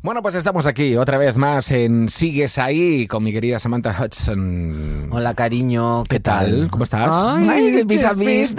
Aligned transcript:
Bueno, 0.00 0.22
pues 0.22 0.36
estamos 0.36 0.64
aquí 0.68 0.96
otra 0.96 1.18
vez 1.18 1.34
más 1.34 1.72
en 1.72 2.08
Sigues 2.08 2.58
ahí 2.58 3.08
con 3.08 3.24
mi 3.24 3.32
querida 3.32 3.58
Samantha 3.58 3.96
Hudson. 4.00 5.08
Hola, 5.10 5.34
cariño. 5.34 6.04
¿Qué 6.04 6.20
tal? 6.20 6.68
¿Cómo 6.70 6.84
estás? 6.84 7.20
Ay, 7.24 7.82
vis 7.82 8.04
a 8.04 8.12
vis. 8.12 8.54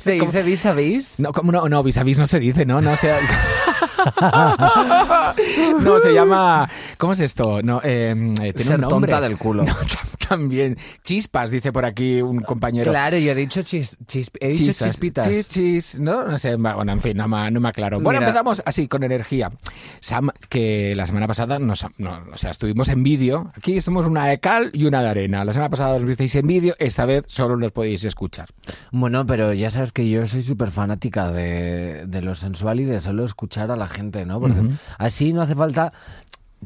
¿Se 0.00 0.12
dice 0.12 0.42
vis 0.44 0.66
a 0.66 0.72
vis? 0.72 1.18
No, 1.18 1.32
¿cómo 1.32 1.50
no? 1.50 1.68
No, 1.68 1.82
vis 1.82 1.98
a 1.98 2.04
vis 2.04 2.16
no 2.20 2.28
se 2.28 2.38
dice, 2.38 2.64
¿no? 2.64 2.80
No, 2.80 2.96
se... 2.96 3.12
no, 5.80 5.98
se 5.98 6.14
llama... 6.14 6.70
¿Cómo 6.96 7.12
es 7.14 7.20
esto? 7.20 7.60
No, 7.64 7.80
eh, 7.82 8.14
eh, 8.40 8.52
tiene 8.52 8.64
Ser 8.64 8.74
un 8.76 8.82
nombre. 8.82 9.10
tonta 9.10 9.20
del 9.20 9.36
culo. 9.36 9.64
No, 9.64 9.74
también. 10.30 10.78
Chispas, 11.02 11.50
dice 11.50 11.72
por 11.72 11.84
aquí 11.84 12.22
un 12.22 12.40
compañero. 12.40 12.90
Claro, 12.92 13.18
yo 13.18 13.32
he 13.32 13.34
dicho, 13.34 13.62
chis, 13.62 13.98
chis- 14.06 14.30
he 14.40 14.48
dicho 14.48 14.72
chispitas. 14.72 15.26
Chis, 15.28 15.48
chis, 15.48 15.98
no, 15.98 16.24
no 16.24 16.38
sé, 16.38 16.54
bueno, 16.56 16.92
en 16.92 17.00
fin, 17.00 17.16
no 17.16 17.26
me, 17.28 17.50
no 17.50 17.58
me 17.60 17.68
aclaro. 17.68 18.00
Bueno, 18.00 18.20
Mira. 18.20 18.28
empezamos 18.30 18.62
así, 18.64 18.86
con 18.88 19.02
energía. 19.02 19.50
Sam, 20.00 20.30
que 20.48 20.94
la 20.96 21.06
semana 21.06 21.26
pasada 21.26 21.58
nos, 21.58 21.84
no, 21.98 22.24
o 22.32 22.38
sea, 22.38 22.52
estuvimos 22.52 22.88
en 22.88 23.02
vídeo. 23.02 23.50
Aquí 23.56 23.76
estuvimos 23.76 24.06
una 24.06 24.26
de 24.26 24.38
cal 24.38 24.70
y 24.72 24.84
una 24.86 25.02
de 25.02 25.08
arena. 25.08 25.44
La 25.44 25.52
semana 25.52 25.68
pasada 25.70 25.96
os 25.96 26.04
visteis 26.04 26.34
en 26.36 26.46
vídeo, 26.46 26.74
esta 26.78 27.04
vez 27.06 27.24
solo 27.26 27.56
los 27.56 27.72
podéis 27.72 28.04
escuchar. 28.04 28.48
Bueno, 28.92 29.26
pero 29.26 29.52
ya 29.52 29.70
sabes 29.70 29.92
que 29.92 30.08
yo 30.08 30.26
soy 30.28 30.42
súper 30.42 30.70
fanática 30.70 31.32
de, 31.32 32.06
de 32.06 32.22
lo 32.22 32.34
sensual 32.36 32.78
y 32.80 32.84
de 32.84 33.00
solo 33.00 33.24
escuchar 33.24 33.70
a 33.72 33.76
la 33.76 33.88
gente, 33.88 34.24
¿no? 34.24 34.40
Porque 34.40 34.60
así 34.98 35.32
no 35.32 35.42
hace 35.42 35.54
falta 35.54 35.92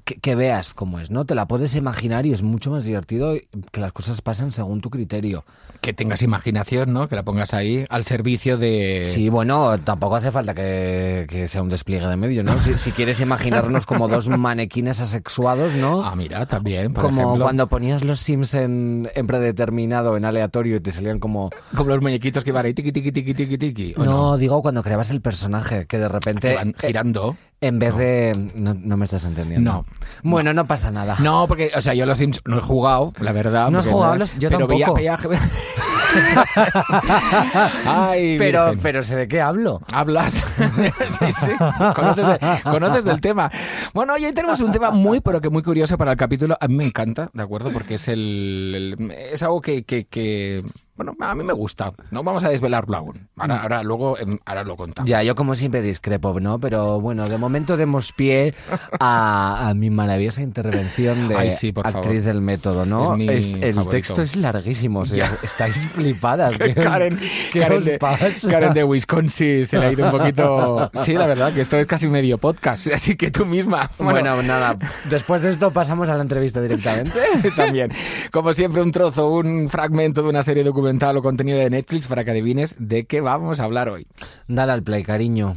que, 0.04 0.16
que 0.16 0.34
veas 0.34 0.74
cómo 0.74 0.98
es, 0.98 1.10
¿no? 1.10 1.24
Te 1.24 1.34
la 1.34 1.46
puedes 1.46 1.76
imaginar 1.76 2.26
y 2.26 2.32
es 2.32 2.42
mucho 2.42 2.70
más 2.70 2.84
divertido 2.84 3.34
que 3.70 3.80
las 3.80 3.92
cosas 3.92 4.20
pasen 4.20 4.50
según 4.50 4.80
tu 4.80 4.90
criterio. 4.90 5.44
Que 5.80 5.92
tengas 5.92 6.22
imaginación, 6.22 6.92
¿no? 6.92 7.08
Que 7.08 7.16
la 7.16 7.22
pongas 7.22 7.54
ahí 7.54 7.84
al 7.88 8.04
servicio 8.04 8.58
de... 8.58 9.02
Sí, 9.04 9.28
bueno, 9.28 9.78
tampoco 9.78 10.16
hace 10.16 10.32
falta 10.32 10.54
que, 10.54 11.26
que 11.28 11.46
sea 11.46 11.62
un 11.62 11.68
despliegue 11.68 12.06
de 12.06 12.16
medio, 12.16 12.42
¿no? 12.42 12.54
Si, 12.58 12.74
si 12.74 12.92
quieres 12.92 13.20
imaginarnos 13.20 13.86
como 13.86 14.08
dos 14.08 14.28
manequines 14.28 15.00
asexuados, 15.00 15.74
¿no? 15.74 16.02
Ah, 16.02 16.16
mira, 16.16 16.46
también, 16.46 16.92
por 16.92 17.04
como 17.04 17.20
ejemplo. 17.20 17.45
cuando 17.45 17.66
ponías 17.68 18.02
los 18.02 18.20
Sims 18.20 18.54
en, 18.54 19.10
en 19.14 19.26
predeterminado, 19.26 20.16
en 20.16 20.24
aleatorio, 20.24 20.76
y 20.76 20.80
te 20.80 20.92
salían 20.92 21.18
como... 21.18 21.51
Como 21.76 21.90
los 21.90 22.02
muñequitos 22.02 22.42
que 22.45 22.52
van 22.52 22.66
ahí, 22.66 22.74
tiqui, 22.74 22.92
tiqui, 22.92 23.12
tiqui, 23.12 23.34
tiqui, 23.34 23.58
tiqui. 23.58 23.95
¿o 23.96 24.04
No, 24.04 24.12
no? 24.12 24.36
digo 24.36 24.60
cuando 24.62 24.82
creabas 24.82 25.10
el 25.10 25.20
personaje, 25.20 25.86
que 25.86 25.98
de 25.98 26.08
repente... 26.08 26.48
Que 26.48 26.54
van 26.54 26.68
eh, 26.70 26.86
girando. 26.86 27.36
En 27.66 27.79
vez 27.79 27.96
de... 27.96 28.51
No, 28.54 28.74
no 28.79 28.96
me 28.96 29.04
estás 29.04 29.24
entendiendo. 29.24 29.73
No. 29.73 29.84
Bueno, 30.23 30.52
no, 30.52 30.66
pasa 30.66 30.90
nada. 30.90 31.16
No, 31.20 31.46
porque, 31.48 31.70
o 31.76 31.80
sea, 31.82 31.95
yo 31.95 32.04
los 32.07 32.18
Sims 32.18 32.40
no 32.45 32.59
he 32.59 32.60
jugado, 32.60 33.12
la 33.20 33.32
verdad. 33.32 33.70
¿No 33.70 33.79
porque- 33.79 33.90
jugado 33.93 34.16
los- 34.16 34.38
yo 34.38 34.51
pero 34.51 34.66
veía- 34.66 34.87
tampoco. 34.87 34.98
veía- 34.98 35.18
Ay, 37.87 38.37
pero, 38.38 38.65
Virgen. 38.66 38.80
pero 38.83 39.02
sé 39.02 39.16
de 39.16 39.29
qué 39.29 39.41
hablo. 39.41 39.80
Hablas. 39.93 40.35
sí, 41.19 41.33
sí, 41.33 41.51
Conoces, 41.95 42.27
de- 42.27 42.60
conoces 42.63 43.05
del 43.05 43.21
tema. 43.21 43.51
Bueno, 43.93 44.15
hoy 44.15 44.32
tenemos 44.32 44.60
un 44.60 44.73
tema 44.73 44.91
muy, 44.91 45.21
pero 45.21 45.41
que 45.41 45.51
muy 45.51 45.63
curioso 45.63 45.97
para 45.99 46.13
el 46.13 46.16
capítulo. 46.16 46.57
A 46.60 46.69
mí 46.69 46.75
me 46.77 46.85
encanta, 46.85 47.30
¿de 47.32 47.43
acuerdo? 47.43 47.71
Porque 47.71 47.95
es 47.95 48.09
el, 48.09 48.97
el- 48.99 49.10
es 49.10 49.43
algo 49.43 49.60
que, 49.60 49.85
que- 49.85 50.05
que, 50.05 50.63
bueno, 50.97 51.15
a 51.21 51.35
mí 51.35 51.43
me 51.43 51.52
gusta. 51.52 51.93
No 52.10 52.23
vamos 52.23 52.45
a 52.45 52.49
desvelarlo 52.51 52.97
aún. 52.97 53.29
Ahora, 53.37 53.63
ahora 53.63 53.82
luego, 53.82 54.19
em, 54.19 54.38
ahora 54.47 54.63
lo 54.65 54.77
contamos. 54.77 55.09
Ya, 55.09 55.23
yo 55.23 55.35
como 55.35 55.55
siempre 55.57 55.82
discrepo, 55.82 56.38
¿no? 56.41 56.59
Pero 56.60 57.01
bueno, 57.01 57.27
de 57.27 57.37
momento 57.38 57.77
demos 57.77 58.13
pie 58.13 58.55
a, 59.01 59.69
a 59.71 59.75
mi 59.75 59.91
maravillosa 59.91 60.43
intervención 60.43 61.29
de 61.29 61.37
Ay, 61.37 61.51
sí, 61.51 61.73
por 61.73 61.85
favor. 61.85 62.01
actriz 62.01 62.25
del 62.25 62.41
método, 62.41 62.87
¿no? 62.87 63.13
Es 63.13 63.19
mi 63.19 63.29
Es- 63.29 63.47
el 63.60 63.75
favorito. 63.75 63.91
texto 63.91 64.22
es 64.22 64.37
larguísimo, 64.37 65.00
o 65.00 65.05
sea, 65.05 65.31
estáis 65.43 65.94
flipadas. 65.94 66.59
¿qué 66.59 66.75
os- 66.76 66.84
Karen, 66.84 67.19
¿Qué 67.53 67.60
Karen 67.60 67.78
os 67.78 67.84
de, 67.84 67.98
pasa? 67.98 68.28
Karen 68.50 68.75
de 68.75 68.84
Wisconsin 68.84 69.64
se 69.66 69.78
le 69.78 69.87
ha 69.87 69.92
ido 69.92 70.04
un 70.06 70.10
poquito. 70.19 70.91
Sí, 70.94 71.14
la 71.14 71.26
verdad, 71.26 71.53
que 71.54 71.60
esto 71.60 71.76
es 71.78 71.86
casi 71.86 72.09
medio 72.09 72.38
podcast. 72.38 72.88
Así 72.88 73.16
que 73.16 73.31
tú 73.31 73.47
misma. 73.47 73.91
Bueno, 73.98 74.42
nada, 74.42 74.76
después 75.09 75.42
de 75.42 75.50
esto 75.50 75.70
pasamos 75.70 76.09
a 76.09 76.14
la 76.16 76.22
entrevista 76.22 76.60
directamente. 76.60 77.19
También. 77.56 77.91
Como 78.31 78.53
siempre, 78.53 78.82
un 78.82 78.92
trozo, 78.92 79.28
un 79.31 79.69
fragmento 79.69 80.22
de 80.22 80.28
una 80.28 80.42
serie 80.42 80.64
documental 80.64 81.16
o 81.16 81.22
contenido 81.22 81.59
de 81.59 81.70
Netflix 81.70 82.06
para 82.06 82.24
que 82.24 82.30
adivines 82.32 82.76
de 82.78 83.04
qué 83.06 83.20
vamos 83.20 83.60
a 83.60 83.64
hablar 83.64 83.88
hoy. 83.88 84.06
Dale 84.48 84.72
al 84.72 84.82
play, 84.82 85.02
cariño. 85.04 85.56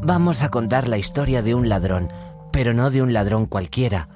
Vamos 0.00 0.42
a 0.42 0.48
contar 0.48 0.88
la 0.88 0.96
historia 0.96 1.42
de 1.42 1.54
un 1.54 1.68
ladrón, 1.68 2.08
pero 2.52 2.72
no 2.72 2.90
de 2.90 3.02
un 3.02 3.12
ladrón 3.12 3.46
cualquiera. 3.46 4.08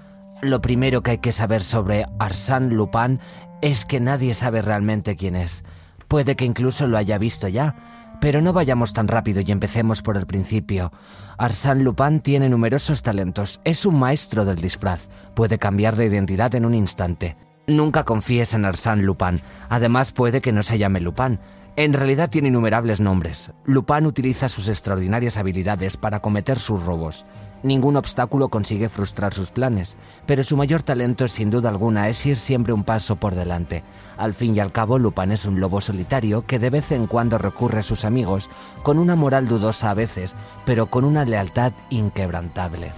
Lo 0.43 0.61
primero 0.61 1.05
que 1.05 1.13
hay 1.13 1.19
que 1.19 1.31
saber 1.31 1.63
sobre 1.63 2.05
Arsène 2.19 2.71
Lupin 2.71 3.21
es 3.61 3.85
que 3.85 4.01
nadie 4.01 4.35
sabe 4.35 4.61
realmente 4.61 5.15
quién 5.15 5.37
es. 5.37 5.63
Puede 6.09 6.35
que 6.35 6.45
incluso 6.45 6.89
lo 6.89 6.99
haya 6.99 7.17
visto 7.17 7.47
ya, 7.47 7.77
pero 8.21 8.41
no 8.41 8.53
vayamos 8.53 8.93
tan 8.93 9.07
rápido 9.07 9.41
y 9.41 9.53
empecemos 9.53 10.03
por 10.03 10.17
el 10.17 10.27
principio. 10.27 10.91
Arsène 11.39 11.85
Lupin 11.85 12.19
tiene 12.19 12.49
numerosos 12.49 13.03
talentos, 13.03 13.61
es 13.63 13.87
un 13.87 14.01
maestro 14.01 14.45
del 14.45 14.57
disfraz, 14.57 15.09
puede 15.37 15.61
cambiar 15.61 15.95
de 15.95 16.07
identidad 16.07 16.53
en 16.57 16.65
un 16.65 16.75
instante. 16.75 17.37
Nunca 17.69 18.03
confíes 18.03 18.53
en 18.55 18.65
Arsène 18.65 19.03
Lupin, 19.03 19.41
además 19.69 20.11
puede 20.11 20.41
que 20.41 20.51
no 20.51 20.65
se 20.65 20.77
llame 20.77 21.01
Lupin. 21.01 21.39
En 21.77 21.93
realidad 21.93 22.31
tiene 22.31 22.49
innumerables 22.49 23.01
nombres. 23.01 23.53
Lupin 23.65 24.07
utiliza 24.07 24.49
sus 24.49 24.67
extraordinarias 24.67 25.39
habilidades 25.39 25.97
para 25.97 26.19
cometer 26.19 26.59
sus 26.59 26.83
robos. 26.83 27.27
Ningún 27.63 27.97
obstáculo 27.97 28.49
consigue 28.49 28.89
frustrar 28.89 29.35
sus 29.35 29.51
planes, 29.51 29.97
pero 30.27 30.43
su 30.43 30.57
mayor 30.57 30.83
talento, 30.83 31.29
sin 31.29 31.51
duda 31.51 31.69
alguna, 31.69 32.09
es 32.09 32.25
ir 32.27 32.37
siempre 32.37 32.73
un 32.73 32.83
paso 32.83 33.17
por 33.17 33.35
delante. 33.35 33.85
Al 34.17 34.35
fin 34.35 34.57
y 34.57 34.61
al 34.61 34.73
cabo, 34.73 34.99
Lupin 34.99 35.31
es 35.31 35.47
un 35.47 35.61
lobo 35.61 35.81
solitario 35.81 36.45
que 36.45 36.59
de 36.59 36.71
vez 36.71 36.91
en 36.91 37.07
cuando 37.07 37.39
recurre 37.39 37.81
a 37.81 37.85
sus 37.85 38.05
amigos, 38.05 38.51
con 38.83 38.99
una 38.99 39.15
moral 39.15 39.47
dudosa 39.47 39.91
a 39.91 39.95
veces, 39.95 40.35
pero 40.65 40.87
con 40.87 41.05
una 41.05 41.25
lealtad 41.25 41.73
inquebrantable. 41.91 42.93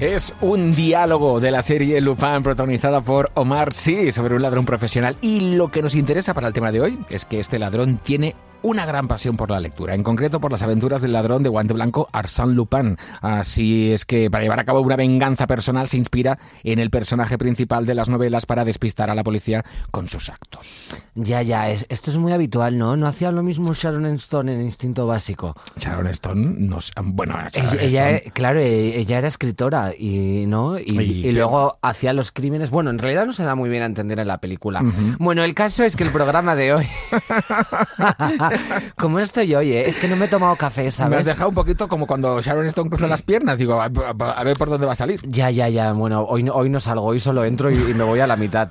Es 0.00 0.34
un 0.40 0.72
diálogo 0.72 1.38
de 1.38 1.52
la 1.52 1.62
serie 1.62 2.00
Lupin 2.00 2.42
protagonizada 2.42 3.00
por 3.00 3.30
Omar 3.34 3.72
Sy 3.72 4.10
sobre 4.10 4.34
un 4.34 4.42
ladrón 4.42 4.66
profesional. 4.66 5.16
Y 5.20 5.54
lo 5.54 5.68
que 5.68 5.82
nos 5.82 5.94
interesa 5.94 6.34
para 6.34 6.48
el 6.48 6.52
tema 6.52 6.72
de 6.72 6.80
hoy 6.80 6.98
es 7.08 7.24
que 7.24 7.38
este 7.38 7.60
ladrón 7.60 7.98
tiene 8.02 8.34
una 8.64 8.86
gran 8.86 9.06
pasión 9.08 9.36
por 9.36 9.50
la 9.50 9.60
lectura, 9.60 9.94
en 9.94 10.02
concreto 10.02 10.40
por 10.40 10.50
las 10.50 10.62
aventuras 10.62 11.02
del 11.02 11.12
ladrón 11.12 11.42
de 11.42 11.50
guante 11.50 11.74
blanco 11.74 12.08
Arsène 12.12 12.54
Lupin. 12.54 12.96
Así 13.20 13.92
es 13.92 14.06
que 14.06 14.30
para 14.30 14.42
llevar 14.42 14.58
a 14.58 14.64
cabo 14.64 14.80
una 14.80 14.96
venganza 14.96 15.46
personal 15.46 15.88
se 15.90 15.98
inspira 15.98 16.38
en 16.62 16.78
el 16.78 16.88
personaje 16.88 17.36
principal 17.36 17.84
de 17.84 17.94
las 17.94 18.08
novelas 18.08 18.46
para 18.46 18.64
despistar 18.64 19.10
a 19.10 19.14
la 19.14 19.22
policía 19.22 19.62
con 19.90 20.08
sus 20.08 20.30
actos. 20.30 20.96
Ya, 21.14 21.42
ya, 21.42 21.68
es- 21.70 21.84
esto 21.90 22.10
es 22.10 22.16
muy 22.16 22.32
habitual, 22.32 22.78
¿no? 22.78 22.96
¿No 22.96 23.06
hacía 23.06 23.30
lo 23.32 23.42
mismo 23.42 23.74
Sharon 23.74 24.06
Stone 24.06 24.52
en 24.54 24.62
Instinto 24.62 25.06
Básico? 25.06 25.54
Sharon 25.76 26.06
Stone, 26.08 26.54
nos, 26.60 26.90
bueno, 27.02 27.36
Sharon 27.52 27.78
Ella, 27.80 28.10
Stone- 28.16 28.32
claro, 28.32 28.60
e- 28.60 28.98
ella 28.98 29.18
era 29.18 29.28
escritora 29.28 29.92
y 29.94 30.46
no 30.46 30.78
y, 30.78 30.84
Y- 30.88 31.28
y 31.28 31.32
luego 31.32 31.76
hacía 31.82 32.14
los 32.14 32.32
crímenes. 32.32 32.70
Bueno, 32.70 32.88
en 32.88 32.98
realidad 32.98 33.26
no 33.26 33.34
se 33.34 33.44
da 33.44 33.54
muy 33.54 33.68
bien 33.68 33.82
a 33.82 33.86
entender 33.86 34.18
en 34.20 34.26
la 34.28 34.38
película. 34.38 34.80
Bueno, 35.18 35.44
el 35.44 35.54
caso 35.54 35.84
es 35.84 35.96
que 35.96 36.04
el 36.04 36.10
programa 36.10 36.54
de 36.56 36.72
hoy, 36.72 36.86
como 38.96 39.18
estoy 39.20 39.54
hoy, 39.54 39.72
¿eh? 39.72 39.88
es 39.88 39.96
que 39.96 40.08
no 40.08 40.16
me 40.16 40.26
he 40.26 40.28
tomado 40.28 40.54
café, 40.56 40.82
me 40.82 40.88
has 40.88 40.94
¿sabes? 40.94 41.24
dejado 41.24 41.48
un 41.48 41.54
poquito 41.54 41.88
como 41.88 42.06
cuando 42.06 42.40
Sharon 42.42 42.66
Stone 42.66 42.90
cruza 42.90 43.06
las 43.06 43.22
piernas. 43.22 43.58
Digo, 43.58 43.80
a, 43.80 43.86
a- 43.86 44.30
a 44.32 44.44
ver 44.44 44.56
por 44.56 44.68
dónde 44.70 44.86
va 44.86 44.92
a 44.92 44.96
salir. 44.96 45.20
Ya, 45.28 45.50
ya, 45.50 45.68
ya. 45.68 45.92
Bueno, 45.92 46.22
hoy 46.28 46.42
no, 46.42 46.52
hoy 46.54 46.68
no 46.70 46.80
salgo, 46.80 47.04
hoy 47.06 47.20
solo 47.20 47.44
entro 47.44 47.70
y, 47.70 47.74
y 47.74 47.94
me 47.94 48.04
voy 48.04 48.20
a 48.20 48.26
la 48.26 48.36
mitad. 48.36 48.70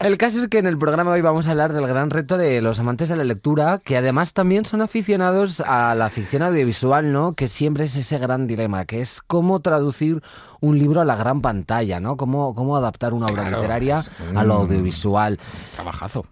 El 0.00 0.18
caso 0.18 0.40
es 0.42 0.48
que 0.48 0.58
en 0.58 0.66
el 0.66 0.76
programa 0.78 1.10
de 1.12 1.16
hoy 1.16 1.22
vamos 1.22 1.46
a 1.46 1.52
hablar 1.52 1.72
del 1.72 1.86
gran 1.86 2.10
reto 2.10 2.36
de 2.36 2.60
los 2.60 2.80
amantes 2.80 3.08
de 3.08 3.16
la 3.16 3.24
lectura, 3.24 3.78
que 3.84 3.96
además 3.96 4.32
también 4.32 4.64
son 4.64 4.80
aficionados 4.82 5.60
a 5.60 5.94
la 5.94 6.10
ficción 6.10 6.42
audiovisual, 6.42 7.12
¿no? 7.12 7.34
Que 7.34 7.46
siempre 7.48 7.84
es 7.84 7.96
ese 7.96 8.18
gran 8.18 8.46
dilema, 8.46 8.84
que 8.84 9.00
es 9.00 9.20
cómo 9.26 9.60
traducir 9.60 10.22
un 10.60 10.78
libro 10.78 11.00
a 11.00 11.04
la 11.04 11.14
gran 11.16 11.40
pantalla, 11.40 12.00
¿no? 12.00 12.16
Cómo, 12.16 12.54
cómo 12.54 12.76
adaptar 12.76 13.14
una 13.14 13.26
obra 13.26 13.42
Claro, 13.42 13.56
literaria 13.58 13.96
es 13.98 14.10
a 14.34 14.44
lo 14.44 14.54
audiovisual. 14.54 15.38
Trabajazo. 15.74 16.26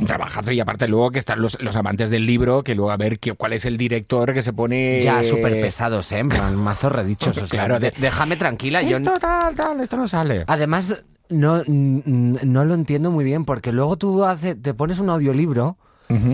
Un 0.00 0.06
trabajazo 0.06 0.50
y 0.50 0.58
aparte 0.58 0.88
luego 0.88 1.10
que 1.10 1.20
están 1.20 1.40
los, 1.40 1.56
los 1.62 1.76
amantes 1.76 2.10
del 2.10 2.26
libro, 2.26 2.62
que 2.64 2.74
luego 2.74 2.90
a 2.90 2.96
ver 2.96 3.18
qué- 3.20 3.34
cuál 3.34 3.52
es 3.52 3.64
el 3.64 3.76
director 3.76 4.34
que 4.34 4.42
se 4.42 4.52
pone... 4.52 5.00
Ya 5.00 5.22
súper 5.22 5.60
pesados, 5.60 6.10
¿eh? 6.12 6.24
Mazos 6.24 6.90
redichos. 6.90 7.36
O 7.38 7.46
sea, 7.46 7.64
Claro, 7.66 7.78
de- 7.78 7.92
déjame 7.98 8.36
tranquila. 8.36 8.82
Yo, 8.82 8.96
Esto 8.96 9.12
tal, 9.20 9.54
tal, 9.54 9.80
esto 9.80 9.96
no 9.96 10.08
sale. 10.08 10.44
Además, 10.48 11.04
no, 11.28 11.62
no 11.66 12.64
lo 12.64 12.74
entiendo 12.74 13.10
muy 13.12 13.24
bien 13.24 13.44
porque 13.44 13.70
luego 13.72 13.96
tú 13.96 14.24
hace, 14.24 14.54
te 14.56 14.74
pones 14.74 14.98
un 14.98 15.10
audiolibro 15.10 15.76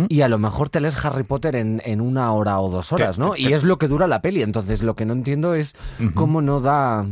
y 0.08 0.20
a 0.22 0.28
lo 0.28 0.38
mejor 0.38 0.68
te 0.68 0.80
lees 0.80 1.02
Harry 1.04 1.22
Potter 1.22 1.54
en, 1.56 1.80
en 1.84 2.00
una 2.02 2.32
hora 2.32 2.58
o 2.60 2.70
dos 2.70 2.92
horas, 2.92 3.18
¿no? 3.18 3.32
te- 3.32 3.42
Y 3.42 3.52
es 3.52 3.62
lo 3.64 3.78
que 3.78 3.88
dura 3.88 4.06
la 4.06 4.20
peli. 4.20 4.42
Entonces, 4.42 4.82
lo 4.82 4.94
que 4.94 5.04
no 5.06 5.12
entiendo 5.14 5.54
es 5.54 5.74
cómo 6.14 6.42
no 6.42 6.60
da 6.60 7.06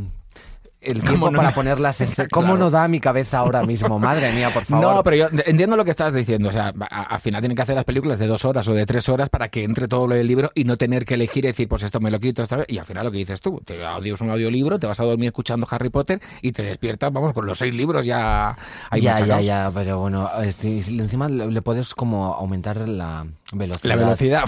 el 0.81 1.01
¿Cómo 1.01 1.09
tiempo 1.11 1.31
no 1.31 1.37
para 1.39 1.49
da? 1.51 1.55
poner 1.55 1.81
las 1.81 2.01
escenas. 2.01 2.29
¿Cómo 2.31 2.47
Claro. 2.49 2.59
no 2.61 2.71
da 2.71 2.87
mi 2.89 3.01
cabeza 3.01 3.39
ahora 3.39 3.63
mismo? 3.65 3.99
Madre 3.99 4.33
mía, 4.33 4.51
por 4.53 4.65
favor. 4.65 4.97
No, 4.97 5.03
pero 5.03 5.17
yo 5.17 5.27
entiendo 5.47 5.77
lo 5.77 5.85
que 5.85 5.91
estás 5.91 6.15
diciendo. 6.15 6.49
O 6.49 6.53
sea, 6.53 6.73
al 6.91 7.21
final 7.21 7.41
tienen 7.43 7.57
que 7.57 7.63
hacer 7.63 7.75
las 7.75 7.85
películas 7.85 8.19
de 8.19 8.27
dos 8.27 8.45
horas 8.45 8.67
o 8.69 8.75
de 8.75 8.87
tres 8.87 9.09
horas 9.09 9.29
para 9.29 9.49
que 9.49 9.65
entre 9.65 9.89
todo 9.89 10.07
lo 10.07 10.15
del 10.15 10.27
libro 10.27 10.51
y 10.55 10.65
no 10.65 10.77
tener 10.77 11.05
que 11.05 11.15
elegir 11.15 11.45
y 11.45 11.49
decir, 11.49 11.69
pues 11.69 11.83
esto 11.83 12.01
me 12.01 12.11
lo 12.11 12.21
quito. 12.21 12.43
Esto... 12.43 12.65
Y 12.69 12.79
al 12.79 12.85
final 12.85 13.05
lo 13.07 13.11
que 13.13 13.19
dices 13.19 13.41
tú, 13.41 13.61
te 13.65 13.85
audios 13.85 14.21
un 14.21 14.31
audiolibro, 14.31 14.79
te 14.79 14.87
vas 14.87 15.01
a 15.01 15.05
dormir 15.05 15.27
escuchando 15.29 15.67
Harry 15.71 15.91
Potter 15.91 16.21
y 16.43 16.53
te 16.53 16.63
despiertas, 16.63 17.13
vamos, 17.13 17.33
con 17.33 17.47
los 17.47 17.59
seis 17.59 17.75
libros 17.75 18.07
ya 18.07 18.57
hay 18.91 19.01
ya, 19.01 19.19
ya, 19.25 19.41
ya, 19.41 19.71
pero 19.75 19.99
bueno, 19.99 20.31
este, 20.43 20.79
encima 20.79 21.29
le 21.29 21.63
puedes 21.63 21.95
como 21.95 22.35
aumentar 22.35 22.89
la, 22.89 23.27
Velocidad. 23.51 23.89
La 23.89 23.97
velocidad. 23.97 24.45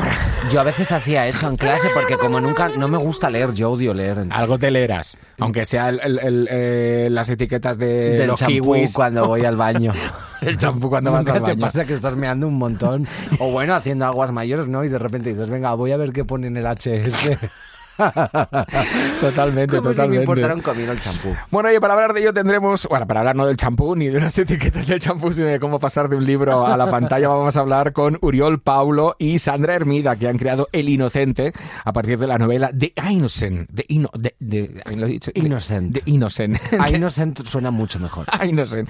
Yo 0.53 0.61
a 0.61 0.63
veces 0.65 0.93
hacía 0.93 1.27
eso 1.27 1.49
en 1.49 1.57
clase 1.57 1.89
porque 1.95 2.19
como 2.19 2.39
nunca, 2.39 2.69
no 2.69 2.87
me 2.87 2.99
gusta 2.99 3.31
leer, 3.31 3.55
yo 3.55 3.71
odio 3.71 3.95
leer. 3.95 4.27
Algo 4.29 4.59
te 4.59 4.71
leerás, 4.71 5.17
aunque 5.39 5.65
sea 5.65 5.89
el- 5.89 6.01
el- 6.01 6.19
el, 6.19 6.49
eh, 6.51 7.09
las 7.11 7.31
etiquetas 7.31 7.79
de 7.79 8.19
Del 8.19 8.27
los 8.27 8.39
champú 8.41 8.53
kiwis. 8.53 8.93
cuando 8.93 9.27
voy 9.27 9.45
al 9.47 9.57
baño. 9.57 9.93
El 10.43 10.57
champú 10.57 10.89
cuando 10.89 11.13
vas 11.13 11.27
al 11.27 11.35
te 11.35 11.41
baño. 11.41 11.61
pasa 11.61 11.85
que 11.85 11.93
estás 11.95 12.17
meando 12.17 12.47
un 12.49 12.55
montón. 12.55 13.07
O 13.41 13.51
bueno, 13.53 13.75
haciendo 13.75 14.07
aguas 14.07 14.33
mayores, 14.33 14.69
¿no? 14.69 14.85
Y 14.85 14.89
de 14.89 14.99
repente 14.99 15.31
dices, 15.31 15.49
venga, 15.51 15.73
voy 15.75 15.93
a 15.93 15.99
ver 15.99 16.13
qué 16.13 16.25
pone 16.25 16.47
en 16.47 16.57
el 16.57 16.65
HS. 16.67 17.37
Totalmente, 19.21 19.77
Como 19.77 19.83
si 19.83 19.89
me 19.89 19.95
totalmente. 19.95 20.23
importara 20.23 20.55
un 20.55 20.61
comino 20.63 20.93
el 20.93 21.01
champú. 21.01 21.35
Bueno, 21.51 21.69
oye, 21.69 21.81
para 21.81 21.95
hablar 21.95 22.13
de 22.15 22.21
ello 22.21 22.33
tendremos, 22.33 22.87
bueno, 22.89 23.07
para 23.07 23.21
hablar 23.21 23.37
no 23.37 23.47
del 23.47 23.57
champú 23.57 23.95
ni 23.97 24.09
de 24.09 24.21
las 24.21 24.37
etiquetas 24.39 24.87
del 24.87 24.99
champú, 24.99 25.33
sino 25.33 25.49
de 25.49 25.61
cómo 25.61 25.79
pasar 25.79 26.09
de 26.09 26.17
un 26.17 26.25
libro 26.25 26.67
a 26.67 26.77
la 26.77 26.89
pantalla, 26.91 27.29
vamos 27.29 27.57
a 27.57 27.61
hablar 27.61 27.93
con 27.93 28.19
Uriol 28.21 28.61
Paulo 28.61 29.17
y 29.19 29.39
Sandra 29.39 29.75
Hermida, 29.75 30.17
que 30.17 30.29
han 30.29 30.39
creado 30.39 30.69
El 30.73 30.89
Inocente 30.89 31.53
a 31.85 31.93
partir 31.93 32.19
de 32.19 32.27
la 32.27 32.39
novela 32.39 32.71
The 32.77 32.93
Innocent. 33.11 33.71
The 33.75 33.87
Inno- 33.89 34.11
de, 34.19 34.35
de- 34.39 34.83
¿lo 34.97 35.07
he 35.07 35.09
dicho? 35.09 35.31
De- 35.35 35.41
Innocent. 35.41 35.93
The 35.95 36.03
Innocent. 36.07 36.59
Innocent 36.95 37.47
suena 37.47 37.71
mucho 37.71 37.99
mejor. 37.99 38.27
Innocent. 38.45 38.89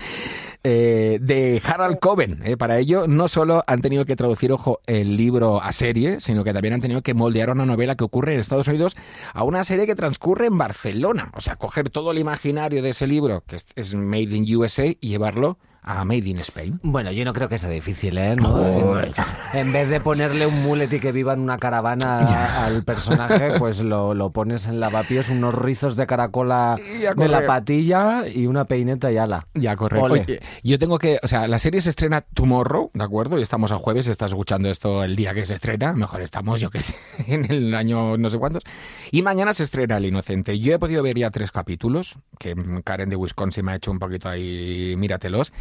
Eh, 0.62 1.18
de 1.22 1.62
Harald 1.64 1.98
Coben. 1.98 2.40
eh. 2.44 2.56
Para 2.56 2.78
ello, 2.78 3.06
no 3.06 3.28
solo 3.28 3.64
han 3.66 3.80
tenido 3.80 4.04
que 4.04 4.14
traducir, 4.16 4.52
ojo, 4.52 4.80
el 4.86 5.16
libro 5.16 5.62
a 5.62 5.72
serie, 5.72 6.20
sino 6.20 6.44
que 6.44 6.52
también 6.52 6.74
han 6.74 6.80
tenido 6.80 7.02
que 7.02 7.14
moldear 7.14 7.50
una 7.50 7.64
novela 7.64 7.94
que 7.94 8.04
ocurre 8.04 8.34
en 8.34 8.40
Estados 8.40 8.68
Unidos 8.68 8.96
a 9.32 9.42
una 9.44 9.64
serie 9.64 9.86
que 9.86 9.94
transcurre 9.94 10.46
en 10.46 10.58
Barcelona. 10.58 11.30
O 11.34 11.40
sea, 11.40 11.56
coger 11.56 11.88
todo 11.88 12.10
el 12.10 12.18
imaginario 12.18 12.82
de 12.82 12.90
ese 12.90 13.06
libro, 13.06 13.42
que 13.46 13.56
es 13.74 13.94
Made 13.94 14.36
in 14.36 14.56
USA, 14.56 14.86
y 14.86 15.08
llevarlo 15.08 15.58
a 15.82 16.04
Made 16.04 16.28
in 16.28 16.38
Spain. 16.40 16.80
Bueno, 16.82 17.10
yo 17.12 17.24
no 17.24 17.32
creo 17.32 17.48
que 17.48 17.58
sea 17.58 17.70
difícil, 17.70 18.18
¿eh? 18.18 18.36
¿No? 18.36 18.48
Joder. 18.48 19.12
En, 19.52 19.60
en 19.60 19.72
vez 19.72 19.88
de 19.88 20.00
ponerle 20.00 20.46
un 20.46 20.62
mulet 20.62 20.92
y 20.92 21.00
que 21.00 21.12
viva 21.12 21.32
en 21.34 21.40
una 21.40 21.58
caravana 21.58 22.64
al 22.64 22.82
personaje, 22.84 23.58
pues 23.58 23.80
lo, 23.80 24.14
lo 24.14 24.30
pones 24.30 24.66
en 24.66 24.80
lavapiés, 24.80 25.30
unos 25.30 25.54
rizos 25.54 25.96
de 25.96 26.06
caracola 26.06 26.76
de 27.16 27.28
la 27.28 27.46
patilla 27.46 28.26
y 28.28 28.46
una 28.46 28.64
peineta 28.64 29.10
y 29.10 29.16
ala. 29.16 29.46
Ya, 29.54 29.76
correcto. 29.76 30.32
Yo 30.62 30.78
tengo 30.78 30.98
que, 30.98 31.18
o 31.22 31.28
sea, 31.28 31.48
la 31.48 31.58
serie 31.58 31.80
se 31.80 31.90
estrena 31.90 32.20
tomorrow, 32.20 32.90
¿de 32.94 33.04
acuerdo? 33.04 33.38
Y 33.38 33.42
estamos 33.42 33.72
a 33.72 33.76
jueves, 33.76 34.06
estás 34.06 34.30
escuchando 34.32 34.70
esto 34.70 35.02
el 35.04 35.16
día 35.16 35.34
que 35.34 35.46
se 35.46 35.54
estrena, 35.54 35.94
mejor 35.94 36.20
estamos, 36.22 36.60
yo 36.60 36.70
que 36.70 36.80
sé, 36.80 36.94
en 37.26 37.50
el 37.50 37.74
año 37.74 38.16
no 38.16 38.30
sé 38.30 38.38
cuántos. 38.38 38.62
Y 39.10 39.22
mañana 39.22 39.52
se 39.54 39.64
estrena 39.64 39.96
El 39.96 40.06
Inocente. 40.06 40.58
Yo 40.58 40.74
he 40.74 40.78
podido 40.78 41.02
ver 41.02 41.16
ya 41.16 41.30
tres 41.30 41.50
capítulos, 41.52 42.16
que 42.38 42.54
Karen 42.84 43.10
de 43.10 43.16
Wisconsin 43.16 43.64
me 43.64 43.72
ha 43.72 43.76
hecho 43.76 43.90
un 43.90 43.98
poquito 43.98 44.28
ahí, 44.28 44.94
míratelos. 44.96 45.52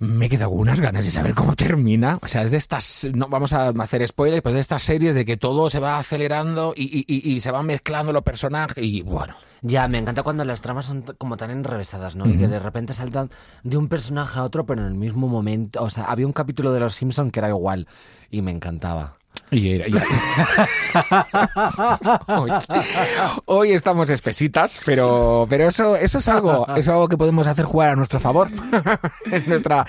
Me 0.00 0.26
he 0.26 0.28
quedado 0.30 0.50
con 0.50 0.60
unas 0.60 0.80
ganas 0.80 1.04
de 1.04 1.10
saber 1.10 1.34
cómo 1.34 1.54
termina. 1.54 2.18
O 2.22 2.26
sea, 2.28 2.42
es 2.42 2.50
de 2.50 2.56
estas, 2.56 3.06
no 3.14 3.28
vamos 3.28 3.52
a 3.52 3.68
hacer 3.68 4.06
spoilers, 4.08 4.40
pero 4.42 4.52
es 4.52 4.56
de 4.56 4.60
estas 4.62 4.82
series 4.82 5.14
de 5.14 5.26
que 5.26 5.36
todo 5.36 5.68
se 5.68 5.78
va 5.78 5.98
acelerando 5.98 6.72
y, 6.74 6.84
y- 6.84 7.04
y- 7.06 7.34
y 7.34 7.40
se 7.40 7.50
van 7.50 7.66
mezclando 7.66 8.10
los 8.12 8.22
personajes 8.22 8.82
y 8.82 9.02
bueno. 9.02 9.34
Ya, 9.60 9.86
me 9.88 9.98
encanta 9.98 10.22
cuando 10.22 10.42
las 10.46 10.62
tramas 10.62 10.86
son 10.86 11.02
como 11.18 11.36
tan 11.36 11.50
enrevesadas, 11.50 12.16
¿no? 12.16 12.26
Y 12.26 12.38
que 12.38 12.48
de 12.48 12.58
repente 12.58 12.94
saltan 12.94 13.28
de 13.62 13.76
un 13.76 13.88
personaje 13.88 14.38
a 14.38 14.44
otro, 14.44 14.64
pero 14.64 14.80
en 14.80 14.88
el 14.88 14.94
mismo 14.94 15.28
momento. 15.28 15.82
O 15.82 15.90
sea, 15.90 16.04
había 16.04 16.26
un 16.26 16.32
capítulo 16.32 16.72
de 16.72 16.80
Los 16.80 16.94
Simpson 16.94 17.30
que 17.30 17.40
era 17.40 17.50
igual 17.50 17.86
y 18.30 18.40
me 18.40 18.52
encantaba. 18.52 19.18
Y 19.50 19.72
era- 19.74 19.88
y- 19.88 19.92
hoy, 22.26 22.50
hoy 23.46 23.72
estamos 23.72 24.10
espesitas, 24.10 24.80
pero, 24.84 25.46
pero 25.48 25.68
eso, 25.68 25.96
eso 25.96 26.18
es 26.18 26.28
algo, 26.28 26.66
es 26.76 26.88
algo 26.88 27.08
que 27.08 27.16
podemos 27.16 27.46
hacer 27.46 27.64
jugar 27.64 27.90
a 27.90 27.96
nuestro 27.96 28.20
favor, 28.20 28.48
en 29.30 29.44
nuestra, 29.48 29.84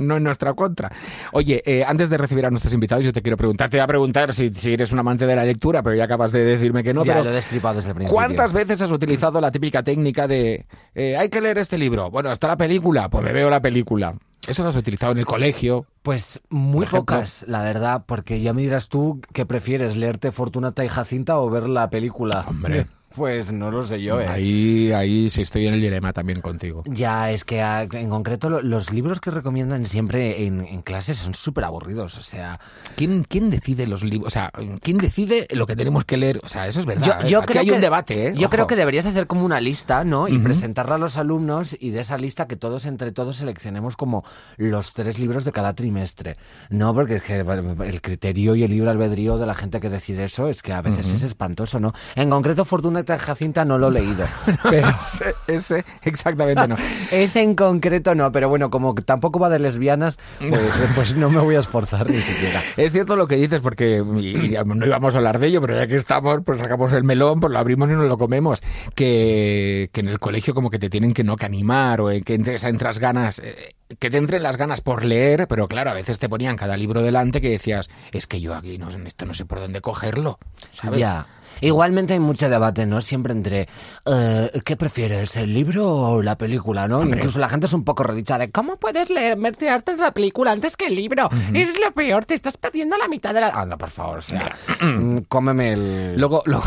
no 0.00 0.16
en 0.16 0.24
nuestra 0.24 0.52
contra. 0.54 0.90
Oye, 1.32 1.62
eh, 1.64 1.84
antes 1.86 2.10
de 2.10 2.18
recibir 2.18 2.44
a 2.46 2.50
nuestros 2.50 2.72
invitados, 2.74 3.04
yo 3.04 3.12
te 3.12 3.22
quiero 3.22 3.36
preguntar, 3.36 3.70
te 3.70 3.76
voy 3.76 3.84
a 3.84 3.86
preguntar 3.86 4.32
si, 4.32 4.52
si 4.54 4.72
eres 4.74 4.92
un 4.92 4.98
amante 4.98 5.26
de 5.26 5.36
la 5.36 5.44
lectura, 5.44 5.82
pero 5.82 5.94
ya 5.94 6.04
acabas 6.04 6.32
de 6.32 6.44
decirme 6.44 6.82
que 6.82 6.94
no. 6.94 7.04
ya 7.04 7.12
pero 7.14 7.24
lo 7.24 7.30
he 7.30 7.34
destripado 7.34 7.76
desde 7.76 7.90
el 7.90 7.94
principio. 7.94 8.14
¿Cuántas 8.14 8.52
veces 8.52 8.80
has 8.82 8.90
utilizado 8.90 9.40
la 9.40 9.50
típica 9.50 9.82
técnica 9.82 10.26
de 10.28 10.66
eh, 10.94 11.16
hay 11.16 11.28
que 11.28 11.40
leer 11.40 11.58
este 11.58 11.78
libro? 11.78 12.10
Bueno, 12.10 12.32
está 12.32 12.48
la 12.48 12.56
película, 12.56 13.08
pues 13.08 13.24
me 13.24 13.32
veo 13.32 13.50
la 13.50 13.60
película. 13.60 14.14
Eso 14.46 14.62
lo 14.62 14.68
has 14.68 14.76
utilizado 14.76 15.12
en 15.12 15.18
el 15.18 15.26
colegio. 15.26 15.86
Pues 16.02 16.40
muy 16.50 16.86
pocas, 16.86 17.44
la 17.48 17.62
verdad, 17.62 18.04
porque 18.06 18.40
ya 18.40 18.52
me 18.52 18.62
dirás 18.62 18.88
tú 18.88 19.20
qué 19.32 19.46
prefieres, 19.46 19.96
leerte 19.96 20.32
Fortunata 20.32 20.84
y 20.84 20.88
Jacinta 20.88 21.38
o 21.38 21.48
ver 21.48 21.68
la 21.68 21.88
película. 21.88 22.44
Hombre. 22.48 22.86
Pues 23.14 23.52
no 23.52 23.70
lo 23.70 23.84
sé 23.84 24.02
yo, 24.02 24.20
¿eh? 24.20 24.26
Ahí, 24.28 24.90
ahí 24.92 25.30
sí 25.30 25.42
estoy 25.42 25.66
en 25.68 25.74
el 25.74 25.80
dilema 25.80 26.12
también 26.12 26.40
contigo. 26.40 26.82
Ya, 26.86 27.30
es 27.30 27.44
que 27.44 27.62
ah, 27.62 27.86
en 27.92 28.10
concreto 28.10 28.50
lo- 28.50 28.60
los 28.62 28.92
libros 28.92 29.20
que 29.20 29.30
recomiendan 29.30 29.86
siempre 29.86 30.44
en, 30.46 30.62
en 30.66 30.82
clase 30.82 31.14
son 31.14 31.32
súper 31.34 31.64
aburridos, 31.64 32.18
o 32.18 32.22
sea... 32.22 32.58
¿Quién, 32.96 33.24
¿Quién 33.24 33.50
decide 33.50 33.86
los 33.86 34.02
libros? 34.02 34.26
O 34.28 34.30
sea, 34.30 34.50
¿quién 34.82 34.98
decide 34.98 35.46
lo 35.52 35.66
que 35.66 35.76
tenemos 35.76 36.04
que 36.04 36.16
leer? 36.16 36.40
O 36.42 36.48
sea, 36.48 36.66
eso 36.66 36.80
es 36.80 36.86
verdad. 36.86 37.20
Yo, 37.22 37.28
yo 37.28 37.38
¿eh? 37.38 37.42
Aquí 37.42 37.52
creo 37.52 37.60
hay 37.62 37.66
que, 37.68 37.72
un 37.74 37.80
debate, 37.80 38.26
¿eh? 38.28 38.32
Yo 38.36 38.46
Ojo. 38.46 38.50
creo 38.50 38.66
que 38.66 38.76
deberías 38.76 39.06
hacer 39.06 39.26
como 39.26 39.44
una 39.44 39.60
lista, 39.60 40.04
¿no? 40.04 40.26
Y 40.28 40.38
presentarla 40.38 40.96
a 40.96 40.98
los 40.98 41.16
alumnos 41.16 41.76
y 41.78 41.90
de 41.90 42.00
esa 42.00 42.18
lista 42.18 42.46
que 42.48 42.56
todos 42.56 42.86
entre 42.86 43.12
todos 43.12 43.36
seleccionemos 43.36 43.96
como 43.96 44.24
los 44.56 44.92
tres 44.92 45.18
libros 45.18 45.44
de 45.44 45.52
cada 45.52 45.74
trimestre. 45.74 46.36
No, 46.70 46.94
porque 46.94 47.16
es 47.16 47.22
que 47.22 47.38
el 47.40 48.00
criterio 48.00 48.54
y 48.56 48.62
el 48.64 48.70
libre 48.70 48.90
albedrío 48.90 49.38
de 49.38 49.46
la 49.46 49.54
gente 49.54 49.80
que 49.80 49.88
decide 49.90 50.24
eso 50.24 50.48
es 50.48 50.62
que 50.62 50.72
a 50.72 50.82
veces 50.82 51.10
es 51.10 51.22
espantoso, 51.22 51.78
¿no? 51.80 51.92
En 52.16 52.30
concreto, 52.30 52.64
Y 53.04 53.18
Jacinta 53.18 53.64
no 53.64 53.76
lo 53.78 53.88
he 53.88 53.92
leído. 53.92 54.24
Pero 54.70 54.88
Ese, 54.88 55.34
ese, 55.46 55.84
exactamente 56.02 56.66
no. 56.66 56.76
ese 57.10 57.42
en 57.42 57.54
concreto 57.54 58.14
no, 58.14 58.30
pero 58.32 58.48
bueno, 58.48 58.70
como 58.70 58.94
tampoco 58.94 59.38
va 59.38 59.48
de 59.50 59.58
lesbianas, 59.58 60.18
pues, 60.38 60.62
pues 60.94 61.16
no 61.16 61.28
me 61.30 61.40
voy 61.40 61.56
a 61.56 61.58
esforzar 61.60 62.08
ni 62.08 62.20
siquiera. 62.20 62.62
Es 62.76 62.92
cierto 62.92 63.16
lo 63.16 63.26
que 63.26 63.36
dices, 63.36 63.60
porque 63.60 64.02
y- 64.18 64.54
y 64.54 64.58
no 64.64 64.86
íbamos 64.86 65.14
a 65.14 65.18
hablar 65.18 65.38
de 65.38 65.48
ello, 65.48 65.60
pero 65.60 65.74
ya 65.76 65.86
que 65.86 65.96
estamos, 65.96 66.40
pues 66.44 66.60
sacamos 66.60 66.92
el 66.92 67.04
melón, 67.04 67.40
pues 67.40 67.52
lo 67.52 67.58
abrimos 67.58 67.88
y 67.90 67.92
nos 67.92 68.08
lo 68.08 68.16
comemos. 68.18 68.60
Que, 68.94 69.90
que 69.92 70.00
en 70.00 70.08
el 70.08 70.18
colegio 70.18 70.54
como 70.54 70.70
que 70.70 70.78
te 70.78 70.88
tienen 70.88 71.12
que 71.12 71.24
no 71.24 71.36
que 71.36 71.44
animar 71.46 72.00
o 72.00 72.06
que 72.24 72.34
entres, 72.34 72.62
entras 72.64 72.98
ganas, 72.98 73.38
eh, 73.40 73.74
que 73.98 74.10
te 74.10 74.16
entren 74.18 74.42
las 74.42 74.56
ganas 74.56 74.80
por 74.80 75.04
leer, 75.04 75.46
pero 75.48 75.68
claro, 75.68 75.90
a 75.90 75.94
veces 75.94 76.18
te 76.18 76.28
ponían 76.28 76.56
cada 76.56 76.76
libro 76.76 77.02
delante 77.02 77.40
que 77.40 77.50
decías, 77.50 77.90
es 78.12 78.26
que 78.26 78.40
yo 78.40 78.54
aquí 78.54 78.78
no, 78.78 78.88
esto 78.88 79.26
no 79.26 79.34
sé 79.34 79.44
por 79.44 79.60
dónde 79.60 79.80
cogerlo. 79.80 80.38
¿sabes? 80.72 80.98
Ya. 80.98 81.26
Igualmente 81.60 82.14
hay 82.14 82.20
mucho 82.20 82.48
debate, 82.48 82.86
¿no? 82.86 83.00
Siempre 83.00 83.32
entre 83.32 83.68
eh, 84.06 84.50
¿qué 84.64 84.76
prefieres, 84.76 85.36
el 85.36 85.52
libro 85.52 85.86
o 85.86 86.22
la 86.22 86.36
película, 86.36 86.88
no? 86.88 87.02
Incluso 87.02 87.38
la 87.38 87.48
gente 87.48 87.66
es 87.66 87.72
un 87.72 87.84
poco 87.84 88.02
redicha 88.02 88.38
de 88.38 88.50
¿cómo 88.50 88.76
puedes 88.76 89.10
leer, 89.10 89.36
meterte 89.36 89.92
en 89.92 89.98
la 89.98 90.12
película 90.12 90.52
antes 90.52 90.76
que 90.76 90.86
el 90.86 90.94
libro? 90.94 91.28
Es 91.52 91.78
lo 91.78 91.92
peor, 91.92 92.24
te 92.24 92.34
estás 92.34 92.56
perdiendo 92.56 92.96
la 92.96 93.08
mitad 93.08 93.34
de 93.34 93.40
la... 93.40 93.48
Anda, 93.48 93.76
por 93.76 93.90
favor, 93.90 94.18
o 94.18 94.22
sea, 94.22 94.54
mm, 94.80 95.18
cómeme 95.28 95.72
el... 95.72 96.14
Luego, 96.18 96.42
luego, 96.46 96.64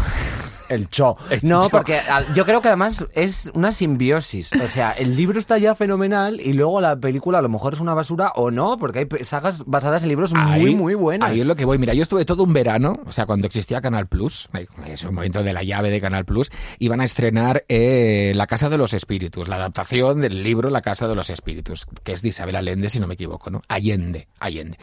El 0.70 0.90
cho. 0.90 1.16
No, 1.44 1.64
cho. 1.64 1.70
porque 1.70 2.00
yo 2.36 2.46
creo 2.46 2.62
que 2.62 2.68
además 2.68 3.06
es 3.14 3.52
una 3.54 3.72
simbiosis. 3.72 4.52
O 4.54 4.68
sea, 4.68 4.92
el 4.92 5.16
libro 5.16 5.40
está 5.40 5.58
ya 5.58 5.76
fenomenal 5.76 6.40
y 6.42 6.54
luego 6.54 6.82
la 6.82 6.96
película 7.00 7.40
a 7.40 7.42
lo 7.42 7.50
mejor 7.50 7.74
es 7.74 7.80
una 7.80 7.94
basura 7.94 8.32
o 8.36 8.52
no, 8.52 8.78
porque 8.78 9.00
hay 9.12 9.24
sagas 9.26 9.64
basadas 9.66 10.04
en 10.04 10.10
libros 10.10 10.34
muy, 10.34 10.42
Ahí- 10.70 10.76
muy 10.76 10.94
buenas. 10.96 11.30
Ahí 11.30 11.40
es 11.42 11.48
lo 11.48 11.56
que 11.56 11.66
voy. 11.66 11.78
Mira, 11.78 11.94
yo 11.94 12.02
estuve 12.04 12.26
todo 12.26 12.44
un 12.44 12.54
verano, 12.54 13.00
o 13.06 13.12
sea, 13.12 13.26
cuando 13.26 13.48
existía 13.48 13.82
Canal 13.82 14.08
Plus, 14.08 14.50
es 14.88 15.04
un 15.04 15.16
momento 15.16 15.44
de 15.44 15.54
la 15.54 15.64
llave 15.64 15.90
de 15.90 16.02
Canal 16.02 16.26
Plus, 16.26 16.50
iban 16.80 17.02
a 17.02 17.04
estrenar 17.06 17.64
eh, 17.70 18.34
La 18.36 18.48
Casa 18.48 18.70
de 18.70 18.78
los 18.78 18.94
Espíritus, 18.94 19.48
la 19.48 19.56
adaptación 19.58 20.22
del 20.22 20.44
libro 20.44 20.70
La 20.70 20.82
Casa 20.82 21.08
de 21.08 21.16
los 21.16 21.30
Espíritus, 21.30 21.86
que 22.04 22.14
es 22.14 22.22
de 22.22 22.30
Isabel 22.30 22.56
Allende, 22.56 22.90
si 22.90 23.00
no 23.00 23.08
me 23.08 23.14
equivoco, 23.16 23.50
¿no? 23.50 23.62
Allende, 23.68 24.28
Allende. 24.40 24.78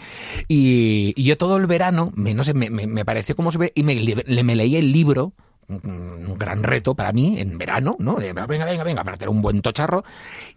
Y, 0.48 1.12
y 1.16 1.24
yo 1.24 1.36
todo 1.36 1.56
el 1.56 1.66
verano, 1.66 2.10
me, 2.14 2.34
no 2.34 2.44
sé, 2.44 2.54
me, 2.54 2.70
me- 2.70 2.86
me 2.86 3.04
pareció 3.04 3.36
como 3.36 3.50
se 3.52 3.58
ve, 3.58 3.72
y 3.74 3.82
me, 3.82 3.94
me 4.42 4.56
leí 4.56 4.76
el 4.76 4.92
libro 4.92 5.32
un 5.68 6.36
gran 6.38 6.62
reto 6.62 6.94
para 6.94 7.12
mí 7.12 7.40
en 7.40 7.58
verano, 7.58 7.96
¿no? 7.98 8.16
De, 8.16 8.32
venga, 8.32 8.64
venga, 8.64 8.84
venga, 8.84 9.04
para 9.04 9.16
tener 9.16 9.30
un 9.30 9.42
buen 9.42 9.62
tocharro 9.62 10.04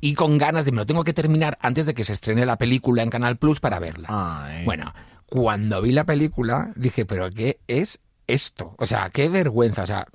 y 0.01 0.13
con 0.13 0.37
ganas 0.37 0.65
de 0.65 0.71
me 0.71 0.77
lo 0.77 0.85
tengo 0.85 1.03
que 1.03 1.13
terminar 1.13 1.57
antes 1.61 1.85
de 1.85 1.93
que 1.93 2.03
se 2.03 2.13
estrene 2.13 2.45
la 2.45 2.57
película 2.57 3.03
en 3.03 3.09
Canal 3.09 3.37
Plus 3.37 3.59
para 3.59 3.79
verla. 3.79 4.07
Ay. 4.09 4.65
Bueno, 4.65 4.93
cuando 5.25 5.81
vi 5.81 5.91
la 5.91 6.05
película 6.05 6.71
dije, 6.75 7.05
pero 7.05 7.29
¿qué 7.29 7.59
es 7.67 7.99
esto? 8.27 8.75
O 8.77 8.85
sea, 8.85 9.09
qué 9.09 9.29
vergüenza. 9.29 9.83
O 9.83 9.87
sea, 9.87 10.07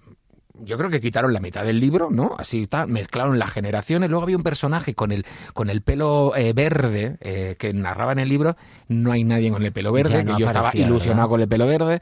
yo 0.60 0.76
creo 0.78 0.90
que 0.90 1.00
quitaron 1.00 1.32
la 1.32 1.40
mitad 1.40 1.64
del 1.64 1.80
libro, 1.80 2.08
¿no? 2.10 2.34
Así 2.38 2.66
tal, 2.66 2.88
mezclaron 2.88 3.38
las 3.38 3.50
generaciones. 3.50 4.10
Luego 4.10 4.24
había 4.24 4.36
un 4.36 4.42
personaje 4.42 4.94
con 4.94 5.12
el, 5.12 5.24
con 5.54 5.70
el 5.70 5.82
pelo 5.82 6.34
eh, 6.36 6.52
verde 6.52 7.16
eh, 7.20 7.56
que 7.58 7.72
narraba 7.72 8.12
en 8.12 8.18
el 8.18 8.28
libro. 8.28 8.56
No 8.88 9.12
hay 9.12 9.24
nadie 9.24 9.50
con 9.50 9.62
el 9.64 9.72
pelo 9.72 9.92
verde, 9.92 10.24
no 10.24 10.34
que 10.34 10.40
yo 10.40 10.46
estaba 10.46 10.70
ilusionado 10.74 11.28
¿verdad? 11.28 11.30
con 11.30 11.40
el 11.40 11.48
pelo 11.48 11.66
verde. 11.66 12.00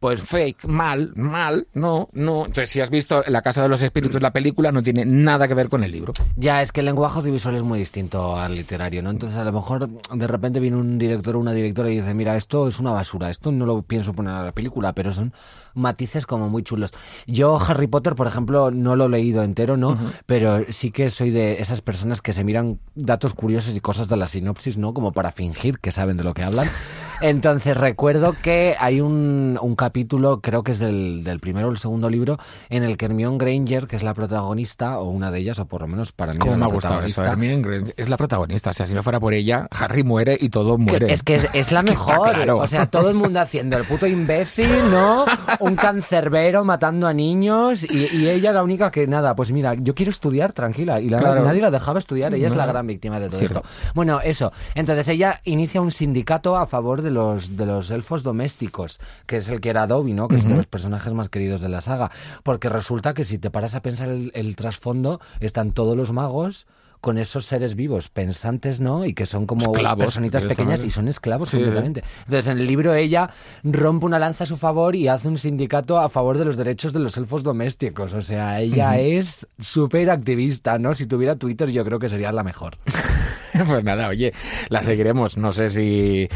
Pues 0.00 0.20
fake, 0.22 0.66
mal, 0.66 1.12
mal, 1.16 1.68
no, 1.72 2.08
no. 2.12 2.46
Entonces, 2.46 2.70
si 2.70 2.80
has 2.80 2.90
visto 2.90 3.22
La 3.26 3.42
Casa 3.42 3.62
de 3.62 3.68
los 3.68 3.82
Espíritus, 3.82 4.20
la 4.20 4.32
película, 4.32 4.72
no 4.72 4.82
tiene 4.82 5.04
nada 5.04 5.48
que 5.48 5.54
ver 5.54 5.68
con 5.68 5.84
el 5.84 5.92
libro. 5.92 6.12
Ya, 6.36 6.62
es 6.62 6.72
que 6.72 6.80
el 6.80 6.86
lenguaje 6.86 7.20
audiovisual 7.20 7.54
es 7.54 7.62
muy 7.62 7.78
distinto 7.78 8.36
al 8.36 8.54
literario, 8.54 9.02
¿no? 9.02 9.10
Entonces, 9.10 9.38
a 9.38 9.44
lo 9.44 9.52
mejor 9.52 9.88
de 9.88 10.26
repente 10.26 10.60
viene 10.60 10.76
un 10.76 10.98
director 10.98 11.36
o 11.36 11.38
una 11.38 11.52
directora 11.52 11.90
y 11.90 12.00
dice, 12.00 12.12
mira, 12.12 12.36
esto 12.36 12.68
es 12.68 12.80
una 12.80 12.90
basura, 12.90 13.30
esto 13.30 13.52
no 13.52 13.66
lo 13.66 13.82
pienso 13.82 14.12
poner 14.12 14.34
a 14.34 14.44
la 14.44 14.52
película, 14.52 14.92
pero 14.94 15.12
son 15.12 15.32
matices 15.74 16.26
como 16.26 16.48
muy 16.48 16.62
chulos. 16.62 16.92
Yo, 17.26 17.58
Harry 17.58 17.83
Potter, 17.86 18.14
por 18.14 18.26
ejemplo, 18.26 18.70
no 18.70 18.96
lo 18.96 19.06
he 19.06 19.08
leído 19.08 19.42
entero, 19.42 19.76
¿no? 19.76 19.98
Pero 20.26 20.60
sí 20.68 20.90
que 20.90 21.10
soy 21.10 21.30
de 21.30 21.60
esas 21.60 21.80
personas 21.80 22.22
que 22.22 22.32
se 22.32 22.44
miran 22.44 22.78
datos 22.94 23.34
curiosos 23.34 23.74
y 23.76 23.80
cosas 23.80 24.08
de 24.08 24.16
la 24.16 24.26
sinopsis, 24.26 24.78
¿no? 24.78 24.94
Como 24.94 25.12
para 25.12 25.32
fingir 25.32 25.78
que 25.78 25.92
saben 25.92 26.16
de 26.16 26.24
lo 26.24 26.34
que 26.34 26.42
hablan. 26.42 26.68
Entonces 27.20 27.76
recuerdo 27.76 28.34
que 28.42 28.76
hay 28.78 29.00
un, 29.00 29.58
un 29.60 29.76
capítulo, 29.76 30.40
creo 30.40 30.62
que 30.62 30.72
es 30.72 30.78
del, 30.78 31.22
del, 31.24 31.40
primero 31.40 31.68
o 31.68 31.70
el 31.70 31.78
segundo 31.78 32.10
libro, 32.10 32.38
en 32.68 32.82
el 32.82 32.96
que 32.96 33.06
Hermione 33.06 33.38
Granger, 33.38 33.86
que 33.86 33.96
es 33.96 34.02
la 34.02 34.14
protagonista, 34.14 34.98
o 34.98 35.08
una 35.08 35.30
de 35.30 35.38
ellas, 35.38 35.58
o 35.58 35.66
por 35.66 35.82
lo 35.82 35.86
menos 35.86 36.12
para 36.12 36.32
mí. 36.32 36.38
¿Cómo 36.38 36.56
me 36.56 36.64
ha 36.64 36.68
gustado 36.68 37.02
eso? 37.02 37.24
Hermione 37.24 37.62
Granger 37.62 37.94
es 37.96 38.08
la 38.08 38.16
protagonista. 38.16 38.70
O 38.70 38.72
sea, 38.72 38.86
si 38.86 38.94
no 38.94 39.02
fuera 39.02 39.20
por 39.20 39.32
ella, 39.32 39.68
Harry 39.70 40.02
muere 40.02 40.36
y 40.38 40.48
todo 40.48 40.76
muere. 40.76 41.12
Es 41.12 41.22
que 41.22 41.36
es, 41.36 41.48
es 41.54 41.72
la 41.72 41.80
Es 41.84 41.90
mejor. 41.90 42.32
claro. 42.32 42.58
O 42.58 42.66
sea, 42.66 42.86
todo 42.86 43.10
el 43.10 43.14
mundo 43.16 43.40
haciendo 43.40 43.76
el 43.76 43.84
puto 43.84 44.06
imbécil, 44.06 44.68
¿no? 44.90 45.24
Un 45.60 45.76
cancerbero 45.76 46.64
matando 46.64 47.06
a 47.06 47.12
niños 47.12 47.73
y, 47.82 48.08
y 48.16 48.28
ella 48.28 48.52
la 48.52 48.62
única 48.62 48.90
que 48.92 49.06
nada, 49.08 49.34
pues 49.34 49.50
mira, 49.50 49.74
yo 49.74 49.94
quiero 49.94 50.10
estudiar 50.10 50.52
tranquila 50.52 51.00
y 51.00 51.10
la- 51.10 51.18
Claro. 51.18 51.44
nadie 51.44 51.60
la 51.60 51.70
dejaba 51.72 51.98
estudiar, 51.98 52.32
ella 52.34 52.46
es 52.46 52.54
la 52.54 52.66
gran 52.66 52.86
víctima 52.86 53.18
de 53.18 53.28
todo 53.28 53.40
Cierto. 53.40 53.62
esto. 53.64 53.92
Bueno, 53.94 54.20
eso. 54.22 54.52
Entonces 54.74 55.08
ella 55.08 55.40
inicia 55.44 55.80
un 55.80 55.90
sindicato 55.90 56.56
a 56.56 56.66
favor 56.66 57.02
de 57.02 57.10
los, 57.10 57.56
de 57.56 57.66
los 57.66 57.90
elfos 57.90 58.22
domésticos, 58.22 59.00
que 59.26 59.38
es 59.38 59.48
el 59.48 59.60
que 59.60 59.70
era 59.70 59.86
Dobby, 59.86 60.12
¿no? 60.12 60.28
Que 60.28 60.36
es 60.36 60.44
de 60.46 60.54
los 60.54 60.66
personajes 60.66 61.12
más 61.12 61.28
queridos 61.28 61.60
de 61.62 61.68
la 61.68 61.80
saga. 61.80 62.10
Porque 62.42 62.68
resulta 62.68 63.14
que 63.14 63.24
si 63.24 63.38
te 63.38 63.50
paras 63.50 63.74
a 63.74 63.82
pensar 63.82 64.08
el, 64.08 64.30
el 64.34 64.54
trasfondo, 64.56 65.20
están 65.40 65.72
todos 65.72 65.96
los 65.96 66.12
magos 66.12 66.66
con 67.04 67.18
esos 67.18 67.44
seres 67.44 67.74
vivos, 67.74 68.08
pensantes, 68.08 68.80
¿no? 68.80 69.04
Y 69.04 69.12
que 69.12 69.26
son 69.26 69.44
como 69.44 69.60
Esclavos, 69.72 70.02
personitas 70.06 70.42
pequeñas 70.44 70.82
y 70.84 70.90
son 70.90 71.06
esclavos 71.06 71.50
Sí. 71.50 71.58
completamente. 71.58 72.02
Entonces, 72.20 72.48
en 72.50 72.58
el 72.58 72.66
libro 72.66 72.94
ella 72.94 73.28
rompe 73.62 74.06
una 74.06 74.18
lanza 74.18 74.44
a 74.44 74.46
su 74.46 74.56
favor 74.56 74.96
y 74.96 75.06
hace 75.08 75.28
un 75.28 75.36
sindicato 75.36 75.98
a 76.00 76.08
favor 76.08 76.38
de 76.38 76.46
los 76.46 76.56
derechos 76.56 76.94
de 76.94 77.00
los 77.00 77.18
elfos 77.18 77.42
domésticos. 77.42 78.14
O 78.14 78.22
sea, 78.22 78.58
ella 78.62 78.98
es 78.98 79.46
súper 79.60 80.08
activista, 80.08 80.78
¿no? 80.78 80.94
Si 80.94 81.04
tuviera 81.06 81.36
Twitter 81.36 81.68
yo 81.70 81.84
creo 81.84 81.98
que 81.98 82.08
sería 82.08 82.32
la 82.32 82.42
mejor. 82.42 82.78
Pues 83.68 83.84
nada, 83.84 84.08
oye, 84.08 84.32
la 84.68 84.82
seguiremos. 84.82 85.36
No 85.36 85.52
sé 85.52 85.68
si. 85.70 86.28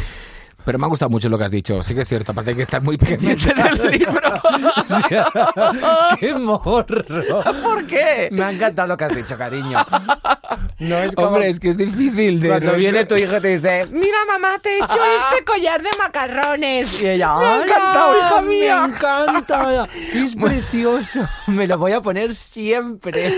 Pero 0.69 0.79
me 0.79 0.85
ha 0.85 0.89
gustado 0.91 1.09
mucho 1.09 1.31
lo 1.31 1.39
que 1.39 1.45
has 1.45 1.51
dicho. 1.51 1.83
Sí 1.83 1.95
que 1.95 2.03
es 2.03 2.09
cierto, 2.09 2.33
aparte 2.33 2.51
de 2.51 2.57
que 2.57 2.63
estás 2.63 2.83
muy 2.83 2.99
pendiente 2.99 3.55
del 3.81 3.91
libro. 3.91 4.21
¡Qué 6.21 6.35
morro! 6.35 6.85
¿Por 7.63 7.87
qué? 7.87 8.29
Me 8.31 8.45
ha 8.45 8.53
encantado 8.53 8.87
lo 8.89 8.95
que 8.99 9.05
has 9.05 9.17
dicho, 9.17 9.39
cariño. 9.39 9.79
No 10.79 10.99
es 10.99 11.15
como... 11.15 11.29
Hombre, 11.29 11.49
es 11.49 11.59
que 11.59 11.71
es 11.71 11.77
difícil 11.79 12.41
de. 12.41 12.49
Cuando 12.49 12.73
viene 12.75 13.07
tu 13.07 13.17
hijo 13.17 13.41
te 13.41 13.57
dice, 13.57 13.87
mira 13.91 14.19
mamá, 14.27 14.59
te 14.63 14.75
he 14.75 14.77
hecho 14.77 14.87
este 15.31 15.45
collar 15.45 15.83
de 15.83 15.89
macarrones. 15.99 17.01
Y 17.03 17.09
ella, 17.09 17.35
Me 17.35 17.47
ha 17.47 17.55
"Hola, 17.55 17.65
encantado, 17.65 18.19
hija 18.19 18.43
mía". 18.43 18.87
Me 18.87 18.95
encanta. 18.95 19.89
Es 20.15 20.37
precioso. 20.37 21.27
Me 21.47 21.67
lo 21.67 21.79
voy 21.79 21.93
a 21.93 22.03
poner 22.03 22.35
siempre. 22.35 23.33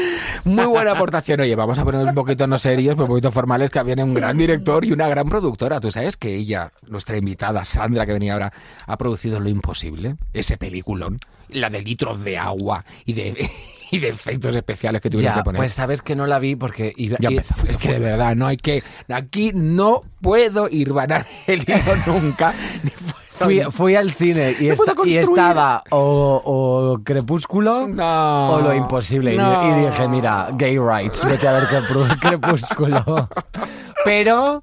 Muy 0.45 0.65
buena 0.67 0.93
aportación. 0.93 1.41
Oye, 1.41 1.55
vamos 1.55 1.79
a 1.79 1.85
poner 1.85 2.05
un 2.07 2.15
poquito 2.15 2.47
no 2.49 2.59
serios, 2.59 2.95
pero 2.97 3.05
un 3.05 3.11
poquito 3.11 3.31
formales, 3.31 3.71
que 3.71 3.83
viene 3.85 4.03
un 4.03 4.15
gran 4.15 4.37
director 4.37 4.85
y 4.85 4.93
una 4.93 5.07
gran 5.09 5.29
productora. 5.29 5.81
Tú 5.81 5.93
sabes 5.93 6.17
que 6.17 6.35
ella, 6.35 6.73
nuestra 6.89 7.20
invitada 7.21 7.65
Sandra, 7.65 8.05
que 8.07 8.12
venía 8.12 8.33
ahora, 8.35 8.53
ha 8.87 8.99
producido 8.99 9.39
Lo 9.41 9.49
Imposible, 9.49 10.17
ese 10.33 10.57
peliculón, 10.57 11.19
la 11.49 11.71
de 11.71 11.83
litros 11.83 12.23
de 12.25 12.37
agua 12.39 12.85
y 13.05 13.12
de, 13.12 13.49
y 13.93 13.99
de 13.99 14.09
efectos 14.09 14.55
especiales 14.57 15.00
que 15.00 15.11
tuvieron 15.11 15.35
Ya, 15.35 15.41
que 15.41 15.45
poner. 15.45 15.61
pues 15.61 15.73
sabes 15.73 16.03
que 16.03 16.15
no 16.17 16.27
la 16.27 16.39
vi 16.39 16.57
porque 16.57 16.93
iba 16.97 17.17
Ya 17.21 17.31
y- 17.31 17.35
empezamos. 17.35 17.65
Es 17.69 17.77
que 17.79 17.93
de 17.93 17.99
verdad, 18.00 18.35
no 18.37 18.47
hay 18.47 18.57
que. 18.57 18.83
Aquí 19.09 19.53
no 19.55 20.03
puedo 20.21 20.69
ir 20.69 20.93
el 21.47 21.61
hilo 21.62 21.97
nunca. 22.07 22.55
ni 22.83 22.91
Fui, 23.41 23.62
fui 23.71 23.95
al 23.95 24.11
cine 24.12 24.55
y, 24.61 24.69
estaba 24.69 25.83
o, 25.89 26.43
o 26.45 27.03
Crepúsculo 27.03 27.89
No. 27.89 28.50
o 28.50 28.61
Lo 28.61 28.75
Imposible. 28.75 29.33
Y- 29.33 29.39
No. 29.39 29.79
Y, 29.81 29.87
dije, 29.87 30.09
mira, 30.09 30.50
gay 30.53 30.77
rights, 30.79 31.25
vete 31.25 31.49
a 31.49 31.53
ver 31.53 31.62
Crepú- 31.65 32.21
Crepúsculo. 32.21 33.31
Pero 34.05 34.62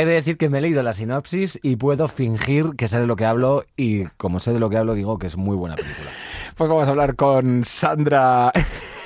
he 0.00 0.06
de 0.06 0.12
decir 0.12 0.36
que 0.36 0.48
me 0.48 0.58
he 0.58 0.60
leído 0.60 0.82
la 0.82 0.92
sinopsis 0.92 1.58
y 1.62 1.76
puedo 1.76 2.08
fingir 2.08 2.76
que 2.76 2.88
sé 2.88 3.00
de 3.00 3.06
lo 3.06 3.16
que 3.16 3.24
hablo 3.24 3.64
y 3.76 4.04
como 4.16 4.38
sé 4.38 4.52
de 4.52 4.58
lo 4.58 4.70
que 4.70 4.76
hablo 4.76 4.94
digo 4.94 5.18
que 5.18 5.26
es 5.26 5.36
muy 5.36 5.56
buena 5.56 5.76
película. 5.76 6.10
Pues 6.56 6.68
vamos 6.68 6.88
a 6.88 6.90
hablar 6.90 7.14
con 7.14 7.64
Sandra 7.64 8.52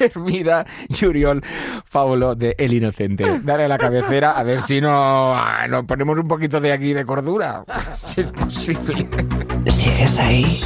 Hermida 0.00 0.64
y 0.88 1.04
Uriol 1.04 1.42
Faulo 1.84 2.34
de 2.34 2.54
El 2.58 2.72
Inocente. 2.72 3.40
Dale 3.44 3.64
a 3.64 3.68
la 3.68 3.78
cabecera 3.78 4.32
a 4.32 4.42
ver 4.42 4.62
si 4.62 4.80
no 4.80 5.34
ah, 5.36 5.66
nos 5.68 5.84
ponemos 5.84 6.18
un 6.18 6.28
poquito 6.28 6.60
de 6.60 6.72
aquí 6.72 6.92
de 6.92 7.04
cordura. 7.04 7.64
Si 7.98 8.22
es 8.22 8.26
posible. 8.26 9.06
¿Sigues 9.66 10.18
ahí? 10.18 10.60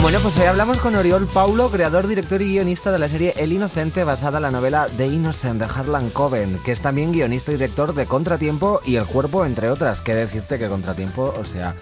Bueno, 0.00 0.20
pues 0.20 0.38
hoy 0.38 0.44
hablamos 0.44 0.78
con 0.78 0.94
Oriol 0.94 1.26
Paulo, 1.26 1.70
creador, 1.70 2.06
director 2.06 2.40
y 2.40 2.52
guionista 2.52 2.92
de 2.92 3.00
la 3.00 3.08
serie 3.08 3.34
El 3.36 3.52
Inocente, 3.52 4.04
basada 4.04 4.38
en 4.38 4.42
la 4.42 4.50
novela 4.52 4.86
The 4.96 5.08
Innocent 5.08 5.60
de 5.60 5.64
Harlan 5.66 6.10
Coben, 6.10 6.60
que 6.64 6.70
es 6.70 6.80
también 6.80 7.12
guionista 7.12 7.50
y 7.50 7.56
director 7.56 7.92
de 7.92 8.06
Contratiempo 8.06 8.80
y 8.84 8.94
El 8.94 9.06
Cuerpo, 9.06 9.44
entre 9.44 9.70
otras. 9.70 10.00
Que 10.00 10.14
decirte 10.14 10.56
que 10.58 10.68
Contratiempo, 10.68 11.34
o 11.36 11.44
sea, 11.44 11.74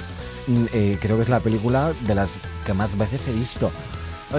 mm, 0.46 0.64
eh, 0.72 0.98
creo 0.98 1.16
que 1.16 1.22
es 1.22 1.28
la 1.28 1.40
película 1.40 1.92
de 2.06 2.14
las 2.14 2.32
que 2.64 2.72
más 2.72 2.96
veces 2.96 3.28
he 3.28 3.32
visto. 3.32 3.70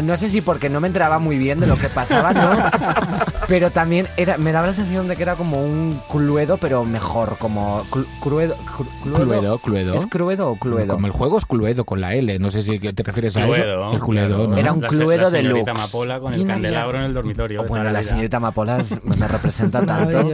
No 0.03 0.17
sé 0.17 0.27
si 0.29 0.41
porque 0.41 0.69
no 0.69 0.81
me 0.81 0.87
enteraba 0.87 1.17
muy 1.17 1.37
bien 1.37 1.59
de 1.61 1.65
lo 1.67 1.77
que 1.77 1.87
pasaba, 1.87 2.33
¿no? 2.33 2.49
Pero 3.47 3.71
también 3.71 4.07
era, 4.17 4.37
me 4.37 4.51
daba 4.51 4.67
la 4.67 4.73
sensación 4.73 5.07
de 5.07 5.15
que 5.15 5.23
era 5.23 5.35
como 5.35 5.63
un 5.63 5.97
cluedo, 6.11 6.57
pero 6.57 6.83
mejor, 6.83 7.37
como 7.39 7.83
cru- 7.85 8.05
cruedo. 8.19 8.57
cru- 8.77 9.13
Cluedo, 9.13 9.57
Cluedo. 9.59 9.95
¿Es 9.95 10.05
cruedo 10.05 10.49
o 10.51 10.57
cluedo? 10.59 10.95
Como 10.95 11.07
el 11.07 11.13
juego 11.13 11.37
es 11.37 11.45
Cluedo 11.45 11.85
con 11.85 12.01
la 12.01 12.13
L. 12.13 12.37
No 12.39 12.51
sé 12.51 12.61
si 12.63 12.77
te 12.77 13.03
refieres 13.03 13.37
a 13.37 13.45
Cluedo, 13.45 13.87
eso. 13.87 13.95
El 13.95 13.99
Cluedo. 14.03 14.47
¿no? 14.49 14.57
Era 14.57 14.73
un 14.73 14.81
La- 14.81 14.89
cluedo 14.89 15.21
la 15.23 15.29
de 15.29 15.41
señorita 15.43 15.71
lux. 15.71 15.81
Amapola 15.81 16.19
con 16.19 16.33
el 16.33 16.45
candelabro 16.45 16.97
en 16.97 17.03
el 17.05 17.13
dormitorio. 17.13 17.63
Bueno, 17.65 17.89
la 17.89 18.03
señorita 18.03 18.37
Amapolas 18.37 18.99
me 19.03 19.27
representa 19.27 19.81
tanto. 19.85 20.27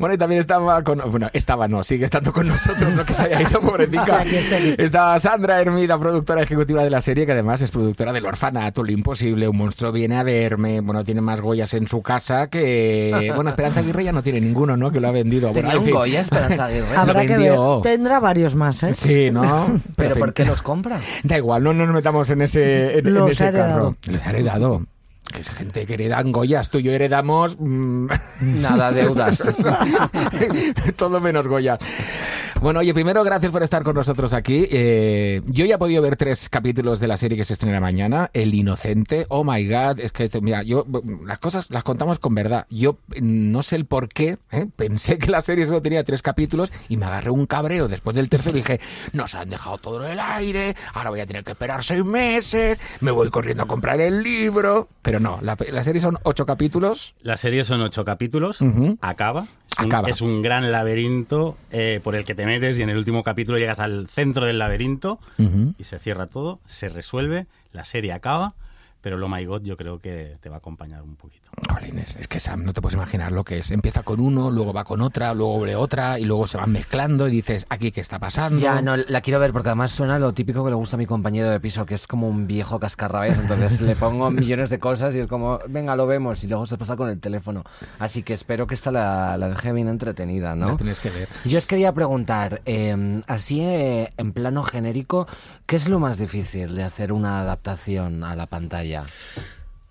Bueno, 0.00 0.14
y 0.14 0.18
también 0.18 0.40
estaba 0.40 0.82
con. 0.82 0.98
Bueno, 1.10 1.28
estaba, 1.34 1.68
no, 1.68 1.82
sigue 1.84 2.06
estando 2.06 2.32
con 2.32 2.48
nosotros, 2.48 2.90
no 2.94 3.04
que 3.04 3.12
se 3.12 3.22
haya 3.24 3.42
ido, 3.42 3.60
pobrecita. 3.60 4.22
Está 4.78 5.18
Sandra 5.20 5.60
Hermida, 5.60 5.98
productora 5.98 6.42
ejecutiva 6.42 6.82
de 6.82 6.88
la 6.88 7.02
serie, 7.02 7.26
que 7.26 7.32
además 7.32 7.60
es 7.60 7.70
productora 7.70 8.10
del 8.10 8.24
Orfanato, 8.24 8.82
Lo 8.82 8.92
Imposible, 8.92 9.46
Un 9.46 9.58
monstruo 9.58 9.92
viene 9.92 10.16
a 10.16 10.22
verme. 10.22 10.80
Bueno, 10.80 11.04
tiene 11.04 11.20
más 11.20 11.42
Goyas 11.42 11.74
en 11.74 11.86
su 11.86 12.00
casa 12.00 12.48
que. 12.48 13.30
Bueno, 13.34 13.50
Esperanza 13.50 13.80
Aguirre 13.80 14.04
ya 14.04 14.12
no 14.12 14.22
tiene 14.22 14.40
ninguno, 14.40 14.74
¿no? 14.74 14.90
Que 14.90 15.00
lo 15.00 15.08
ha 15.08 15.12
vendido. 15.12 15.52
Bueno, 15.52 15.68
Tenía 15.68 15.72
en 15.72 15.78
un 15.80 15.84
fin. 15.84 15.94
Goya 15.94 16.20
Esperanza 16.22 16.64
Aguirre. 16.64 16.96
Habrá 16.96 17.26
que 17.26 17.36
ver. 17.36 17.58
Tendrá 17.82 18.20
varios 18.20 18.54
más, 18.54 18.82
¿eh? 18.82 18.94
Sí, 18.94 19.30
¿no? 19.30 19.80
Pero 19.96 20.16
¿por 20.16 20.32
qué 20.32 20.46
los 20.46 20.62
compra? 20.62 20.98
Da 21.24 21.36
igual, 21.36 21.62
no 21.62 21.74
nos 21.74 21.88
metamos 21.90 22.30
en 22.30 22.40
ese, 22.40 23.00
en, 23.00 23.06
en 23.06 23.52
carro. 23.52 23.96
Les 24.06 24.26
ha 24.26 24.30
heredado. 24.30 24.82
Que 25.32 25.40
es 25.40 25.50
gente 25.50 25.86
que 25.86 25.94
heredan 25.94 26.32
Goyas. 26.32 26.70
Tú 26.70 26.78
y 26.78 26.84
yo 26.84 26.92
heredamos. 26.92 27.56
mm, 27.58 28.06
Nada, 28.60 28.92
deudas. 28.92 29.42
Todo 30.96 31.20
menos 31.20 31.46
Goya. 31.46 31.78
Bueno, 32.60 32.80
oye, 32.80 32.92
primero, 32.92 33.24
gracias 33.24 33.50
por 33.50 33.62
estar 33.62 33.82
con 33.82 33.94
nosotros 33.94 34.34
aquí. 34.34 34.68
Eh, 34.70 35.40
yo 35.46 35.64
ya 35.64 35.76
he 35.76 35.78
podido 35.78 36.02
ver 36.02 36.16
tres 36.16 36.50
capítulos 36.50 37.00
de 37.00 37.08
la 37.08 37.16
serie 37.16 37.38
que 37.38 37.44
se 37.44 37.54
estrena 37.54 37.80
mañana, 37.80 38.28
El 38.34 38.54
Inocente. 38.54 39.24
Oh 39.30 39.44
my 39.44 39.66
God, 39.66 39.98
es 39.98 40.12
que, 40.12 40.28
mira, 40.42 40.62
yo, 40.62 40.84
las 41.24 41.38
cosas 41.38 41.70
las 41.70 41.84
contamos 41.84 42.18
con 42.18 42.34
verdad. 42.34 42.66
Yo 42.68 42.98
mm, 43.18 43.50
no 43.50 43.62
sé 43.62 43.76
el 43.76 43.86
por 43.86 44.10
qué, 44.10 44.36
¿eh? 44.52 44.66
pensé 44.76 45.16
que 45.16 45.30
la 45.30 45.40
serie 45.40 45.64
solo 45.64 45.80
tenía 45.80 46.04
tres 46.04 46.20
capítulos 46.20 46.70
y 46.90 46.98
me 46.98 47.06
agarré 47.06 47.30
un 47.30 47.46
cabreo 47.46 47.88
después 47.88 48.14
del 48.14 48.28
tercero 48.28 48.58
y 48.58 48.60
dije, 48.60 48.78
nos 49.14 49.34
han 49.34 49.48
dejado 49.48 49.78
todo 49.78 50.04
en 50.04 50.12
el 50.12 50.20
aire, 50.20 50.74
ahora 50.92 51.08
voy 51.08 51.20
a 51.20 51.26
tener 51.26 51.42
que 51.44 51.52
esperar 51.52 51.82
seis 51.82 52.04
meses, 52.04 52.78
me 53.00 53.10
voy 53.10 53.30
corriendo 53.30 53.62
a 53.62 53.66
comprar 53.66 54.02
el 54.02 54.22
libro. 54.22 54.86
Pero 55.00 55.18
no, 55.18 55.38
la, 55.40 55.56
la 55.72 55.82
serie 55.82 56.02
son 56.02 56.18
ocho 56.24 56.44
capítulos. 56.44 57.14
La 57.22 57.38
serie 57.38 57.64
son 57.64 57.80
ocho 57.80 58.04
capítulos, 58.04 58.58
acaba. 59.00 59.46
Es 59.78 59.84
un, 59.84 59.86
Acaba. 59.86 60.10
es 60.10 60.20
un 60.20 60.42
gran 60.42 60.70
laberinto 60.72 61.56
eh, 61.70 62.00
por 62.02 62.14
el 62.14 62.24
que 62.24 62.34
te 62.34 62.44
metes 62.44 62.78
y 62.78 62.82
en 62.82 62.90
el 62.90 62.98
último 62.98 63.22
capítulo 63.22 63.58
llegas 63.58 63.80
al 63.80 64.08
centro 64.08 64.44
del 64.46 64.58
laberinto 64.58 65.18
y 65.78 65.84
se 65.84 65.98
cierra 65.98 66.26
todo, 66.26 66.60
se 66.66 66.88
resuelve, 66.88 67.46
la 67.72 67.84
serie 67.84 68.12
acaba, 68.12 68.54
pero 69.00 69.16
lo 69.16 69.28
My 69.28 69.44
God 69.44 69.62
yo 69.62 69.76
creo 69.76 70.00
que 70.00 70.36
te 70.40 70.48
va 70.48 70.56
a 70.56 70.58
acompañar 70.58 71.02
un 71.02 71.16
poquito. 71.16 71.49
Jolines, 71.68 72.16
es 72.16 72.26
que 72.28 72.40
Sam, 72.40 72.64
no 72.64 72.72
te 72.72 72.80
puedes 72.80 72.94
imaginar 72.94 73.32
lo 73.32 73.44
que 73.44 73.58
es. 73.58 73.70
Empieza 73.70 74.02
con 74.02 74.20
uno, 74.20 74.50
luego 74.50 74.72
va 74.72 74.84
con 74.84 75.00
otra, 75.02 75.34
luego 75.34 75.64
de 75.64 75.76
otra, 75.76 76.18
y 76.18 76.24
luego 76.24 76.46
se 76.46 76.56
van 76.56 76.72
mezclando 76.72 77.28
y 77.28 77.30
dices, 77.30 77.66
aquí 77.68 77.92
qué 77.92 78.00
está 78.00 78.18
pasando. 78.18 78.60
Ya, 78.60 78.80
no, 78.82 78.96
la 78.96 79.20
quiero 79.20 79.38
ver 79.40 79.52
porque 79.52 79.68
además 79.68 79.92
suena 79.92 80.18
lo 80.18 80.32
típico 80.32 80.64
que 80.64 80.70
le 80.70 80.76
gusta 80.76 80.96
a 80.96 80.98
mi 80.98 81.06
compañero 81.06 81.50
de 81.50 81.60
piso, 81.60 81.84
que 81.86 81.94
es 81.94 82.06
como 82.06 82.28
un 82.28 82.46
viejo 82.46 82.80
cascarrabias. 82.80 83.38
Entonces 83.38 83.80
le 83.80 83.94
pongo 83.96 84.30
millones 84.30 84.70
de 84.70 84.78
cosas 84.78 85.14
y 85.14 85.20
es 85.20 85.26
como, 85.26 85.58
venga, 85.68 85.96
lo 85.96 86.06
vemos. 86.06 86.42
Y 86.44 86.46
luego 86.46 86.66
se 86.66 86.78
pasa 86.78 86.96
con 86.96 87.08
el 87.08 87.20
teléfono. 87.20 87.64
Así 87.98 88.22
que 88.22 88.32
espero 88.32 88.66
que 88.66 88.74
esta 88.74 88.90
la, 88.90 89.36
la 89.36 89.48
deje 89.50 89.72
bien 89.72 89.88
entretenida, 89.88 90.54
La 90.56 90.66
¿no? 90.66 90.76
tienes 90.76 91.00
que 91.00 91.10
ver. 91.10 91.28
Yo 91.44 91.58
os 91.58 91.66
quería 91.66 91.92
preguntar, 91.92 92.62
eh, 92.64 93.22
así 93.26 93.60
eh, 93.60 94.10
en 94.16 94.32
plano 94.32 94.62
genérico, 94.62 95.26
¿qué 95.66 95.76
es 95.76 95.88
lo 95.88 95.98
más 95.98 96.18
difícil 96.18 96.74
de 96.74 96.82
hacer 96.84 97.12
una 97.12 97.40
adaptación 97.40 98.24
a 98.24 98.34
la 98.34 98.46
pantalla? 98.46 99.04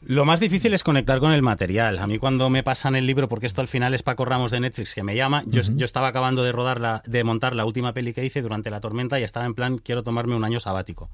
Lo 0.02 0.24
más 0.26 0.40
difícil 0.40 0.74
es 0.74 0.84
conectar 0.84 1.20
con 1.20 1.32
el 1.32 1.42
material. 1.42 2.00
A 2.00 2.08
mí 2.08 2.18
cuando 2.18 2.50
me 2.50 2.64
pasan 2.64 2.96
el 2.96 3.06
libro, 3.06 3.28
porque 3.28 3.48
esto 3.48 3.62
al 3.62 3.68
final 3.68 3.94
es 3.94 4.02
Paco 4.02 4.26
Ramos 4.26 4.52
de 4.52 4.60
Netflix 4.60 4.96
que 4.96 5.04
me 5.04 5.16
llama, 5.16 5.44
yo, 5.46 5.62
yo 5.62 5.86
estaba 5.86 6.08
acabando 6.08 6.44
de 6.44 6.52
rodar 6.52 6.80
la, 6.80 7.04
de 7.06 7.24
montar 7.24 7.56
la 7.56 7.66
última 7.66 7.94
peli 7.94 8.14
que 8.14 8.24
hice 8.24 8.42
durante 8.42 8.70
la 8.70 8.80
tormenta 8.80 9.20
y 9.20 9.24
estaba 9.24 9.46
en 9.46 9.56
plan 9.56 9.78
quiero 9.78 10.04
tomarme 10.04 10.36
un 10.36 10.46
año 10.46 10.60
sabático. 10.60 11.10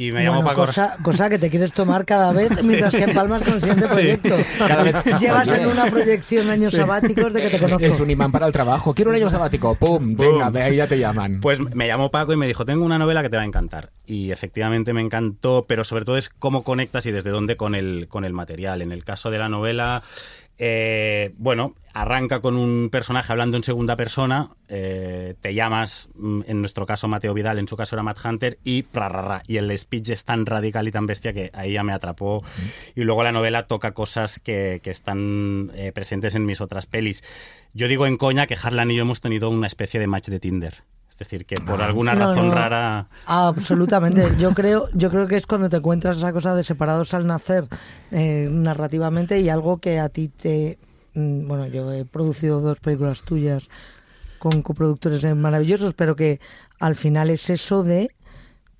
Y 0.00 0.12
me 0.12 0.22
llamó 0.22 0.36
Bueno, 0.42 0.48
Paco 0.50 0.66
cosa, 0.66 0.96
cosa 1.02 1.28
que 1.28 1.40
te 1.40 1.50
quieres 1.50 1.72
tomar 1.72 2.04
cada 2.04 2.30
vez 2.30 2.50
mientras 2.64 2.94
que 2.94 3.02
empalmas 3.02 3.42
con 3.42 3.54
el 3.54 3.60
siguiente 3.60 3.88
proyecto. 3.88 4.36
cada 4.56 4.82
vez- 4.84 4.94
Llevas 5.20 5.48
en 5.48 5.66
una 5.66 5.86
proyección 5.90 6.46
de 6.46 6.52
años 6.52 6.72
sabáticos 6.72 7.32
de 7.32 7.42
que 7.42 7.50
te 7.50 7.58
conozco. 7.58 7.84
Es 7.84 7.98
un 7.98 8.08
imán 8.08 8.30
para 8.30 8.46
el 8.46 8.52
trabajo. 8.52 8.94
Quiero 8.94 9.10
un 9.10 9.16
año 9.16 9.28
sabático. 9.28 9.74
¡Pum! 9.74 10.14
Venga, 10.14 10.50
ve 10.50 10.62
ahí 10.62 10.76
ya 10.76 10.86
te 10.86 11.00
llaman. 11.00 11.40
Pues 11.40 11.58
me 11.74 11.88
llamó 11.88 12.12
Paco 12.12 12.32
y 12.32 12.36
me 12.36 12.46
dijo, 12.46 12.64
tengo 12.64 12.84
una 12.84 12.96
novela 12.96 13.22
que 13.22 13.28
te 13.28 13.36
va 13.38 13.42
a 13.42 13.46
encantar. 13.46 13.90
Y 14.06 14.30
efectivamente 14.30 14.92
me 14.92 15.00
encantó, 15.00 15.66
pero 15.68 15.82
sobre 15.82 16.04
todo 16.04 16.16
es 16.16 16.28
cómo 16.28 16.62
conectas 16.62 17.04
y 17.06 17.10
desde 17.10 17.30
dónde 17.30 17.56
con 17.56 17.74
el, 17.74 18.06
con 18.08 18.24
el 18.24 18.32
material. 18.32 18.82
En 18.82 18.92
el 18.92 19.04
caso 19.04 19.32
de 19.32 19.38
la 19.38 19.48
novela, 19.48 20.02
eh, 20.58 21.32
bueno, 21.38 21.74
arranca 21.94 22.40
con 22.40 22.56
un 22.56 22.90
personaje 22.90 23.32
hablando 23.32 23.56
en 23.56 23.64
segunda 23.64 23.96
persona, 23.96 24.50
eh, 24.68 25.34
te 25.40 25.54
llamas, 25.54 26.08
mm, 26.14 26.42
en 26.46 26.60
nuestro 26.60 26.84
caso 26.84 27.08
Mateo 27.08 27.34
Vidal, 27.34 27.58
en 27.58 27.68
su 27.68 27.76
caso 27.76 27.96
era 27.96 28.02
Matt 28.02 28.24
Hunter, 28.24 28.58
y 28.64 28.84
y 29.46 29.56
el 29.56 29.78
speech 29.78 30.10
es 30.10 30.24
tan 30.24 30.46
radical 30.46 30.88
y 30.88 30.92
tan 30.92 31.06
bestia 31.06 31.32
que 31.32 31.50
ahí 31.54 31.72
ya 31.72 31.82
me 31.82 31.92
atrapó. 31.92 32.44
Y 32.94 33.02
luego 33.02 33.22
la 33.22 33.32
novela 33.32 33.66
toca 33.66 33.92
cosas 33.92 34.38
que, 34.38 34.80
que 34.82 34.90
están 34.90 35.70
eh, 35.74 35.92
presentes 35.92 36.34
en 36.34 36.44
mis 36.44 36.60
otras 36.60 36.86
pelis. 36.86 37.22
Yo 37.72 37.88
digo 37.88 38.06
en 38.06 38.16
coña 38.16 38.46
que 38.46 38.56
Harlan 38.60 38.90
y 38.90 38.96
yo 38.96 39.02
hemos 39.02 39.20
tenido 39.20 39.50
una 39.50 39.66
especie 39.66 40.00
de 40.00 40.06
match 40.06 40.28
de 40.28 40.40
Tinder. 40.40 40.82
Es 41.18 41.26
decir, 41.26 41.46
que 41.46 41.56
por 41.56 41.82
alguna 41.82 42.14
No, 42.14 42.28
razón 42.28 42.48
no. 42.48 42.54
rara... 42.54 43.08
Absolutamente. 43.26 44.22
Yo 44.38 44.52
creo, 44.54 44.88
yo 44.94 45.10
creo 45.10 45.26
que 45.26 45.36
es 45.36 45.46
cuando 45.46 45.68
te 45.68 45.78
encuentras 45.78 46.16
esa 46.18 46.32
cosa 46.32 46.54
de 46.54 46.62
separados 46.62 47.12
al 47.12 47.26
nacer 47.26 47.66
eh, 48.12 48.48
narrativamente 48.50 49.40
y 49.40 49.48
algo 49.48 49.78
que 49.78 49.98
a 49.98 50.08
ti 50.10 50.28
te... 50.28 50.78
mm, 51.14 51.48
Bueno, 51.48 51.66
yo 51.66 51.92
he 51.92 52.04
producido 52.04 52.60
dos 52.60 52.78
películas 52.78 53.24
tuyas 53.24 53.68
con 54.38 54.62
coproductores 54.62 55.24
maravillosos, 55.34 55.92
pero 55.94 56.14
que 56.14 56.38
al 56.78 56.94
final 56.94 57.30
es 57.30 57.50
eso 57.50 57.82
de 57.82 58.10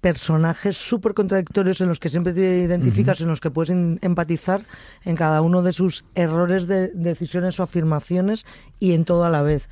personajes 0.00 0.76
súper 0.76 1.14
contradictorios 1.14 1.80
en 1.80 1.88
los 1.88 1.98
que 1.98 2.08
siempre 2.08 2.32
te 2.32 2.58
identificas, 2.60 3.20
en 3.20 3.26
los 3.26 3.40
que 3.40 3.50
puedes 3.50 3.70
in- 3.70 3.98
empatizar 4.00 4.60
en 5.04 5.16
cada 5.16 5.42
uno 5.42 5.62
de 5.62 5.72
sus 5.72 6.04
errores 6.14 6.68
de 6.68 6.88
decisiones 6.94 7.58
o 7.58 7.64
afirmaciones 7.64 8.46
y 8.78 8.92
en 8.92 9.04
todo 9.04 9.24
a 9.24 9.28
la 9.28 9.42
vez. 9.42 9.68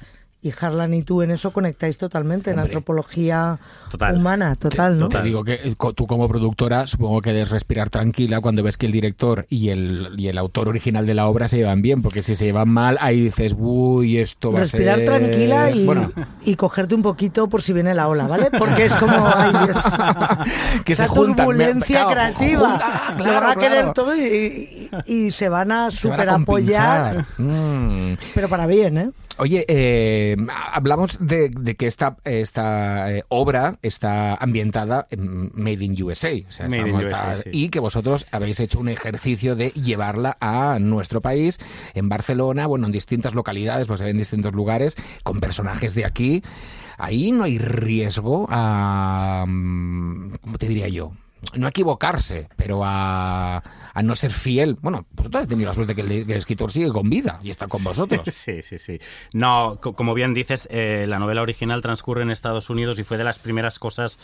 Y 0.47 0.53
Harlan 0.61 0.95
y 0.95 1.03
tú 1.03 1.23
en 1.23 1.33
eso 1.33 1.51
conectáis 1.53 1.99
totalmente, 1.99 2.51
en 2.51 2.59
Hombre. 2.59 2.71
antropología 2.75 3.59
Total. 3.91 4.15
humana, 4.17 4.55
total, 4.55 4.97
¿no? 4.99 5.09
Te 5.09 5.21
digo 5.23 5.43
que 5.43 5.55
eh, 5.55 5.75
tú 5.95 6.07
como 6.07 6.29
productora 6.29 6.87
supongo 6.87 7.21
que 7.21 7.33
debes 7.33 7.51
respirar 7.51 7.91
tranquila 7.91 8.41
cuando 8.41 8.63
ves 8.63 8.77
que 8.77 8.87
el 8.87 8.93
director 8.93 9.45
y 9.49 9.71
el, 9.71 10.11
y 10.17 10.29
el 10.29 10.39
autor 10.39 10.69
original 10.69 11.05
de 11.05 11.15
la 11.15 11.27
obra 11.27 11.49
se 11.49 11.57
llevan 11.57 11.83
bien, 11.83 12.01
porque 12.03 12.23
si 12.23 12.37
se 12.37 12.45
llevan 12.45 12.69
mal, 12.69 12.97
ahí 13.01 13.23
dices, 13.23 13.57
uy, 13.59 14.19
esto 14.19 14.53
va 14.53 14.61
Respirar 14.61 14.95
a 14.95 14.99
ser... 14.99 15.07
tranquila 15.07 15.71
y, 15.73 15.85
Bueno, 15.85 16.13
y 16.45 16.55
cogerte 16.55 16.95
un 16.95 17.03
poquito 17.03 17.49
por 17.49 17.63
si 17.63 17.73
viene 17.73 17.93
la 17.95 18.07
ola, 18.07 18.29
¿vale? 18.29 18.49
Porque 18.57 18.85
es 18.85 18.95
como, 18.95 19.27
ay 19.35 19.51
Dios, 19.65 19.85
que 20.85 20.95
se 20.95 21.05
esa 21.05 21.09
juntan. 21.13 21.37
turbulencia 21.47 22.07
me- 22.07 22.13
creativa. 22.13 22.69
junta- 22.71 22.87
ah, 23.09 23.15
Lo 23.19 23.25
claro, 23.25 23.47
va 23.47 23.53
a 23.53 23.57
querer 23.57 23.73
claro. 23.79 23.93
todo 23.95 24.15
y, 24.17 24.21
y- 25.07 25.27
y 25.27 25.33
se 25.33 25.49
van 25.49 25.73
a 25.73 25.91
Se 25.91 26.07
van 26.09 26.17
super 26.19 26.29
a 26.31 26.35
apoyar. 26.37 27.27
Mm. 27.39 28.15
pero 28.35 28.49
para 28.49 28.67
bien, 28.67 28.99
¿eh? 28.99 29.11
Oye, 29.39 29.67
eh, 29.69 30.37
hablamos 30.73 31.19
de, 31.27 31.51
de 31.51 31.75
que 31.75 31.87
esta, 31.87 32.17
esta 32.25 33.13
eh, 33.13 33.23
obra 33.29 33.79
está 33.83 34.35
ambientada 34.35 35.07
en 35.11 35.53
Made 35.55 35.85
in 35.85 36.03
USA. 36.03 36.31
o 36.49 36.51
sea, 36.51 36.69
Made 36.69 36.89
in 36.89 36.97
USA, 36.97 37.37
sí. 37.43 37.51
Y 37.53 37.69
que 37.69 37.81
vosotros 37.81 38.27
habéis 38.31 38.61
hecho 38.61 38.79
un 38.79 38.89
ejercicio 38.89 39.55
de 39.55 39.71
llevarla 39.71 40.39
a 40.41 40.79
nuestro 40.81 41.21
país, 41.21 41.59
en 41.95 42.09
Barcelona, 42.09 42.67
bueno, 42.67 42.87
en 42.87 42.93
distintas 42.93 43.35
localidades, 43.35 43.87
pues 43.87 44.01
en 44.01 44.17
distintos 44.17 44.55
lugares, 44.55 44.97
con 45.23 45.41
personajes 45.41 45.95
de 45.95 46.07
aquí. 46.07 46.43
Ahí 46.97 47.31
no 47.31 47.45
hay 47.45 47.59
riesgo 47.59 48.47
a... 48.49 49.45
mm, 49.47 50.31
¿Cómo 50.41 50.57
te 50.57 50.67
diría 50.67 50.89
yo? 50.89 51.13
No 51.55 51.67
a 51.67 51.71
equivocarse, 51.71 52.49
pero 52.57 52.83
a, 52.85 53.59
a 53.95 54.03
no 54.03 54.15
ser 54.15 54.33
fiel. 54.33 54.77
Bueno, 54.81 55.07
vosotros 55.13 55.37
habéis 55.37 55.49
tenido 55.49 55.69
la 55.69 55.75
suerte 55.75 55.95
que 55.95 56.01
el, 56.01 56.09
que 56.27 56.33
el 56.33 56.39
escritor 56.39 56.73
sigue 56.73 56.89
con 56.91 57.09
vida 57.09 57.41
y 57.43 57.51
está 57.51 57.69
con 57.69 57.85
vosotros. 57.85 58.27
Sí, 58.33 58.63
sí, 58.63 58.79
sí. 58.79 58.99
No, 59.33 59.79
co- 59.81 59.95
como 59.95 60.15
bien 60.15 60.35
dices, 60.35 60.67
eh, 60.71 61.05
la 61.09 61.19
novela 61.19 61.43
original 61.43 61.83
transcurre 61.83 62.23
en 62.23 62.31
Estados 62.31 62.69
Unidos 62.71 62.99
y 62.99 63.05
fue 63.05 63.17
de 63.19 63.25
las 63.25 63.39
primeras 63.39 63.79
cosas 63.79 64.19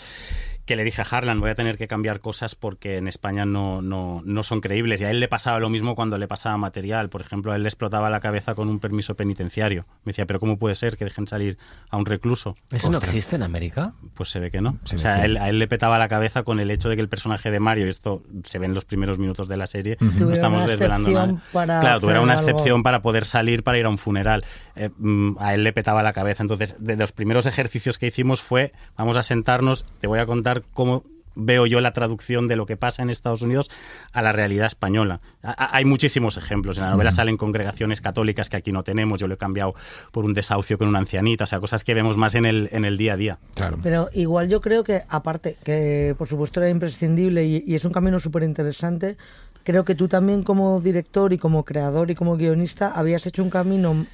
que 0.67 0.77
le 0.77 0.85
dije 0.85 1.03
a 1.03 1.05
Harlan, 1.05 1.41
voy 1.41 1.51
a 1.51 1.55
tener 1.55 1.77
que 1.77 1.89
cambiar 1.89 2.21
cosas 2.21 2.55
porque 2.55 2.97
en 2.97 3.09
España 3.09 3.45
no, 3.45 3.83
no, 3.83 4.23
no 4.25 4.43
son 4.43 4.61
creíbles. 4.61 5.01
Y 5.01 5.05
a 5.05 5.11
él 5.11 5.21
le 5.21 5.29
pasaba 5.29 5.59
lo 5.59 5.69
mismo 5.69 5.95
cuando 5.95 6.19
le 6.19 6.29
pasaba 6.29 6.57
material. 6.57 7.09
Por 7.09 7.21
ejemplo, 7.21 7.53
a 7.53 7.57
él 7.57 7.63
le 7.63 7.69
explotaba 7.69 8.11
la 8.11 8.21
cabeza 8.21 8.55
con 8.55 8.69
un 8.69 8.79
permiso 8.79 9.15
penitenciario. 9.15 9.87
Me 10.05 10.11
decía, 10.11 10.27
pero 10.27 10.39
¿cómo 10.39 10.59
puede 10.59 10.75
ser 10.75 10.97
que 10.97 11.05
dejen 11.05 11.27
salir 11.27 11.59
a 11.91 11.97
un 11.97 12.07
recluso? 12.07 12.57
¿Eso 12.71 12.91
no 12.91 12.99
existe 12.99 13.37
en 13.37 13.43
América? 13.43 13.95
Pues 14.15 14.31
se 14.31 14.39
ve 14.39 14.51
que 14.51 14.61
no. 14.61 14.79
Se 14.85 14.97
o 14.97 14.99
sea, 14.99 15.15
a 15.17 15.25
él, 15.25 15.37
a 15.37 15.49
él 15.49 15.59
le 15.59 15.67
petaba 15.67 15.99
la 15.99 16.09
cabeza 16.09 16.43
con 16.45 16.61
el 16.61 16.71
hecho 16.71 16.89
de 16.89 16.97
que 16.97 17.03
el 17.03 17.09
personaje 17.09 17.51
de 17.51 17.59
Mario, 17.59 17.87
y 17.87 17.91
esto 17.91 18.23
se 18.45 18.59
ve 18.59 18.67
en 18.67 18.75
los 18.75 18.85
primeros 18.85 19.19
minutos 19.19 19.49
de 19.49 19.57
la 19.57 19.67
serie, 19.67 19.97
no 20.01 20.33
estamos 20.33 20.67
desvelando 20.67 21.11
nada. 21.11 21.43
para 21.53 21.81
claro, 21.81 22.01
tuviera 22.01 22.21
una 22.21 22.35
algo. 22.35 22.49
excepción 22.49 22.83
para 22.83 23.03
poder 23.03 23.27
salir 23.27 23.63
para 23.63 23.79
ir 23.79 23.87
a 23.87 23.89
un 23.89 23.99
funeral. 23.99 24.45
Eh, 24.77 24.91
mm, 24.97 25.37
a 25.39 25.55
él 25.55 25.65
le 25.65 25.73
petaba 25.73 26.03
la 26.03 26.13
cabeza. 26.13 26.43
Entonces, 26.43 26.77
de 26.79 26.97
los 26.97 27.13
primeros 27.13 27.47
ejercicios 27.47 27.99
que 27.99 28.07
hicimos 28.07 28.41
fue, 28.43 28.73
vamos 28.97 29.17
a 29.17 29.23
sentarnos, 29.23 29.85
te 30.01 30.07
voy 30.07 30.19
a 30.19 30.27
contar 30.27 30.63
cómo 30.73 31.05
veo 31.35 31.65
yo 31.65 31.81
la 31.81 31.95
traducción 31.95 32.47
de 32.47 32.57
lo 32.57 32.67
que 32.67 32.77
pasa 32.77 33.03
en 33.03 33.09
Estados 33.09 33.41
Unidos 33.41 33.71
a 34.13 34.21
la 34.21 34.33
realidad 34.33 34.67
española. 34.67 35.23
A- 35.43 35.51
a- 35.65 35.77
hay 35.79 35.87
muchísimos 35.87 36.37
ejemplos. 36.37 36.77
En 36.77 36.85
la 36.85 36.91
novela 36.91 37.11
salen 37.11 37.39
congregaciones 37.39 38.03
católicas 38.03 38.51
que 38.51 38.59
aquí 38.59 38.71
no 38.71 38.83
tenemos. 38.83 39.19
Yo 39.19 39.27
lo 39.29 39.35
he 39.35 39.39
cambiado 39.39 39.75
por 40.11 40.27
un 40.27 40.35
desahucio 40.35 40.77
con 40.77 40.89
una 40.89 40.99
ancianita. 40.99 41.45
O 41.45 41.47
sea, 41.47 41.59
cosas 41.59 41.85
que 41.85 41.95
vemos 41.95 42.19
más 42.19 42.35
en 42.35 42.45
el, 42.45 42.69
en 42.73 42.85
el 42.85 42.99
día 42.99 43.15
a 43.15 43.17
día. 43.17 43.39
Claro. 43.55 43.79
Pero 43.83 44.11
igual 44.13 44.51
yo 44.51 44.61
creo 44.61 44.85
que, 44.85 45.05
aparte, 45.09 45.57
que 45.65 46.15
por 46.19 46.29
supuesto 46.29 46.61
era 46.61 46.69
imprescindible 46.69 47.45
y, 47.47 47.65
y 47.67 47.77
es 47.77 47.85
un 47.87 47.93
camino 47.93 48.21
súper 48.21 48.43
interesante, 48.43 49.17
creo 49.65 49.87
que 49.87 49.95
tú 49.95 50.09
también 50.09 50.43
como 50.43 50.81
director 50.83 51.33
y 51.33 51.39
como 51.39 51.65
creador 51.65 52.11
y 52.11 52.15
como 52.15 52.37
guionista 52.37 52.93
habías 52.95 53.27
hecho 53.27 53.43
un 53.43 53.49
camino 53.49 54.05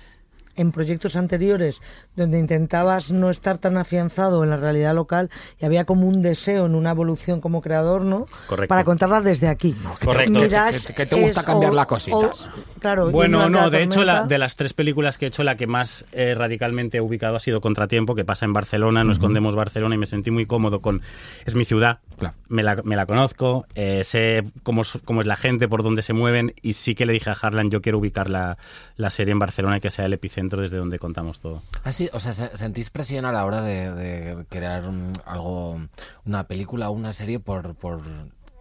en 0.59 0.73
proyectos 0.73 1.17
anteriores 1.17 1.81
donde 2.17 2.39
intentabas 2.39 3.11
no 3.11 3.31
estar 3.31 3.57
tan 3.59 3.77
afianzado 3.79 4.45
en 4.45 4.51
la 4.51 4.57
realidad 4.57 4.95
local 4.95 5.31
y 5.61 5.65
había 5.65 5.85
como 5.85 6.07
un 6.07 6.21
deseo 6.21 6.67
en 6.67 6.75
una 6.75 6.91
evolución 6.91 7.41
como 7.41 7.63
creador, 7.63 8.05
¿no? 8.05 8.27
Correcto. 8.47 8.69
Para 8.69 8.85
contarla 8.85 9.21
desde 9.23 9.49
aquí. 9.49 9.73
que 9.73 9.99
te- 10.01 10.07
Correcto. 10.07 10.33
Miras, 10.41 10.87
que 10.87 10.93
te- 10.93 10.95
que 10.95 11.07
te 11.07 11.21
gusta 11.23 11.41
es 11.41 11.47
cambiar 11.47 11.73
o- 11.73 11.75
las 11.75 11.87
cositas. 11.87 12.47
o- 12.47 12.81
claro. 12.81 13.11
Bueno, 13.11 13.49
no, 13.49 13.63
la 13.63 13.71
de 13.71 13.83
hecho, 13.83 14.05
la- 14.05 14.25
de 14.25 14.39
las 14.39 14.57
tres 14.57 14.73
películas 14.75 15.17
que 15.19 15.25
he 15.25 15.29
hecho, 15.29 15.43
la 15.45 15.57
que 15.57 15.67
más 15.67 16.05
eh, 16.13 16.35
radicalmente 16.37 16.99
he 16.99 17.01
ubicado 17.01 17.37
ha 17.37 17.41
sido 17.41 17.61
Contratiempo, 17.61 18.15
que 18.15 18.25
pasa 18.25 18.45
en 18.45 18.53
Barcelona, 18.53 19.05
no 19.05 19.13
escondemos 19.13 19.55
Barcelona, 19.55 19.95
y 19.95 19.99
me 19.99 20.07
sentí 20.07 20.31
muy 20.31 20.47
cómodo 20.47 20.81
con... 20.81 21.03
Es 21.45 21.55
mi 21.55 21.65
ciudad, 21.65 21.99
Claro. 22.19 22.35
me, 22.49 22.63
la, 22.63 22.77
me 22.85 22.97
la 22.97 23.07
conozco, 23.07 23.67
eh, 23.75 24.03
sé 24.05 24.45
cómo, 24.63 24.83
es- 24.83 24.99
cómo 25.05 25.21
es 25.21 25.27
la 25.27 25.37
gente, 25.37 25.69
por 25.69 25.83
dónde 25.83 26.03
se 26.03 26.13
mueven, 26.13 26.55
y 26.63 26.73
sí 26.73 26.95
que 26.95 27.07
le 27.07 27.13
dije 27.13 27.31
a 27.31 27.35
Harlan, 27.41 27.71
yo 27.71 27.81
quiero 27.83 27.99
ubicar 27.99 28.31
la, 28.31 28.57
la 28.97 29.11
serie 29.11 29.33
en 29.33 29.39
Barcelona 29.39 29.77
y 29.77 29.81
que 29.81 29.91
sea 29.91 30.07
el 30.07 30.13
epicentro 30.15 30.48
desde 30.57 30.79
donde 30.79 30.99
contamos 30.99 31.41
todo. 31.41 31.63
Ah, 31.85 31.93
sí, 31.93 32.09
o 32.13 32.21
sea, 32.21 32.33
se- 32.33 32.57
¿sentís 32.57 32.89
presión 32.91 33.25
a 33.25 33.33
la 33.33 33.45
hora 33.45 33.61
de, 33.61 33.93
de 33.93 34.47
crear 34.49 34.85
un- 34.89 35.13
algo, 35.27 35.79
una 36.25 36.45
película 36.47 36.89
o 36.89 36.93
una 36.93 37.13
serie 37.13 37.39
por, 37.41 37.75
por 37.75 38.01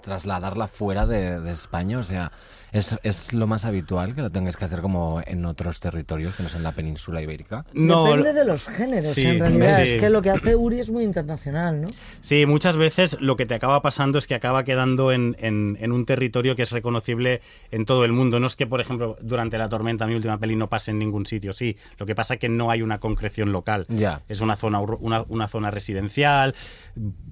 trasladarla 0.02 0.68
fuera 0.68 1.06
de, 1.06 1.40
de 1.40 1.52
España? 1.52 1.98
O 2.00 2.04
sea, 2.04 2.32
¿es, 2.72 2.98
¿es 3.04 3.34
lo 3.34 3.48
más 3.48 3.66
habitual 3.66 4.16
que 4.16 4.22
lo 4.22 4.30
tengáis 4.30 4.58
que 4.58 4.66
hacer 4.66 4.82
como 4.82 5.22
en 5.26 5.46
otros 5.46 5.80
territorios 5.80 6.36
que 6.36 6.44
no 6.44 6.50
sean 6.50 6.64
la 6.64 6.72
península 6.72 7.22
ibérica? 7.22 7.66
Depende 7.74 8.34
de 8.34 8.46
los 8.46 8.66
géneros, 8.66 9.14
Sí, 9.14 9.26
en 9.26 9.40
realidad. 9.40 9.84
sí. 9.84 9.90
Es 9.92 10.02
que 10.02 10.10
lo 10.10 10.22
que 10.22 10.30
hace 10.32 10.56
Uri 10.56 10.80
es 10.80 10.90
muy 10.90 11.04
internacional, 11.04 11.82
¿no? 11.82 11.90
Sí, 12.22 12.46
muchas 12.46 12.78
veces 12.78 13.18
lo 13.20 13.36
que 13.36 13.46
te 13.46 13.54
acaba 13.56 13.82
pasando 13.82 14.18
es 14.18 14.28
que 14.28 14.36
acaba 14.36 14.64
quedando 14.64 15.12
en, 15.12 15.36
en- 15.40 15.78
en 15.80 15.92
un 15.92 16.06
territorio 16.06 16.56
que 16.56 16.64
es 16.64 16.72
reconocible 16.72 17.42
en 17.72 17.86
todo 17.86 18.06
el 18.06 18.12
mundo. 18.12 18.40
No 18.40 18.48
es 18.48 18.56
que, 18.56 18.68
por 18.68 18.82
ejemplo, 18.82 19.18
durante 19.22 19.58
la 19.58 19.70
tormenta 19.70 20.06
mi 20.08 20.16
última 20.16 20.38
peli 20.38 20.56
no 20.56 20.68
pase 20.70 20.92
en 20.92 21.00
ningún 21.00 21.26
sitio, 21.26 21.54
sí. 21.54 21.78
Lo 21.98 22.06
que 22.06 22.16
pasa 22.16 22.36
es 22.36 22.40
que 22.40 22.50
no 22.50 22.72
hay 22.72 22.82
una 22.82 23.00
concreción 23.00 23.52
local. 23.52 23.86
Ya. 23.90 24.22
Es 24.28 24.42
una 24.42 24.56
zona, 24.56 24.80
una, 24.80 25.24
una 25.30 25.48
zona 25.48 25.72
residencial, 25.72 26.56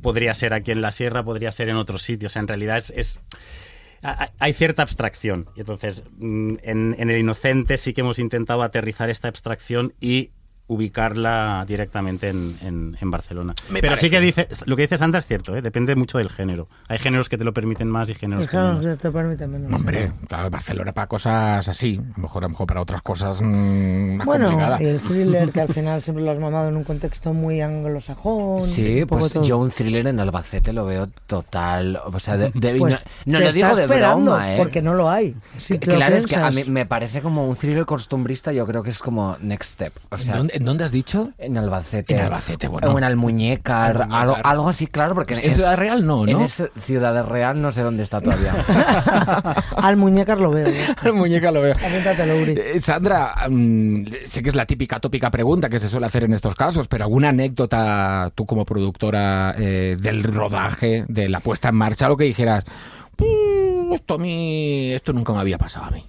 podría 0.01 0.33
ser 0.33 0.53
aquí 0.53 0.71
en 0.71 0.81
la 0.81 0.91
sierra, 0.91 1.23
podría 1.23 1.51
ser 1.51 1.69
en 1.69 1.75
otros 1.75 2.01
sitios. 2.03 2.31
O 2.31 2.33
sea, 2.33 2.41
en 2.41 2.47
realidad 2.47 2.77
es... 2.95 3.19
hay 4.39 4.53
cierta 4.53 4.81
abstracción. 4.81 5.47
Entonces, 5.55 6.03
mm, 6.17 6.55
en, 6.63 6.95
en 6.97 7.09
El 7.09 7.19
Inocente 7.19 7.77
sí 7.77 7.93
que 7.93 8.01
hemos 8.01 8.19
intentado 8.19 8.63
aterrizar 8.63 9.09
esta 9.09 9.27
abstracción 9.27 9.93
y 9.99 10.31
ubicarla 10.67 11.63
directamente 11.67 12.29
en, 12.29 12.57
en- 12.61 12.97
en 12.99 13.11
Barcelona. 13.11 13.53
Me 13.69 13.81
Pero 13.81 13.97
sí 13.97 14.09
que 14.09 14.19
dice, 14.19 14.47
lo 14.65 14.75
que 14.75 14.83
dice 14.83 14.97
Sandra 14.97 15.19
es 15.19 15.25
cierto, 15.25 15.55
¿eh? 15.55 15.61
depende 15.61 15.95
mucho 15.95 16.17
del 16.17 16.29
género. 16.29 16.67
Hay 16.87 16.97
géneros 16.97 17.29
que 17.29 17.37
te 17.37 17.43
lo 17.43 17.53
permiten 17.53 17.87
más 17.89 18.09
y 18.09 18.15
géneros 18.15 18.43
Es 18.45 18.49
que 18.49 18.57
que 18.57 18.63
no 18.63 18.97
te 18.97 19.11
permite 19.11 19.47
menos. 19.47 19.71
Hombre, 19.71 20.11
claro, 20.27 20.49
Barcelona 20.49 20.91
para 20.93 21.07
cosas 21.07 21.67
así, 21.67 21.99
a 21.99 22.17
lo 22.17 22.23
mejor, 22.23 22.43
a 22.43 22.47
lo 22.47 22.49
mejor 22.51 22.67
para 22.67 22.81
otras 22.81 23.01
cosas 23.01 23.41
mm, 23.41 24.15
más 24.15 24.25
Bueno, 24.25 24.75
el 24.79 24.99
thriller 24.99 25.51
que 25.51 25.61
al 25.61 25.67
final 25.73 26.01
siempre 26.01 26.23
lo 26.23 26.31
has 26.31 26.39
mamado 26.39 26.69
en 26.69 26.77
un 26.77 26.83
contexto 26.83 27.33
muy 27.33 27.61
anglosajón. 27.61 28.61
Sí, 28.61 29.05
pues 29.05 29.31
todo. 29.33 29.43
yo 29.43 29.57
un 29.57 29.69
thriller 29.69 30.07
en 30.07 30.19
Albacete 30.19 30.73
lo 30.73 30.85
veo 30.85 31.07
total. 31.27 31.99
O 32.05 32.19
sea, 32.19 32.37
de- 32.37 32.51
de- 32.53 32.75
Pues 32.75 32.99
no, 33.25 33.39
lo 33.39 33.51
digo 33.51 33.75
de 33.75 33.83
esperando, 33.83 34.31
broma, 34.31 34.53
¿eh? 34.53 34.57
Porque 34.57 34.81
no 34.81 34.93
lo 34.93 35.09
hay. 35.09 35.35
Si 35.57 35.77
te 35.77 35.87
lo 35.91 35.95
claro, 35.97 36.15
es 36.15 36.25
que 36.27 36.35
a 36.35 36.51
mí 36.51 36.63
me 36.65 36.85
parece 36.85 37.21
como 37.21 37.47
un 37.47 37.55
thriller 37.55 37.85
costumbrista, 37.85 38.51
yo 38.51 38.65
creo 38.65 38.83
que 38.83 38.89
es 38.89 38.99
como 38.99 39.37
next 39.41 39.73
step. 39.73 39.93
O 40.09 40.15
¿En, 40.15 40.21
sea, 40.21 40.37
dónde, 40.37 40.54
en 40.55 40.65
dónde 40.65 40.83
has 40.85 40.91
dicho? 40.91 41.31
en 41.37 41.57
Albacete. 41.57 42.15
En 42.15 42.21
Albacete, 42.21 42.67
bueno. 42.67 42.91
O 42.91 42.97
en 42.97 43.03
Almuñécar, 43.03 44.01
Almuñécar. 44.03 44.21
Algo, 44.21 44.37
algo 44.43 44.69
así, 44.69 44.87
claro, 44.87 45.15
porque 45.15 45.33
En 45.35 45.53
Ciudad 45.53 45.77
Real 45.77 46.05
no, 46.05 46.25
En 46.27 46.33
¿no? 46.39 46.45
ese- 46.45 46.71
Ciudad 46.79 47.25
Real 47.27 47.61
no 47.61 47.71
sé 47.71 47.81
dónde 47.81 48.03
está 48.03 48.21
todavía. 48.21 48.53
Al 49.77 49.97
muñecas 49.97 50.39
lo 50.39 50.51
veo. 50.51 50.67
¿eh? 50.67 50.85
El 51.03 51.13
muñeca 51.13 51.51
lo 51.51 51.61
veo. 51.61 51.73
Apúntatelo, 51.75 52.37
Uri. 52.41 52.55
Eh, 52.57 52.79
Sandra, 52.81 53.35
mm, 53.49 54.05
sé 54.25 54.41
que 54.43 54.49
es 54.49 54.55
la 54.55 54.65
típica 54.65 54.99
tópica 54.99 55.29
pregunta 55.31 55.69
que 55.69 55.79
se 55.79 55.87
suele 55.89 56.05
hacer 56.07 56.23
en 56.23 56.33
estos 56.33 56.55
casos, 56.55 56.87
pero 56.87 57.03
¿alguna 57.03 57.29
anécdota 57.29 58.31
tú 58.35 58.45
como 58.45 58.65
productora 58.65 59.55
eh, 59.57 59.97
del 59.99 60.23
rodaje, 60.23 61.05
de 61.07 61.29
la 61.29 61.39
puesta 61.39 61.69
en 61.69 61.75
marcha, 61.75 62.07
lo 62.09 62.17
que 62.17 62.25
dijeras, 62.25 62.63
"Mm, 63.17 63.93
esto 63.93 64.15
a 64.15 64.17
mí, 64.17 64.91
esto 64.93 65.13
nunca 65.13 65.33
me 65.33 65.39
había 65.39 65.57
pasado 65.57 65.85
a 65.85 65.91
mí? 65.91 66.03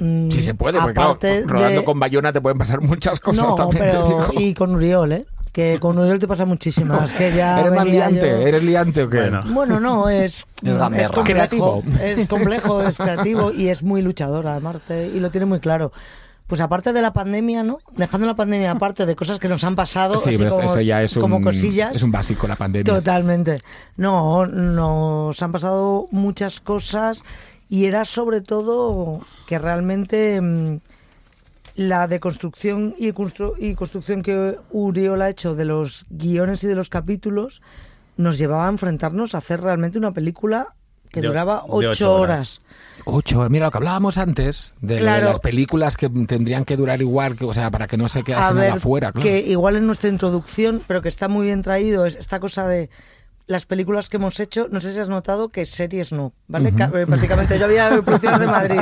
Mm, 0.00 0.30
Si 0.30 0.40
se 0.42 0.54
puede, 0.54 0.78
porque 0.80 0.94
claro, 0.94 1.10
aparte 1.10 1.44
rodando 1.46 1.80
de- 1.80 1.84
con 1.84 2.00
Bayona 2.00 2.32
te 2.32 2.40
pueden 2.40 2.58
pasar 2.58 2.80
muchas 2.80 3.20
cosas 3.20 3.46
No, 3.46 3.54
también. 3.54 3.84
te 3.84 3.90
pero 3.90 4.06
digo. 4.06 4.26
y 4.40 4.54
con 4.54 4.74
Uriol, 4.74 5.12
¿eh? 5.12 5.26
Que 5.52 5.78
con 5.80 5.98
Uriol 5.98 6.18
te 6.20 6.28
pasa 6.28 6.44
muchísimas. 6.44 7.12
Que 7.12 7.32
ya 7.34 7.60
¿Eres 7.60 7.72
más 7.72 7.84
liante? 7.84 8.20
yo- 8.20 8.36
¿Eres 8.46 8.62
liante 8.62 9.02
o 9.02 9.10
qué? 9.10 9.18
Bueno. 9.20 9.42
Bueno, 9.48 9.80
no, 9.80 10.08
es, 10.08 10.46
Es 10.62 10.76
complejo, 11.10 11.24
Creativo. 11.24 11.82
es 12.02 12.28
complejo, 12.28 12.82
es 12.82 12.96
creativo 12.98 13.52
y 13.52 13.68
es 13.68 13.82
muy 13.82 14.00
luchador, 14.00 14.46
además, 14.46 14.76
te- 14.86 15.08
y 15.08 15.20
lo 15.20 15.30
tiene 15.30 15.46
muy 15.46 15.60
claro. 15.60 15.92
Pues 16.46 16.60
aparte 16.60 16.92
de 16.92 17.00
la 17.00 17.12
pandemia, 17.12 17.62
¿no? 17.62 17.78
Dejando 17.96 18.26
la 18.26 18.34
pandemia 18.34 18.72
aparte 18.72 19.06
de 19.06 19.14
cosas 19.14 19.38
que 19.38 19.48
nos 19.48 19.62
han 19.62 19.76
pasado, 19.76 20.16
Sí, 20.16 20.30
así 20.30 20.38
pero 20.38 20.50
como, 20.50 20.62
eso 20.64 20.80
ya 20.80 21.00
es 21.00 21.14
un, 21.16 21.22
como 21.22 21.40
cosillas. 21.42 21.94
es 21.94 22.02
un 22.02 22.10
básico 22.10 22.48
la 22.48 22.56
pandemia. 22.56 22.92
Totalmente. 22.92 23.60
No, 23.96 24.46
nos 24.46 25.40
han 25.42 25.52
pasado 25.52 26.08
muchas 26.10 26.60
cosas 26.60 27.22
y 27.70 27.86
era 27.86 28.04
sobre 28.04 28.42
todo 28.42 29.20
que 29.46 29.58
realmente 29.58 30.38
mm, 30.40 30.78
la 31.76 32.06
deconstrucción 32.08 32.94
y, 32.98 33.12
constru- 33.12 33.54
y 33.58 33.74
construcción 33.74 34.22
que 34.22 34.56
Uriol 34.70 35.22
ha 35.22 35.30
hecho 35.30 35.54
de 35.54 35.64
los 35.64 36.04
guiones 36.10 36.62
y 36.64 36.66
de 36.66 36.74
los 36.74 36.88
capítulos 36.90 37.62
nos 38.16 38.36
llevaba 38.36 38.66
a 38.66 38.70
enfrentarnos 38.70 39.34
a 39.34 39.38
hacer 39.38 39.60
realmente 39.62 39.96
una 39.96 40.12
película 40.12 40.74
que 41.10 41.20
De- 41.22 41.28
duraba 41.28 41.64
ocho 41.66 41.90
ocho 41.90 42.12
horas. 42.14 42.60
horas. 42.60 42.60
Ocho, 43.06 43.48
mira 43.48 43.64
lo 43.66 43.70
que 43.70 43.78
hablábamos 43.78 44.18
antes, 44.18 44.74
de 44.82 44.98
Claro. 44.98 45.26
las 45.26 45.38
películas 45.40 45.96
que 45.96 46.08
tendrían 46.08 46.64
que 46.64 46.76
durar 46.76 47.00
igual, 47.00 47.34
que, 47.36 47.44
o 47.46 47.54
sea, 47.54 47.70
para 47.70 47.86
que 47.86 47.96
no 47.96 48.08
se 48.08 48.20
a 48.20 48.22
quedase 48.22 48.52
ver, 48.54 48.68
nada 48.68 48.80
fuera, 48.80 49.10
claro. 49.10 49.24
que 49.24 49.40
igual 49.40 49.76
en 49.76 49.86
nuestra 49.86 50.10
introducción, 50.10 50.82
pero 50.86 51.00
que 51.02 51.08
está 51.08 51.26
muy 51.28 51.46
bien 51.46 51.62
traído, 51.62 52.04
es 52.04 52.14
esta 52.16 52.38
cosa 52.40 52.68
de 52.68 52.90
las 53.50 53.66
películas 53.66 54.08
que 54.08 54.16
hemos 54.18 54.38
hecho, 54.38 54.68
no 54.70 54.80
sé 54.80 54.92
si 54.92 55.00
has 55.00 55.08
notado 55.08 55.48
que 55.48 55.66
series 55.66 56.12
no, 56.12 56.32
¿vale? 56.46 56.68
Eh, 56.70 57.06
Prácticamente 57.06 57.58
yo 57.58 57.64
había 57.64 57.88
producciones 58.02 58.38
de 58.40 58.46
Madrid. 58.46 58.80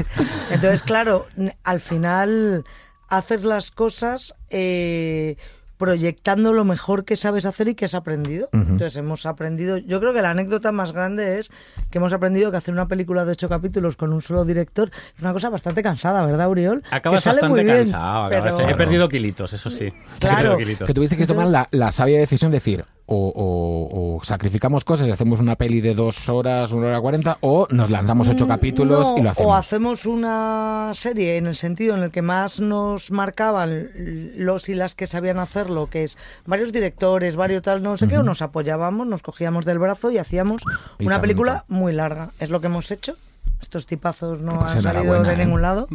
Entonces, 0.51 0.83
claro, 0.83 1.27
al 1.65 1.81
final 1.81 2.65
haces 3.09 3.45
las 3.45 3.71
cosas 3.71 4.35
eh, 4.51 5.37
proyectando 5.79 6.53
lo 6.53 6.65
mejor 6.65 7.05
que 7.05 7.17
sabes 7.17 7.47
hacer 7.47 7.69
y 7.69 7.75
que 7.77 7.85
has 7.87 7.95
aprendido. 7.95 8.49
Entonces 8.53 8.97
hemos 8.97 9.25
aprendido, 9.27 9.79
yo 9.79 10.01
creo 10.01 10.13
que 10.13 10.21
la 10.21 10.33
anécdota 10.33 10.73
más 10.73 10.93
grande 10.93 11.39
es 11.39 11.51
que 11.91 11.99
hemos 11.99 12.13
aprendido 12.13 12.51
que 12.51 12.57
hacer 12.59 12.75
una 12.75 12.89
película 12.89 13.25
de 13.25 13.33
ocho 13.33 13.49
capítulos 13.49 13.97
con 13.97 14.13
un 14.13 14.21
solo 14.21 14.45
director 14.45 14.91
es 15.17 15.23
una 15.23 15.33
cosa 15.33 15.49
bastante 15.51 15.83
cansada, 15.83 16.27
¿verdad, 16.27 16.51
Uriol? 16.51 16.83
Acabas 16.91 17.21
que 17.21 17.25
sale 17.31 17.37
bastante 17.41 17.55
muy 17.63 17.65
bien, 17.65 17.85
cansado. 17.85 18.25
acabas- 18.27 18.57
pero- 18.57 18.69
He 18.69 18.75
perdido 18.75 19.09
kilitos, 19.09 19.53
eso 19.53 19.71
sí. 19.71 19.89
Claro. 20.19 20.59
Que 20.59 20.93
tuviste 20.95 21.17
que 21.17 21.27
tomar 21.27 21.47
la, 21.47 21.69
la 21.71 21.91
sabia 21.93 22.19
decisión 22.19 22.51
de 22.51 22.57
decir, 22.59 22.85
o, 23.11 23.33
o- 23.35 24.17
o 24.19 24.25
sacrificamos 24.25 24.85
cosas 24.85 25.07
y 25.07 25.11
hacemos 25.11 25.41
una 25.41 25.57
peli 25.57 25.81
de 25.81 25.95
dos 25.95 26.29
horas, 26.29 26.73
una 26.73 26.89
hora 26.89 27.01
cuarenta, 27.01 27.39
o 27.41 27.67
nos 27.71 27.89
lanzamos 27.91 28.29
ocho 28.29 28.45
Mm, 28.45 28.49
capítulos 28.49 29.09
no, 29.11 29.19
y 29.19 29.23
lo 29.23 29.29
O 29.29 29.33
hacemos. 29.33 29.57
hacemos 29.57 30.07
una 30.07 30.91
serie 30.95 31.37
en 31.39 31.47
el 31.47 31.55
sentido 31.57 31.97
en 31.97 32.03
el 32.03 32.11
que 32.11 32.23
más 32.23 32.61
nos 32.61 33.11
marcaban 33.11 33.89
los 34.37 34.69
y 34.69 34.75
las 34.75 34.95
que 34.95 35.07
sabían 35.07 35.39
hacerlo, 35.39 35.89
que 35.89 36.05
es 36.05 36.19
varios 36.47 36.71
directores, 36.73 37.35
varios 37.37 37.63
tal, 37.63 37.83
no 37.83 37.97
sé 37.97 38.09
qué, 38.09 38.19
o 38.19 38.23
nos 38.23 38.43
apoyábamos, 38.43 39.07
nos 39.07 39.23
cogíamos 39.23 39.65
del 39.65 39.79
brazo 39.79 40.11
y 40.11 40.19
hacíamos 40.19 40.63
Y 40.99 41.07
una 41.07 41.21
película 41.21 41.65
muy 41.69 41.93
larga. 41.93 42.31
Es 42.39 42.51
lo 42.51 42.61
que 42.61 42.67
hemos 42.67 42.91
hecho. 42.91 43.15
Estos 43.61 43.87
tipazos 43.87 44.41
no 44.41 44.61
Pues 44.61 44.77
han 44.77 44.83
salido 44.83 45.03
enhorabuena, 45.03 45.29
de 45.31 45.35
¿eh? 45.43 45.45
ningún 45.45 45.63
lado. 45.63 45.89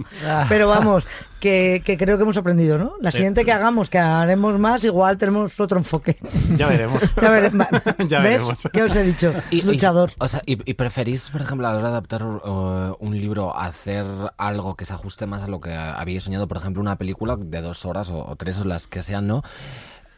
Pero 0.49 0.67
vamos, 0.67 1.07
que, 1.39 1.81
que 1.85 1.97
creo 1.97 2.17
que 2.17 2.23
hemos 2.23 2.35
aprendido, 2.37 2.77
¿no? 2.77 2.95
La 2.99 3.09
Sí. 3.09 3.17
siguiente 3.17 3.45
que 3.45 3.53
hagamos, 3.53 3.89
que 3.89 3.99
haremos 3.99 4.59
más, 4.59 4.83
igual 4.83 5.17
tenemos 5.17 5.57
otro 5.59 5.77
enfoque. 5.77 6.17
Ya 6.57 6.67
veremos. 6.67 7.01
Ya 7.21 7.31
vere- 7.31 7.51
Ya 8.09 8.19
¿Ves? 8.19 8.41
veremos. 8.43 8.67
¿Qué 8.71 8.83
os 8.83 8.95
he 8.95 9.03
dicho? 9.03 9.33
Y- 9.49 9.59
y- 9.59 9.61
Luchador. 9.61 10.11
o 10.19 10.27
sea, 10.27 10.41
y, 10.45 10.69
y 10.69 10.73
preferís, 10.73 11.29
por 11.29 11.41
ejemplo, 11.41 11.65
a 11.67 11.71
la 11.71 11.77
hora 11.77 11.87
de 11.87 11.93
adaptar 11.93 12.23
uh, 12.23 12.97
un 12.99 13.17
libro, 13.17 13.57
hacer 13.57 14.05
algo 14.37 14.75
que 14.75 14.83
se 14.85 14.93
ajuste 14.93 15.25
más 15.25 15.45
a 15.45 15.47
lo 15.47 15.61
que 15.61 15.73
habíais 15.73 16.23
soñado, 16.25 16.47
por 16.49 16.57
ejemplo, 16.57 16.81
una 16.81 16.97
película 16.97 17.37
de 17.37 17.61
dos 17.61 17.85
horas 17.85 18.09
o, 18.09 18.25
o 18.27 18.35
tres 18.35 18.59
o 18.59 18.65
las 18.65 18.87
que 18.87 19.01
sean, 19.01 19.25
¿no? 19.25 19.41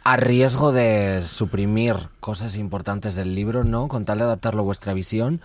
A 0.03 0.17
riesgo 0.17 0.71
de 0.71 1.21
suprimir 1.23 1.95
cosas 2.19 2.57
importantes 2.57 3.15
del 3.15 3.33
libro, 3.35 3.63
¿no? 3.63 3.87
Con 3.87 4.03
tal 4.05 4.17
de 4.17 4.23
adaptarlo 4.25 4.61
a 4.61 4.65
vuestra 4.65 4.93
visión. 4.93 5.41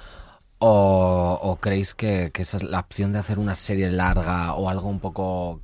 ¿O, 0.63 1.39
o 1.43 1.57
creéis 1.57 1.95
que, 1.95 2.31
que 2.33 2.43
esa 2.43 2.59
es 2.59 2.63
la 2.63 2.81
opción 2.81 3.13
de 3.13 3.19
hacer 3.19 3.39
una 3.39 3.55
serie 3.55 3.91
larga 3.91 4.55
o 4.55 4.69
algo 4.69 4.89
un 4.89 5.01
poco... 5.01 5.63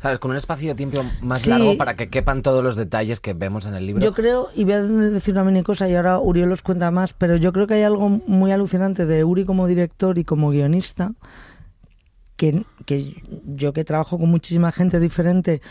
¿Sabes? 0.00 0.18
Con 0.18 0.32
un 0.32 0.36
espacio 0.36 0.68
de 0.68 0.74
tiempo 0.74 1.02
más 1.22 1.40
Sí. 1.40 1.48
largo 1.48 1.78
para 1.78 1.94
que 1.94 2.10
quepan 2.10 2.42
todos 2.42 2.62
los 2.62 2.76
detalles 2.76 3.20
que 3.20 3.32
vemos 3.32 3.64
en 3.64 3.74
el 3.74 3.86
libro. 3.86 4.04
Yo 4.04 4.12
creo, 4.12 4.50
y 4.54 4.64
voy 4.64 4.74
a 4.74 4.82
decir 4.82 5.32
una 5.32 5.44
mini 5.44 5.62
cosa 5.62 5.88
y 5.88 5.94
ahora 5.94 6.18
Uriol 6.20 6.52
os 6.52 6.60
cuenta 6.60 6.90
más, 6.90 7.14
pero 7.14 7.36
yo 7.36 7.54
creo 7.54 7.66
que 7.66 7.72
hay 7.74 7.84
algo 7.84 8.10
muy 8.10 8.52
alucinante 8.52 9.06
de 9.06 9.24
Uri 9.24 9.46
como 9.46 9.66
director 9.66 10.18
y 10.18 10.24
como 10.24 10.50
guionista, 10.50 11.14
que, 12.36 12.66
que 12.84 13.14
yo 13.46 13.72
que 13.72 13.84
trabajo 13.84 14.18
con 14.18 14.28
muchísima 14.28 14.72
gente 14.72 15.00
diferente, 15.00 15.62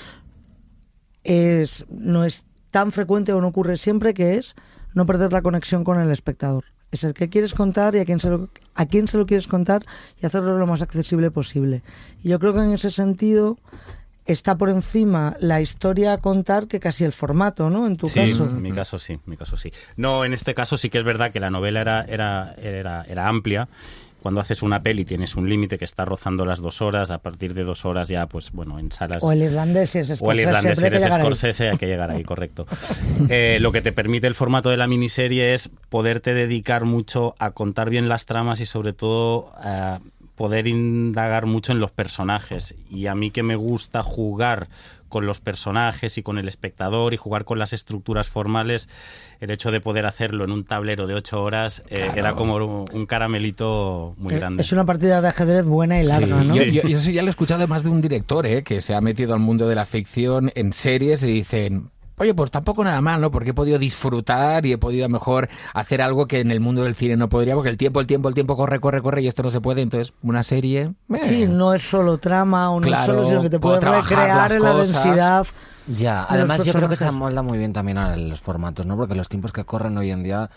es, 1.24 1.86
no 1.90 2.26
es 2.26 2.46
tan 2.72 2.92
frecuente 2.92 3.34
o 3.34 3.42
no 3.42 3.50
ocurre 3.50 3.78
siempre, 3.78 4.16
que 4.16 4.38
es 4.38 4.56
no 4.96 5.06
perder 5.06 5.32
la 5.32 5.44
conexión 5.44 5.84
con 5.84 6.00
el 6.00 6.10
espectador. 6.10 6.64
Es 6.94 7.04
el 7.04 7.16
que 7.16 7.28
quieres 7.28 7.56
contar 7.56 7.96
y 7.96 8.00
a 8.00 8.06
quién 8.06 8.20
se 8.20 8.30
lo, 8.30 8.50
a 8.76 8.86
quién 8.86 9.08
se 9.08 9.18
lo 9.18 9.26
quieres 9.26 9.48
contar 9.48 9.84
y 10.22 10.28
hacerlo 10.28 10.60
lo 10.60 10.68
más 10.68 10.84
accesible 10.84 11.32
posible. 11.32 11.82
Y 12.24 12.30
yo 12.30 12.40
creo 12.40 12.54
que 12.54 12.60
en 12.60 12.72
ese 12.72 12.92
sentido 12.92 13.58
está 14.26 14.58
por 14.58 14.70
encima 14.70 15.36
la 15.40 15.60
historia 15.60 16.14
a 16.14 16.18
contar 16.20 16.68
que 16.68 16.80
casi 16.80 17.04
el 17.04 17.12
formato, 17.12 17.72
¿no? 17.72 17.88
En 17.88 17.98
tu 17.98 18.06
sí, 18.06 18.20
caso. 18.20 18.46
en 18.46 18.62
mi 18.62 18.72
caso 18.72 19.00
sí, 19.00 19.14
en 19.14 19.22
mi 19.26 19.38
caso 19.38 19.58
sí. 19.58 19.74
No, 19.98 20.24
en 20.24 20.34
este 20.34 20.54
caso 20.54 20.78
sí 20.78 20.92
que 20.92 21.00
es 21.00 21.04
verdad 21.04 21.32
que 21.32 21.40
la 21.40 21.50
novela 21.50 21.82
era, 21.82 22.04
era, 22.04 22.54
era, 22.62 23.04
era 23.10 23.28
amplia. 23.28 23.68
Cuando 24.24 24.40
haces 24.40 24.64
una 24.64 24.82
peli 24.82 25.04
tienes 25.04 25.36
un 25.36 25.50
límite 25.50 25.78
que 25.78 25.84
está 25.84 26.06
rozando 26.06 26.46
las 26.46 26.62
dos 26.62 26.82
horas. 26.82 27.12
A 27.12 27.18
partir 27.18 27.54
de 27.54 27.66
dos 27.66 27.84
horas 27.84 28.08
ya, 28.08 28.26
pues 28.26 28.54
bueno, 28.54 28.80
en 28.80 28.90
salas... 28.90 29.22
O 29.22 29.34
el 29.34 29.42
irlandés, 29.42 29.90
si 29.90 30.00
es 30.00 30.22
O 30.22 30.32
el 30.32 30.40
irlandés, 30.40 30.80
que 30.80 30.86
eres. 30.88 31.14
Scorsese, 31.14 31.68
hay 31.72 31.78
que 31.78 31.88
llegar 31.88 32.10
ahí, 32.10 32.24
correcto. 32.24 32.66
Eh, 33.28 33.58
lo 33.60 33.74
que 33.74 33.82
te 33.82 33.92
permite 33.92 34.26
el 34.28 34.34
formato 34.34 34.70
de 34.70 34.78
la 34.78 34.88
miniserie 34.88 35.54
es 35.54 35.70
poderte 35.90 36.34
dedicar 36.34 36.86
mucho 36.86 37.36
a 37.38 37.52
contar 37.52 37.90
bien 37.90 38.08
las 38.08 38.26
tramas 38.26 38.62
y 38.62 38.66
sobre 38.66 38.94
todo 38.94 39.52
a 39.58 40.00
poder 40.36 40.68
indagar 40.68 41.46
mucho 41.46 41.74
en 41.74 41.82
los 41.82 41.92
personajes. 41.92 42.76
Y 42.90 43.08
a 43.08 43.16
mí 43.16 43.30
que 43.30 43.44
me 43.44 43.58
gusta 43.58 44.04
jugar 44.04 44.70
con 45.14 45.28
los 45.28 45.40
personajes 45.40 46.18
y 46.18 46.24
con 46.24 46.40
el 46.40 46.48
espectador 46.48 47.14
y 47.14 47.18
jugar 47.18 47.46
con 47.46 47.60
las 47.60 47.72
estructuras 47.72 48.30
formales, 48.30 48.90
el 49.42 49.52
hecho 49.52 49.70
de 49.70 49.80
poder 49.80 50.08
hacerlo 50.08 50.44
en 50.44 50.50
un 50.52 50.64
tablero 50.66 51.06
de 51.06 51.14
ocho 51.14 51.40
horas 51.44 51.84
eh, 51.90 51.98
Claro. 52.00 52.14
era 52.16 52.34
como 52.34 52.56
un, 52.56 52.86
un 52.92 53.06
caramelito 53.06 54.16
muy 54.18 54.34
Eh, 54.34 54.38
grande. 54.38 54.62
Es 54.64 54.72
una 54.72 54.86
partida 54.86 55.22
de 55.22 55.28
ajedrez 55.28 55.66
buena 55.66 56.02
y 56.02 56.06
larga, 56.06 56.42
Sí, 56.42 56.48
¿no? 56.50 56.56
yo, 56.56 56.64
Sí. 56.64 56.72
yo- 57.06 57.12
ya 57.12 57.22
lo 57.22 57.28
he 57.28 57.30
escuchado 57.30 57.60
de 57.62 57.68
más 57.68 57.84
de 57.84 57.92
un 57.92 58.02
director, 58.02 58.48
¿eh? 58.48 58.64
que 58.64 58.82
se 58.82 58.96
ha 58.96 59.02
metido 59.02 59.36
al 59.36 59.40
mundo 59.40 59.68
de 59.68 59.76
la 59.76 59.86
ficción 59.86 60.52
en 60.56 60.74
series 60.74 61.22
y 61.22 61.28
dicen, 61.32 61.92
oye, 62.18 62.34
pues 62.34 62.52
tampoco 62.52 62.84
nada 62.84 63.02
mal, 63.02 63.22
¿no? 63.22 63.32
Porque 63.32 63.52
he 63.52 63.54
podido 63.54 63.80
disfrutar 63.80 64.66
y 64.66 64.74
he 64.74 64.78
podido 64.78 65.06
a 65.06 65.08
lo 65.08 65.14
mejor 65.14 65.50
hacer 65.74 66.02
algo 66.02 66.28
que 66.28 66.40
en 66.40 66.52
el 66.52 66.60
mundo 66.60 66.84
del 66.84 66.96
cine 66.96 67.16
no 67.18 67.30
podría, 67.30 67.56
porque 67.56 67.70
el 67.70 67.78
tiempo, 67.78 68.00
el 68.00 68.08
tiempo, 68.08 68.30
el 68.30 68.36
tiempo 68.36 68.56
corre, 68.56 68.80
corre, 68.80 69.02
corre 69.02 69.22
y 69.22 69.28
esto 69.28 69.44
no 69.44 69.50
se 69.50 69.62
puede. 69.62 69.82
Entonces, 69.82 70.14
una 70.22 70.44
serie... 70.44 70.94
eh, 71.14 71.20
Sí, 71.24 71.48
no 71.48 71.74
es 71.74 71.82
solo 71.82 72.18
trama 72.18 72.70
o 72.72 72.80
no 72.80 72.88
Claro, 72.88 73.02
es 73.02 73.06
solo, 73.06 73.24
sino 73.28 73.42
que 73.42 73.50
te 73.50 73.60
puedes 73.60 73.84
recrear 73.84 74.52
en 74.52 74.64
la 74.64 74.74
densidad. 74.74 75.48
Ya, 75.88 76.24
además 76.30 76.64
yo 76.64 76.74
creo 76.74 76.88
que 76.88 76.96
se 76.96 77.06
amolda 77.06 77.42
muy 77.42 77.58
bien 77.58 77.74
también 77.74 77.98
a 77.98 78.16
los 78.16 78.40
formatos, 78.40 78.86
¿no? 78.86 78.96
Porque 78.96 79.16
los 79.16 79.28
tiempos 79.28 79.52
que 79.52 79.66
corren 79.66 79.98
hoy 79.98 80.12
en 80.12 80.24
día 80.24 80.50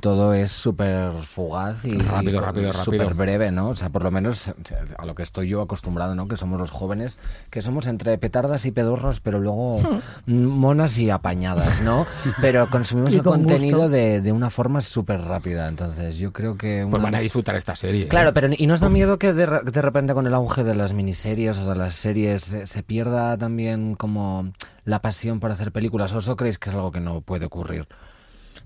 todo 0.00 0.34
es 0.34 0.50
súper 0.50 1.12
fugaz 1.22 1.84
y 1.84 1.96
Rápido, 1.98 2.40
y 2.40 2.44
rápido, 2.44 2.72
súper 2.72 3.00
rápido. 3.00 3.14
breve, 3.16 3.52
¿no? 3.52 3.68
O 3.68 3.76
sea, 3.76 3.90
por 3.90 4.02
lo 4.02 4.10
menos 4.10 4.50
a 4.98 5.06
lo 5.06 5.14
que 5.14 5.22
estoy 5.22 5.48
yo 5.48 5.62
acostumbrado, 5.62 6.16
¿no? 6.16 6.26
Que 6.26 6.36
somos 6.36 6.58
los 6.58 6.72
jóvenes, 6.72 7.18
que 7.50 7.62
somos 7.62 7.86
entre 7.86 8.18
petardas 8.18 8.66
y 8.66 8.72
pedorros, 8.72 9.20
pero 9.20 9.38
luego 9.38 9.78
monas 10.26 10.98
y 10.98 11.10
apañadas, 11.10 11.80
¿no? 11.82 12.06
Pero 12.40 12.68
consumimos 12.70 13.14
el 13.14 13.22
con 13.22 13.40
contenido 13.44 13.88
de, 13.88 14.20
de 14.20 14.32
una 14.32 14.50
forma 14.50 14.80
súper 14.80 15.20
rápida. 15.20 15.68
Entonces, 15.68 16.18
yo 16.18 16.32
creo 16.32 16.56
que... 16.56 16.80
Pues 16.88 16.94
una- 16.94 17.04
van 17.04 17.14
a 17.14 17.20
disfrutar 17.20 17.54
esta 17.54 17.76
serie. 17.76 18.04
¿eh? 18.06 18.08
Claro, 18.08 18.34
pero 18.34 18.48
¿y 18.56 18.66
no 18.66 18.74
os 18.74 18.80
da 18.80 18.88
miedo 18.88 19.18
que 19.18 19.32
de, 19.32 19.46
re- 19.46 19.62
de 19.62 19.82
repente 19.82 20.12
con 20.12 20.26
el 20.26 20.34
auge 20.34 20.64
de 20.64 20.74
las 20.74 20.92
miniseries 20.92 21.58
o 21.58 21.68
de 21.70 21.76
las 21.76 21.94
series 21.94 22.42
se, 22.42 22.66
se 22.66 22.82
pierda 22.82 23.38
también 23.38 23.94
como 23.94 24.50
la 24.84 25.00
pasión 25.02 25.38
por 25.38 25.52
hacer 25.52 25.70
películas? 25.70 26.12
¿O 26.14 26.18
eso 26.18 26.34
creéis 26.36 26.58
que 26.58 26.70
es 26.70 26.74
algo 26.74 26.90
que 26.90 27.00
no 27.00 27.20
puede 27.20 27.44
ocurrir? 27.46 27.86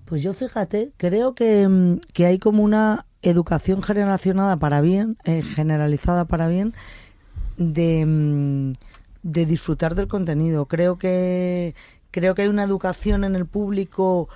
Pues 0.05 0.23
yo 0.23 0.33
fíjate, 0.33 0.93
creo 0.97 1.35
que, 1.35 1.67
mm, 1.69 2.01
que 2.13 2.27
hay 2.27 2.39
como 2.39 2.63
una 2.63 3.07
educación 3.23 3.83
generacionada 3.83 4.57
para 4.57 4.81
bien, 4.81 5.17
eh, 5.25 5.43
generalizada 5.43 6.25
para 6.27 6.49
bien, 6.49 6.75
de, 7.57 8.05
mm, 8.07 8.73
de 9.23 9.47
disfrutar 9.47 9.95
del 9.95 10.09
contenido. 10.09 10.67
Creo 10.67 10.99
que 10.99 11.75
creo 12.11 12.35
que 12.35 12.43
hay 12.43 12.49
una 12.49 12.65
educación 12.65 13.25
en 13.25 13.37
el 13.37 13.47
público 13.47 14.29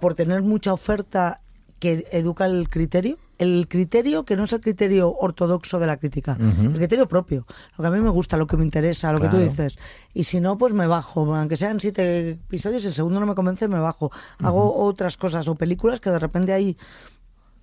por 0.00 0.14
tener 0.14 0.42
mucha 0.42 0.72
oferta 0.72 1.40
que 1.80 2.06
educa 2.12 2.46
el 2.46 2.68
criterio. 2.70 3.18
El 3.42 3.66
criterio 3.68 4.24
que 4.24 4.36
no 4.36 4.44
es 4.44 4.52
el 4.52 4.60
criterio 4.60 5.12
ortodoxo 5.12 5.78
de 5.78 5.86
la 5.86 5.96
crítica, 5.96 6.36
el 6.38 6.72
criterio 6.74 7.08
propio. 7.08 7.44
Lo 7.76 7.82
que 7.82 7.88
a 7.88 7.90
mí 7.90 8.00
me 8.00 8.10
gusta, 8.10 8.36
lo 8.36 8.46
que 8.46 8.56
me 8.56 8.64
interesa, 8.64 9.12
lo 9.12 9.20
que 9.20 9.28
tú 9.28 9.38
dices. 9.38 9.78
Y 10.14 10.24
si 10.24 10.40
no, 10.40 10.56
pues 10.58 10.72
me 10.72 10.86
bajo. 10.86 11.34
Aunque 11.34 11.56
sean 11.56 11.80
siete 11.80 12.30
episodios, 12.30 12.84
el 12.84 12.94
segundo 12.94 13.18
no 13.18 13.26
me 13.26 13.34
convence, 13.34 13.66
me 13.66 13.78
bajo. 13.78 14.12
Hago 14.38 14.76
otras 14.76 15.16
cosas 15.16 15.48
o 15.48 15.54
películas 15.54 15.98
que 15.98 16.10
de 16.10 16.18
repente 16.18 16.52
hay 16.52 16.76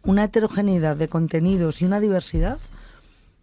una 0.04 0.26
heterogeneidad 0.26 0.98
de 0.98 1.08
contenidos 1.08 1.82
y 1.82 1.86
una 1.86 2.00
diversidad 2.00 2.58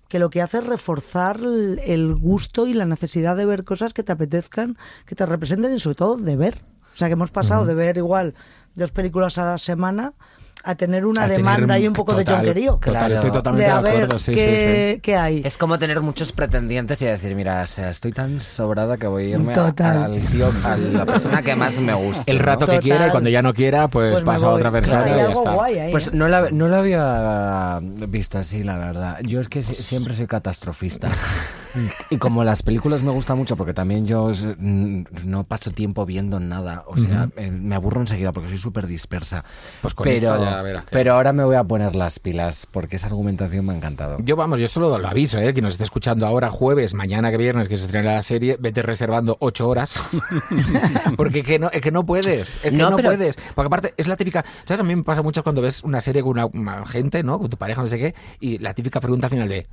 que 0.09 0.18
lo 0.18 0.31
que 0.31 0.42
hace 0.42 0.59
es 0.59 0.66
reforzar 0.66 1.38
el, 1.38 1.81
el 1.85 2.14
gusto 2.14 2.66
y 2.66 2.75
la 2.75 2.85
necesidad 2.85 3.37
de 3.37 3.46
ver 3.46 3.64
cosas 3.64 3.92
que 3.92 4.03
te 4.03 4.12
apetezcan, 4.12 4.77
que 5.05 5.14
te 5.14 5.27
representen 5.27 5.75
y 5.75 5.81
sobre 5.81 5.96
todo 5.96 6.16
de 6.16 6.37
ver. 6.37 6.62
O 6.94 6.99
sea, 6.99 7.09
que 7.09 7.14
hemos 7.14 7.31
pasado 7.31 7.66
de 7.66 7.75
ver 7.75 7.96
igual 7.96 8.35
dos 8.75 8.90
películas 8.90 9.38
a 9.38 9.44
la 9.44 9.59
semana 9.59 10.14
a 10.66 10.74
tener 10.74 11.07
una 11.07 11.22
A 11.22 11.24
tener- 11.26 11.38
demanda 11.38 11.79
y 11.79 11.87
un 11.87 11.94
poco 11.94 12.14
de. 12.14 12.24
Total, 12.24 12.55
Claro. 12.81 13.14
estoy 13.14 13.31
totalmente 13.31 13.68
de 13.68 13.72
de, 13.72 13.79
a 13.79 13.81
ver 13.81 13.94
acuerdo. 13.94 14.18
Sí, 14.18 14.35
qué, 14.35 14.90
sí, 14.90 14.94
sí. 14.96 15.00
qué 15.00 15.16
hay. 15.16 15.42
Es 15.44 15.57
como 15.57 15.79
tener 15.79 16.00
muchos 16.00 16.33
pretendientes 16.33 17.00
y 17.02 17.05
decir, 17.07 17.35
mira, 17.35 17.62
o 17.62 17.66
sea, 17.66 17.90
estoy 17.90 18.12
tan 18.12 18.40
sobrada 18.40 18.96
que 18.96 19.07
voy 19.07 19.24
a 19.26 19.29
irme 19.31 19.55
a- 19.55 19.66
al 20.05 20.20
tío, 20.26 20.50
a 20.64 20.76
la 20.76 21.07
persona 21.07 21.42
que 21.42 21.55
más 21.55 21.79
me 21.79 21.94
gusta. 21.94 22.24
El 22.31 22.38
¿no? 22.38 22.42
rato 22.44 22.61
que 22.66 22.72
Total. 22.72 22.83
quiera 22.83 23.07
y 23.07 23.11
cuando 23.11 23.31
ya 23.31 23.42
no 23.42 23.55
quiera, 23.55 23.88
pues, 23.88 24.12
Pues 24.12 24.24
pasa 24.24 24.46
a 24.46 24.50
otra 24.50 24.70
persona 24.72 25.05
Claro, 25.05 25.16
y 25.18 25.22
ya 25.22 25.33
está. 25.33 25.52
guay 25.52 25.79
ahí, 25.79 25.90
Pues 25.92 26.09
¿eh? 26.09 26.11
no 26.14 26.29
la, 26.29 26.50
no 26.50 26.68
la 26.68 26.79
había 26.79 27.81
visto 28.09 28.38
así, 28.38 28.62
la 28.64 28.79
verdad. 28.79 29.18
Yo 29.22 29.40
es 29.40 29.48
que 29.48 29.62
si- 29.62 29.74
siempre 29.74 30.14
soy 30.14 30.26
catastrofista. 30.26 31.09
Y 32.09 32.16
como 32.16 32.42
las 32.42 32.62
películas 32.62 33.02
me 33.02 33.11
gustan 33.11 33.37
mucho, 33.37 33.55
porque 33.55 33.74
también 33.74 34.07
yo 34.07 34.31
no 34.59 35.44
paso 35.44 35.72
tiempo 35.72 36.07
viendo 36.07 36.40
nada, 36.40 36.85
o 36.87 36.96
sea, 36.96 37.29
eh, 37.37 37.50
me 37.50 37.74
aburro 37.74 38.00
enseguida 38.00 38.33
porque 38.33 38.48
soy 38.48 38.57
súper 38.57 38.87
dispersa. 38.87 39.44
Pues 39.83 39.92
con 39.92 40.05
pero, 40.05 40.38
ya 40.40 40.56
que- 40.64 40.90
pero 40.90 41.14
ahora 41.14 41.33
me 41.33 41.45
voy 41.45 41.57
a 41.57 41.64
poner 41.64 41.95
las 41.97 42.19
pilas, 42.19 42.66
porque 42.71 42.97
esa 42.97 43.07
argumentación 43.09 43.64
me 43.66 43.73
ha 43.73 43.77
encantado. 43.77 44.19
Yo, 44.25 44.37
vamos, 44.37 44.59
yo 44.61 44.69
solo 44.69 44.99
lo 44.99 45.09
aviso, 45.09 45.38
¿eh? 45.38 45.53
Que 45.55 45.62
nos 45.62 45.75
esté 45.75 45.85
escuchando 45.85 46.27
ahora 46.27 46.51
jueves, 46.51 46.95
mañana 46.95 47.31
que 47.31 47.37
viernes, 47.37 47.69
que 47.69 47.77
se 47.77 47.85
estrena 47.85 48.14
la 48.14 48.23
serie, 48.23 48.57
vete 48.61 48.83
reservando 48.83 49.37
ocho 49.40 49.69
horas. 49.69 49.99
Porque 51.16 51.42
que 51.42 51.59
no, 51.59 51.69
es 51.71 51.81
que 51.81 51.90
no 51.90 52.05
puedes, 52.05 52.57
es 52.57 52.61
que 52.61 52.71
No, 52.73 52.90
no, 52.90 52.97
pero- 52.97 53.09
puedes. 53.11 53.37
Porque 53.55 53.66
aparte, 53.66 53.95
es 53.97 54.07
la 54.09 54.16
típica, 54.16 54.45
¿sabes? 54.64 54.81
A 54.81 54.85
mí 54.85 54.95
me 54.95 55.03
pasa 55.05 55.23
mucho 55.23 55.42
cuando 55.42 55.62
ves 55.62 55.83
una 55.85 56.01
serie 56.01 56.23
con 56.23 56.33
una, 56.33 56.47
una 56.47 56.87
gente, 56.87 57.23
¿no? 57.23 57.38
Con 57.38 57.49
tu 57.51 57.57
pareja, 57.57 57.83
no 57.83 57.88
sé 57.88 57.99
qué, 57.99 58.14
y 58.40 58.59
la 58.59 58.75
típica 58.75 59.01
pregunta 59.01 59.29
final 59.29 59.49
de, 59.49 59.66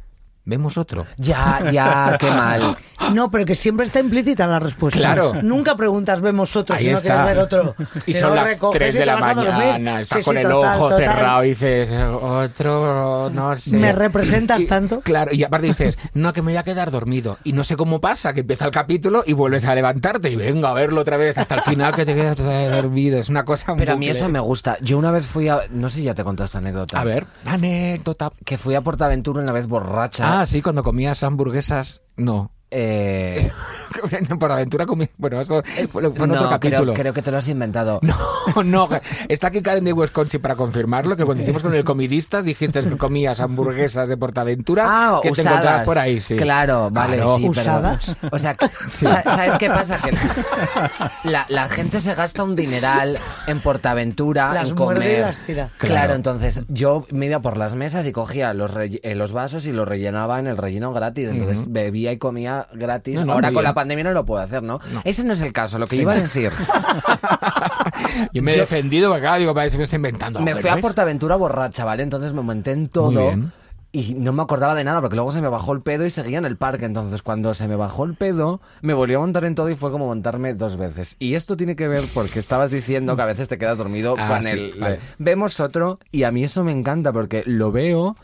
¿vemos 0.45 0.77
otro? 0.77 1.05
Ya, 1.17 1.61
ya, 1.71 2.17
qué 2.19 2.29
mal. 2.29 2.75
No, 3.13 3.29
pero 3.29 3.43
que 3.45 3.53
siempre 3.53 3.85
está 3.85 3.99
implícita 3.99 4.47
la 4.47 4.59
respuesta. 4.59 4.97
Claro. 4.97 5.33
Nunca 5.43 5.75
preguntas, 5.75 6.21
vemos 6.21 6.55
otro, 6.55 6.73
Ahí 6.75 6.85
si 6.85 6.91
no 6.91 6.97
está. 6.99 7.09
quieres 7.09 7.25
ver 7.25 7.39
otro. 7.39 7.75
Y 8.05 8.13
Si 8.13 8.19
son 8.21 8.29
no, 8.29 8.35
las 8.35 8.45
recoges 8.49 8.79
3 8.79 8.95
y 8.95 8.97
de 8.99 9.05
la 9.05 9.17
mañana, 9.17 9.99
estás 9.99 10.19
Sí, 10.19 10.23
con 10.23 10.35
sí, 10.35 10.41
el 10.41 10.47
total, 10.47 10.77
ojo 10.77 10.89
total. 10.89 10.99
cerrado 11.05 11.43
y 11.43 11.49
dices, 11.49 11.89
otro, 12.21 13.29
no 13.33 13.55
sé. 13.57 13.77
¿Me 13.77 13.91
representas 13.91 14.61
Y- 14.61 14.65
tanto? 14.67 15.01
Claro, 15.01 15.33
y 15.33 15.43
aparte 15.43 15.67
dices, 15.67 15.97
no, 16.13 16.31
que 16.31 16.41
me 16.41 16.51
voy 16.53 16.57
a 16.57 16.63
quedar 16.63 16.91
dormido. 16.91 17.37
Y 17.43 17.51
no 17.53 17.63
sé 17.65 17.75
cómo 17.75 17.99
pasa, 17.99 18.33
que 18.33 18.39
empieza 18.39 18.65
el 18.65 18.71
capítulo 18.71 19.23
y 19.25 19.33
vuelves 19.33 19.65
a 19.65 19.75
levantarte 19.75 20.29
y 20.31 20.35
venga 20.37 20.69
a 20.69 20.73
verlo 20.73 21.01
otra 21.01 21.17
vez 21.17 21.37
hasta 21.37 21.55
el 21.55 21.61
final 21.61 21.93
que 21.95 22.05
te 22.05 22.15
quedas 22.15 22.37
dormido. 22.37 23.19
Es 23.19 23.27
una 23.27 23.43
cosa 23.43 23.75
Pero 23.75 23.93
a 23.93 23.95
mí 23.97 24.07
eso 24.07 24.29
me 24.29 24.39
gusta. 24.39 24.77
Yo 24.81 24.97
una 24.97 25.11
vez 25.11 25.25
fui 25.25 25.49
a... 25.49 25.59
No 25.71 25.89
sé 25.89 25.97
si 25.97 26.03
ya 26.03 26.13
te 26.15 26.23
conté 26.23 26.45
esta 26.45 26.59
anécdota. 26.59 26.99
A 26.99 27.03
ver, 27.03 27.25
anécdota. 27.45 28.31
Que 28.45 28.57
fui 28.57 28.75
a 28.75 28.81
Portaventura 28.81 29.41
una 29.41 29.51
vez 29.51 29.67
borracha. 29.67 30.23
Ah, 30.25 30.32
sí, 30.47 30.61
cuando 30.61 30.83
comías 30.83 31.23
hamburguesas, 31.23 32.01
no. 32.17 32.51
Eh, 32.75 33.51
Por 34.39 34.51
aventura 34.51 34.87
comí... 34.87 35.07
Bueno, 35.17 35.39
esto 35.39 35.61
fue 35.91 36.01
fue 36.11 36.25
en 36.25 36.29
no, 36.31 36.35
otro 36.35 36.49
capítulo. 36.49 36.93
Creo, 36.93 36.95
creo 36.95 37.13
que 37.13 37.21
te 37.21 37.29
lo 37.31 37.37
has 37.37 37.47
inventado. 37.47 37.99
No, 38.55 38.63
no. 38.63 38.89
Está 39.29 39.47
aquí 39.47 39.61
Karen 39.61 39.85
de 39.85 39.93
Wisconsin 39.93 40.41
para 40.41 40.55
confirmarlo, 40.55 41.15
que 41.15 41.23
cuando 41.23 41.43
hicimos 41.43 41.63
con 41.63 41.73
el 41.73 41.83
comidistas 41.85 42.43
dijiste 42.43 42.81
que 42.83 42.97
comías 42.97 43.39
hamburguesas 43.39 44.09
de 44.09 44.17
Portaventura 44.17 44.83
Ah, 44.85 45.19
que 45.23 45.31
te 45.31 45.41
encontrabas 45.43 45.83
por 45.83 45.97
ahí, 45.97 46.19
sí. 46.19 46.35
Claro, 46.35 46.89
vale, 46.91 47.15
Claro. 47.17 47.37
sí, 47.37 47.49
pero- 47.49 47.61
¿Usadas? 47.61 48.15
O 48.31 48.37
sea, 48.39 48.55
sa- 48.89 49.23
¿sabes 49.23 49.57
qué 49.59 49.69
pasa? 49.69 49.97
Que 50.01 50.11
la, 51.23 51.45
la 51.49 51.69
gente 51.69 52.01
se 52.01 52.13
gasta 52.15 52.43
un 52.43 52.55
dineral 52.55 53.17
en 53.47 53.59
Portaventura, 53.61 54.53
Las 54.53 54.69
en 54.69 54.75
comer. 54.75 55.21
las 55.21 55.39
tira. 55.45 55.69
Claro. 55.77 55.93
Claro. 55.93 56.13
entonces 56.15 56.61
yo 56.67 57.05
me 57.11 57.27
iba 57.27 57.39
por 57.41 57.57
las 57.57 57.75
mesas 57.75 58.05
y 58.07 58.11
cogía 58.11 58.53
los, 58.53 58.71
eh, 58.75 59.15
los 59.15 59.31
vasos 59.31 59.65
y 59.67 59.71
los 59.71 59.87
rellenaba 59.87 60.39
en 60.39 60.47
el 60.47 60.57
relleno 60.57 60.91
gratis. 60.93 61.29
Entonces 61.29 61.71
bebía 61.71 62.11
y 62.11 62.17
comía 62.17 62.62
gratis. 62.73 63.19
No, 63.19 63.25
no, 63.25 63.33
Ahora 63.33 63.51
con 63.51 63.63
la 63.63 63.73
pandemia 63.73 64.03
no 64.05 64.11
lo 64.11 64.25
puedo 64.25 64.41
hacer, 64.41 64.63
¿no? 64.63 64.79
Ese 65.03 65.23
no 65.23 65.33
es 65.33 65.41
el 65.41 65.51
caso. 65.53 65.77
Lo 65.79 65.87
que 65.87 65.95
iba 65.97 66.13
a 66.13 66.15
decir. 66.15 66.51
Yo 68.33 68.41
me 68.43 68.51
he 68.51 68.55
Yo- 68.55 68.61
defendido, 68.61 69.09
porque 69.09 69.21
claro, 69.21 69.39
digo, 69.39 69.53
parece 69.53 69.73
que 69.75 69.79
me 69.79 69.83
está 69.85 69.95
inventando. 69.95 70.39
Me 70.41 70.55
fui 70.55 70.69
a. 70.69 70.77
Portaventura 70.77 71.35
borracha, 71.35 71.85
¿vale? 71.85 72.03
Entonces 72.03 72.33
me 72.33 72.41
monté 72.41 72.71
en 72.71 72.89
todo. 72.89 73.31
Y 73.95 74.15
no 74.15 74.33
me 74.33 74.41
acordaba 74.41 74.73
de 74.73 74.83
nada, 74.83 75.01
porque 75.01 75.15
luego 75.15 75.31
se 75.31 75.39
me 75.39 75.47
bajó 75.49 75.71
el 75.71 75.81
pedo 75.81 76.03
y 76.03 76.09
seguía 76.09 76.39
en 76.39 76.45
el 76.45 76.57
parque. 76.57 76.85
Entonces, 76.85 77.21
cuando 77.21 77.53
se 77.53 77.67
me 77.67 77.75
bajó 77.75 78.05
el 78.05 78.15
pedo, 78.15 78.59
me 78.81 78.95
volví 78.95 79.13
a 79.13 79.19
montar 79.19 79.45
en 79.45 79.53
todo 79.53 79.69
y 79.69 79.75
fue 79.75 79.91
como 79.91 80.07
montarme 80.07 80.55
dos 80.55 80.77
veces. 80.77 81.15
Y 81.19 81.35
esto 81.35 81.55
tiene 81.55 81.75
que 81.75 81.87
ver 81.87 82.01
porque 82.11 82.39
estabas 82.39 82.71
diciendo 82.71 83.15
que 83.15 83.21
a 83.21 83.25
veces 83.27 83.49
te 83.49 83.59
quedas 83.59 83.77
dormido 83.77 84.15
Ah, 84.17 84.27
con 84.27 84.41
sí, 84.43 84.49
el. 84.51 84.79
vale. 84.79 84.99
Vemos 85.19 85.59
otro, 85.59 85.99
y 86.11 86.23
a 86.23 86.31
mí 86.31 86.43
eso 86.43 86.63
me 86.63 86.71
encanta 86.71 87.13
porque 87.13 87.43
lo 87.45 87.71
veo. 87.71 88.17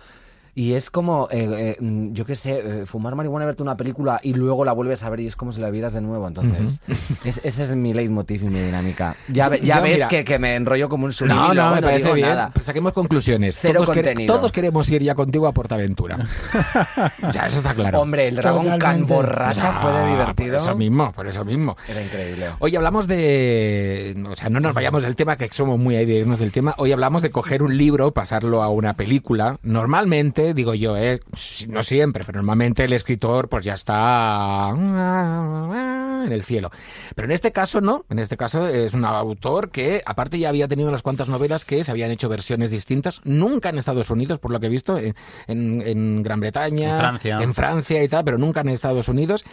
Y 0.55 0.73
es 0.73 0.89
como, 0.89 1.27
eh, 1.31 1.47
eh, 1.51 1.77
mm, 1.79 2.13
yo 2.13 2.25
qué 2.25 2.35
sé, 2.35 2.59
eh, 2.81 2.85
fumar 2.85 3.15
marihuana, 3.15 3.45
verte 3.45 3.63
una 3.63 3.77
película 3.77 4.19
y 4.23 4.33
luego 4.33 4.65
la 4.65 4.73
vuelves 4.73 5.03
a 5.03 5.09
ver 5.09 5.19
y 5.21 5.27
es 5.27 5.35
como 5.35 5.51
si 5.51 5.62
la 5.62 5.69
vieras 5.69 5.93
de 5.93 6.01
nuevo. 6.01 6.27
Entonces, 6.27 6.79
es- 7.23 7.41
ese 7.43 7.63
es 7.63 7.75
mi 7.75 7.93
leitmotiv 7.93 8.43
y 8.43 8.47
mi 8.49 8.59
dinámica. 8.59 9.15
Ya, 9.27 9.49
ve- 9.49 9.59
ya 9.62 9.77
Yo, 9.77 9.83
ves 9.83 10.05
que, 10.07 10.23
que 10.23 10.39
me 10.39 10.55
enrollo 10.55 10.89
como 10.89 11.05
un 11.05 11.12
tsunami 11.12 11.39
No, 11.39 11.53
no, 11.53 11.69
me 11.75 11.81
no 11.81 11.88
parece 11.88 12.03
digo 12.03 12.13
bien. 12.15 12.27
nada. 12.29 12.51
Pues 12.53 12.65
saquemos 12.65 12.93
conclusiones. 12.93 13.57
Cero 13.62 13.83
todos, 13.85 13.97
todos 14.27 14.51
queremos 14.51 14.89
ir 14.91 15.01
ya 15.03 15.15
contigo 15.15 15.47
a 15.47 15.53
Portaventura. 15.53 16.17
ya, 17.31 17.47
eso 17.47 17.57
está 17.57 17.73
claro. 17.73 18.01
Hombre, 18.01 18.27
el 18.27 18.39
Khan 18.39 18.63
Totalmente. 18.63 19.13
borracha 19.13 19.71
fue 19.73 19.91
de 19.93 20.07
divertido. 20.12 20.53
Por 20.57 20.62
eso 20.62 20.75
mismo, 20.75 21.12
por 21.13 21.27
eso 21.27 21.45
mismo. 21.45 21.77
Era 21.88 22.01
increíble. 22.01 22.45
Hoy 22.59 22.75
hablamos 22.75 23.07
de. 23.07 24.15
O 24.29 24.35
sea, 24.35 24.49
no 24.49 24.59
nos 24.59 24.73
vayamos 24.73 25.03
del 25.03 25.15
tema, 25.15 25.35
que 25.35 25.47
somos 25.49 25.79
muy 25.79 25.95
ahí 25.95 26.05
de 26.05 26.15
irnos 26.15 26.39
del 26.39 26.51
tema. 26.51 26.73
Hoy 26.77 26.91
hablamos 26.91 27.21
de 27.21 27.29
coger 27.31 27.63
un 27.63 27.77
libro, 27.77 28.12
pasarlo 28.12 28.62
a 28.63 28.69
una 28.69 28.93
película. 28.93 29.57
Normalmente, 29.63 30.48
digo 30.53 30.73
yo, 30.73 30.97
eh, 30.97 31.19
no 31.67 31.83
siempre, 31.83 32.23
pero 32.25 32.39
normalmente 32.39 32.83
el 32.85 32.93
escritor, 32.93 33.49
pues 33.49 33.65
ya 33.65 33.73
está 33.73 34.69
en 34.69 36.31
el 36.31 36.43
cielo. 36.43 36.69
Pero 37.15 37.25
en 37.27 37.31
este 37.31 37.51
caso 37.51 37.81
no. 37.81 38.05
En 38.09 38.19
este 38.19 38.38
caso 38.38 38.67
es 38.67 38.93
un 38.93 39.05
autor 39.05 39.71
que, 39.71 40.01
aparte, 40.05 40.38
ya 40.39 40.49
había 40.49 40.67
tenido 40.67 40.89
unas 40.89 41.01
cuantas 41.01 41.29
novelas 41.29 41.65
que 41.65 41.83
se 41.83 41.91
habían 41.91 42.12
hecho 42.12 42.29
versiones 42.29 42.71
distintas. 42.71 43.21
Nunca 43.23 43.69
en 43.69 43.77
Estados 43.77 44.09
Unidos, 44.09 44.39
por 44.39 44.51
lo 44.51 44.59
que 44.59 44.67
he 44.67 44.69
visto, 44.69 44.97
en, 44.97 45.15
en- 45.47 45.81
en 45.85 46.23
Gran 46.23 46.39
Bretaña, 46.39 46.93
En 46.95 46.99
Francia. 46.99 47.38
en 47.41 47.53
Francia 47.53 48.03
y 48.03 48.07
tal, 48.07 48.23
pero 48.25 48.38
nunca 48.38 48.62
en 48.62 48.69
Estados 48.69 49.07
Unidos. 49.07 49.43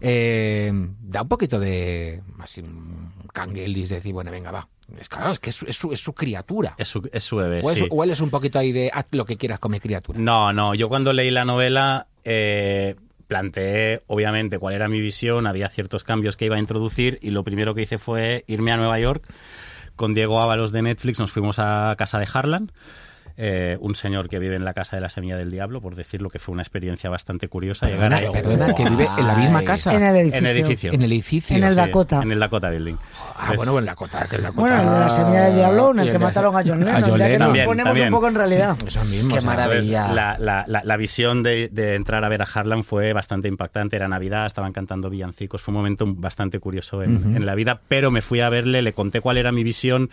Eh, 0.00 0.72
da 1.00 1.22
un 1.22 1.28
poquito 1.28 1.58
de 1.60 2.22
así 2.38 2.60
un 2.60 3.12
canguelis, 3.32 3.88
de 3.88 3.96
decir, 3.96 4.12
bueno, 4.12 4.30
venga, 4.30 4.50
va. 4.50 4.68
Es 4.98 5.08
claro, 5.08 5.30
es 5.32 5.38
que 5.40 5.50
es, 5.50 5.56
su- 5.56 5.66
es 5.66 5.76
su, 5.76 5.92
es 5.92 6.00
su 6.00 6.12
criatura. 6.14 6.74
Es 6.78 6.88
su, 6.88 7.08
es 7.12 7.22
su 7.24 7.36
bebé, 7.36 7.60
o, 7.62 7.74
sí. 7.74 7.86
o 7.90 8.04
él 8.04 8.10
es 8.10 8.20
un 8.20 8.30
poquito 8.30 8.58
ahí 8.58 8.72
de 8.72 8.90
haz 8.92 9.06
lo 9.12 9.24
que 9.24 9.36
quieras 9.36 9.58
con 9.58 9.72
mi 9.72 9.80
criatura. 9.80 10.18
No, 10.18 10.52
no, 10.52 10.74
yo 10.74 10.88
cuando 10.88 11.12
leí 11.12 11.30
la 11.30 11.44
novela 11.44 12.06
eh, 12.24 12.96
planteé, 13.26 14.02
obviamente, 14.06 14.58
cuál 14.58 14.74
era 14.74 14.88
mi 14.88 15.00
visión, 15.00 15.46
había 15.46 15.68
ciertos 15.68 16.04
cambios 16.04 16.36
que 16.36 16.44
iba 16.46 16.56
a 16.56 16.58
introducir 16.58 17.18
y 17.22 17.30
lo 17.30 17.44
primero 17.44 17.74
que 17.74 17.82
hice 17.82 17.98
fue 17.98 18.44
irme 18.46 18.72
a 18.72 18.76
Nueva 18.76 18.98
York 18.98 19.24
con 19.96 20.14
Diego 20.14 20.40
Ábalos 20.40 20.72
de 20.72 20.82
Netflix, 20.82 21.18
nos 21.20 21.32
fuimos 21.32 21.58
a 21.58 21.94
casa 21.98 22.18
de 22.18 22.26
Harlan. 22.32 22.72
Eh, 23.44 23.76
un 23.80 23.96
señor 23.96 24.28
que 24.28 24.38
vive 24.38 24.54
en 24.54 24.64
la 24.64 24.72
casa 24.72 24.94
de 24.96 25.02
la 25.02 25.08
semilla 25.08 25.36
del 25.36 25.50
diablo, 25.50 25.80
por 25.80 25.96
decirlo 25.96 26.30
que 26.30 26.38
fue 26.38 26.52
una 26.52 26.62
experiencia 26.62 27.10
bastante 27.10 27.48
curiosa. 27.48 27.86
Perdona, 27.88 28.16
llegar 28.18 28.36
ahí. 28.36 28.42
perdona, 28.42 28.72
que 28.72 28.88
vive 28.88 29.08
en 29.18 29.26
la 29.26 29.34
misma 29.34 29.64
casa. 29.64 29.92
En 29.96 30.04
el 30.04 30.14
edificio. 30.16 30.38
En 30.38 30.46
el 30.46 30.56
edificio. 30.56 30.92
En 30.92 31.02
el 31.02 31.12
edificio. 31.12 31.56
En 31.56 31.64
el 31.64 31.70
Sí, 31.70 31.76
Dakota. 31.76 32.22
En 32.22 32.30
el 32.30 32.38
Dakota 32.38 32.70
Building. 32.70 32.94
Ah, 33.36 33.52
bueno, 33.56 33.78
en 33.80 33.84
la. 33.86 33.96
Que 33.96 34.36
en 34.36 34.42
la 34.42 34.50
Bueno, 34.50 34.76
cota- 34.76 34.82
el 34.82 34.90
de 34.94 35.00
la 35.00 35.10
semilla 35.10 35.44
del 35.46 35.54
diablo, 35.56 35.90
en 35.90 35.98
el 35.98 36.12
que 36.12 36.18
mataron 36.20 36.54
a 36.56 36.62
John 36.64 36.84
Lennon, 36.84 37.02
John 37.02 37.02
ya 37.02 37.10
que 37.10 37.16
nos 37.18 37.18
Lennon. 37.18 37.38
También, 37.48 37.66
ponemos 37.66 37.88
también. 37.88 38.06
un 38.06 38.12
poco 38.12 38.28
en 38.28 38.34
realidad. 38.36 38.76
Eso 38.86 39.04
mismo. 39.06 39.30
Qué 39.32 39.38
o 39.38 39.40
sea, 39.40 39.50
maravilla. 39.50 40.12
La- 40.12 40.36
la- 40.38 40.82
la 40.84 40.96
visión 40.96 41.42
de, 41.42 41.68
de 41.72 41.96
entrar 41.96 42.24
a 42.24 42.28
ver 42.28 42.42
a 42.42 42.46
Harlan 42.54 42.84
fue 42.84 43.12
bastante 43.12 43.48
impactante. 43.48 43.96
Era 43.96 44.06
Navidad, 44.06 44.46
estaban 44.46 44.70
cantando 44.72 45.10
villancicos. 45.10 45.62
Fue 45.62 45.72
un 45.72 45.78
momento 45.78 46.04
bastante 46.06 46.60
curioso 46.60 47.02
en, 47.02 47.36
en 47.36 47.44
la 47.44 47.54
vida, 47.56 47.80
pero 47.88 48.10
me 48.12 48.22
fui 48.22 48.38
a 48.40 48.48
verle, 48.50 48.82
le 48.82 48.92
conté 48.92 49.20
cuál 49.20 49.36
era 49.38 49.50
mi 49.50 49.64
visión. 49.64 50.10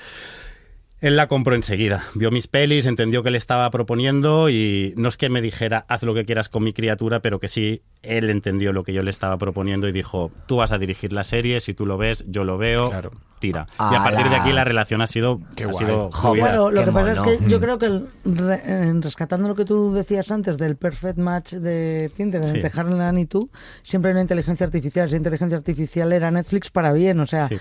Él 1.01 1.15
la 1.15 1.27
compró 1.27 1.55
enseguida. 1.55 2.03
Vio 2.13 2.29
mis 2.29 2.47
pelis, 2.47 2.85
entendió 2.85 3.23
que 3.23 3.31
le 3.31 3.37
estaba 3.37 3.69
proponiendo 3.71 4.49
y 4.49 4.93
no 4.97 5.07
es 5.07 5.15
que 5.15 5.29
me 5.29 5.41
dijera 5.41 5.85
haz 5.87 6.03
lo 6.03 6.13
que 6.13 6.25
quieras 6.25 6.49
con 6.49 6.63
mi 6.63 6.73
criatura, 6.73 7.21
pero 7.21 7.39
que 7.39 7.47
sí, 7.47 7.83
él 8.03 8.29
entendió 8.29 8.73
lo 8.73 8.83
que 8.83 8.91
yo 8.91 9.01
le 9.01 9.09
estaba 9.09 9.37
proponiendo 9.37 9.87
y 9.87 9.93
dijo, 9.93 10.29
tú 10.45 10.57
vas 10.57 10.73
a 10.73 10.77
dirigir 10.77 11.13
la 11.13 11.23
serie, 11.23 11.61
si 11.61 11.73
tú 11.73 11.85
lo 11.85 11.97
ves, 11.97 12.25
yo 12.27 12.43
lo 12.43 12.57
veo, 12.57 12.89
Claro. 12.89 13.11
tira. 13.39 13.67
Y 13.79 13.95
a 13.95 14.03
partir 14.03 14.27
de 14.29 14.35
aquí 14.35 14.51
la 14.51 14.65
relación 14.65 15.01
ha 15.01 15.07
sido, 15.07 15.39
Qué 15.55 15.63
ha 15.63 15.71
sido. 15.73 16.09
Bueno, 16.23 16.69
lo 16.69 16.81
Qué 16.81 16.85
que 16.87 16.91
pasa 16.91 17.11
es 17.13 17.19
que 17.39 17.49
yo 17.49 17.61
creo 17.61 17.79
que 17.79 17.85
el 17.85 18.07
re- 18.25 18.61
en 18.65 19.01
rescatando 19.01 19.47
lo 19.47 19.55
que 19.55 19.63
tú 19.63 19.93
decías 19.93 20.29
antes 20.31 20.57
del 20.57 20.75
perfect 20.75 21.17
match 21.17 21.53
de 21.53 22.11
Tinder 22.17 22.43
Sí. 22.43 22.51
entre 22.55 22.71
Harlan 22.77 23.17
y 23.19 23.25
tú, 23.25 23.49
siempre 23.83 24.09
hay 24.09 24.15
una 24.15 24.23
inteligencia 24.23 24.65
artificial. 24.65 25.07
Esa 25.07 25.15
inteligencia 25.15 25.57
artificial 25.57 26.11
era 26.11 26.29
Netflix 26.29 26.69
para 26.69 26.91
bien. 26.91 27.21
O 27.21 27.25
sea, 27.25 27.47
Sí. 27.47 27.57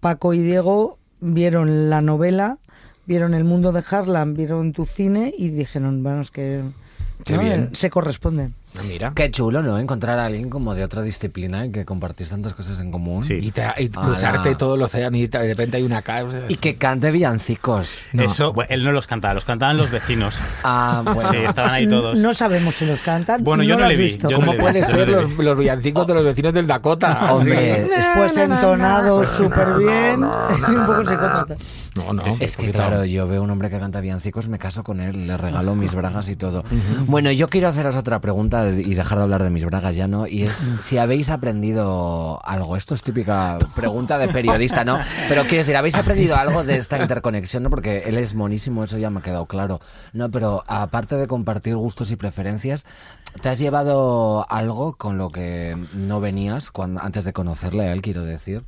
Paco 0.00 0.32
y 0.34 0.38
Diego 0.40 0.98
vieron 1.20 1.90
la 1.90 2.00
novela, 2.00 2.58
vieron 3.06 3.34
el 3.34 3.44
mundo 3.44 3.72
de 3.72 3.82
Harlan, 3.88 4.34
vieron 4.34 4.72
tu 4.72 4.86
cine 4.86 5.34
y 5.36 5.48
dijeron, 5.50 6.02
bueno, 6.02 6.22
es 6.22 6.30
que 6.30 6.62
Qué 7.24 7.34
¿no? 7.36 7.42
bien. 7.42 7.70
se 7.74 7.90
corresponden. 7.90 8.54
Ah, 8.78 8.82
Mira. 8.86 9.12
Qué 9.14 9.30
chulo, 9.30 9.62
¿no? 9.62 9.78
Encontrar 9.78 10.18
a 10.20 10.26
alguien 10.26 10.48
como 10.48 10.74
de 10.74 10.84
otra 10.84 11.02
disciplina 11.02 11.66
y 11.66 11.70
que 11.72 11.84
compartís 11.84 12.28
tantas 12.30 12.54
cosas 12.54 12.78
en 12.80 12.90
común. 12.92 13.24
Sí. 13.24 13.34
Y, 13.40 13.50
te- 13.50 13.64
y 13.78 13.88
cruzarte 13.88 14.54
todo 14.54 14.76
el 14.76 14.82
océano 14.82 15.16
y 15.16 15.26
de 15.26 15.38
repente 15.48 15.76
hay 15.76 15.82
una 15.82 16.02
casa. 16.02 16.42
Y 16.48 16.56
que 16.56 16.76
cante 16.76 17.10
villancicos. 17.10 18.06
No. 18.12 18.22
Eso, 18.22 18.52
bueno, 18.52 18.68
él 18.72 18.84
no 18.84 18.92
los 18.92 19.06
cantaba, 19.08 19.34
los 19.34 19.44
cantaban 19.44 19.76
los 19.76 19.90
vecinos. 19.90 20.36
Ah, 20.62 21.02
bueno. 21.04 21.30
Sí, 21.30 21.36
estaban 21.38 21.72
ahí 21.74 21.88
todos. 21.88 22.18
No 22.20 22.32
sabemos 22.32 22.74
si 22.76 22.86
los 22.86 23.00
cantan. 23.00 23.42
Bueno, 23.42 23.62
yo 23.64 23.76
no 23.76 23.88
le 23.88 23.96
vi, 23.96 24.16
no 24.18 24.30
¿Cómo 24.30 24.52
le 24.52 24.58
vi, 24.58 24.62
puede 24.62 24.80
yo 24.82 24.86
ser 24.88 25.08
no 25.08 25.16
le 25.16 25.22
los, 25.22 25.36
vi. 25.38 25.44
los 25.44 25.58
villancicos 25.58 26.06
de 26.06 26.14
los 26.14 26.24
vecinos 26.24 26.52
del 26.52 26.66
Dakota? 26.66 27.32
Hombre, 27.34 27.88
Pues 28.16 28.36
entonados 28.36 29.28
súper 29.30 29.74
bien. 29.78 30.22
un 30.22 30.86
poco 30.86 31.00
psicópata. 31.00 31.56
No, 31.96 32.12
no. 32.12 32.22
Es 32.38 32.56
que 32.56 32.70
claro, 32.70 33.04
yo 33.04 33.26
veo 33.26 33.42
un 33.42 33.50
hombre 33.50 33.68
que 33.68 33.78
canta 33.80 34.00
villancicos, 34.00 34.48
me 34.48 34.58
caso 34.58 34.84
con 34.84 35.00
él, 35.00 35.26
le 35.26 35.36
regalo 35.36 35.74
mis 35.74 35.92
bragas 35.94 36.28
y 36.28 36.36
todo. 36.36 36.62
Bueno, 37.06 37.32
yo 37.32 37.48
quiero 37.48 37.66
haceros 37.68 37.96
otra 37.96 38.20
pregunta 38.20 38.59
y 38.68 38.94
dejar 38.94 39.18
de 39.18 39.24
hablar 39.24 39.42
de 39.42 39.50
mis 39.50 39.64
bragas 39.64 39.96
ya, 39.96 40.06
¿no? 40.06 40.26
Y 40.26 40.42
es 40.42 40.70
si 40.80 40.98
habéis 40.98 41.30
aprendido 41.30 42.40
algo. 42.44 42.76
Esto 42.76 42.94
es 42.94 43.02
típica 43.02 43.58
pregunta 43.74 44.18
de 44.18 44.28
periodista, 44.28 44.84
¿no? 44.84 44.98
Pero 45.28 45.42
quiero 45.42 45.58
decir, 45.58 45.76
¿habéis 45.76 45.94
aprendido 45.94 46.36
algo 46.36 46.64
de 46.64 46.76
esta 46.76 47.00
interconexión, 47.00 47.62
no? 47.62 47.70
Porque 47.70 48.04
él 48.06 48.16
es 48.18 48.34
monísimo, 48.34 48.84
eso 48.84 48.98
ya 48.98 49.10
me 49.10 49.20
ha 49.20 49.22
quedado 49.22 49.46
claro. 49.46 49.80
No, 50.12 50.30
pero 50.30 50.62
aparte 50.66 51.16
de 51.16 51.26
compartir 51.26 51.76
gustos 51.76 52.10
y 52.10 52.16
preferencias, 52.16 52.86
¿te 53.40 53.48
has 53.48 53.58
llevado 53.58 54.46
algo 54.50 54.96
con 54.96 55.18
lo 55.18 55.30
que 55.30 55.76
no 55.92 56.20
venías 56.20 56.70
cuando, 56.70 57.00
antes 57.02 57.24
de 57.24 57.32
conocerle 57.32 57.84
a 57.84 57.92
él, 57.92 58.02
quiero 58.02 58.24
decir? 58.24 58.64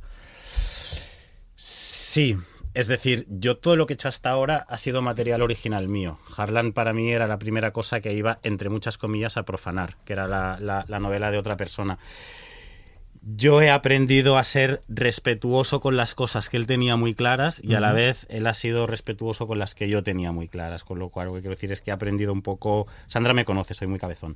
Sí, 1.55 2.37
es 2.73 2.87
decir, 2.87 3.25
yo 3.29 3.57
todo 3.57 3.75
lo 3.75 3.85
que 3.85 3.93
he 3.93 3.95
hecho 3.95 4.07
hasta 4.07 4.29
ahora 4.29 4.65
ha 4.67 4.77
sido 4.77 5.01
material 5.01 5.41
original 5.41 5.87
mío. 5.87 6.17
Harlan 6.35 6.71
para 6.73 6.93
mí 6.93 7.11
era 7.11 7.27
la 7.27 7.37
primera 7.39 7.71
cosa 7.71 8.01
que 8.01 8.13
iba, 8.13 8.39
entre 8.43 8.69
muchas 8.69 8.97
comillas, 8.97 9.37
a 9.37 9.43
profanar, 9.43 9.97
que 10.05 10.13
era 10.13 10.27
la, 10.27 10.57
la- 10.59 10.85
la 10.87 10.99
novela 10.99 11.29
de 11.31 11.37
otra 11.37 11.55
persona. 11.57 11.99
Yo 13.25 13.61
he 13.61 13.69
aprendido 13.71 14.37
a 14.37 14.43
ser 14.43 14.81
respetuoso 14.89 15.79
con 15.79 15.95
las 15.95 16.13
cosas 16.13 16.49
que 16.49 16.57
él 16.57 16.67
tenía 16.67 16.97
muy 16.97 17.13
claras 17.13 17.61
y 17.63 17.73
a 17.75 17.79
la 17.79 17.93
vez 17.93 18.25
él 18.29 18.45
ha 18.47 18.53
sido 18.53 18.85
respetuoso 18.85 19.47
con 19.47 19.59
las 19.59 19.75
que 19.75 19.87
yo 19.87 20.03
tenía 20.03 20.33
muy 20.33 20.49
claras. 20.49 20.83
Con 20.83 20.99
lo 20.99 21.07
cual, 21.09 21.27
lo 21.27 21.33
que 21.35 21.39
quiero 21.39 21.55
decir 21.55 21.71
es 21.71 21.79
que 21.81 21.91
he 21.91 21.93
aprendido 21.93 22.33
un 22.33 22.41
poco. 22.41 22.85
Sandra 23.07 23.33
me 23.33 23.45
conoce, 23.45 23.73
soy 23.73 23.87
muy 23.87 23.97
cabezón. 23.97 24.35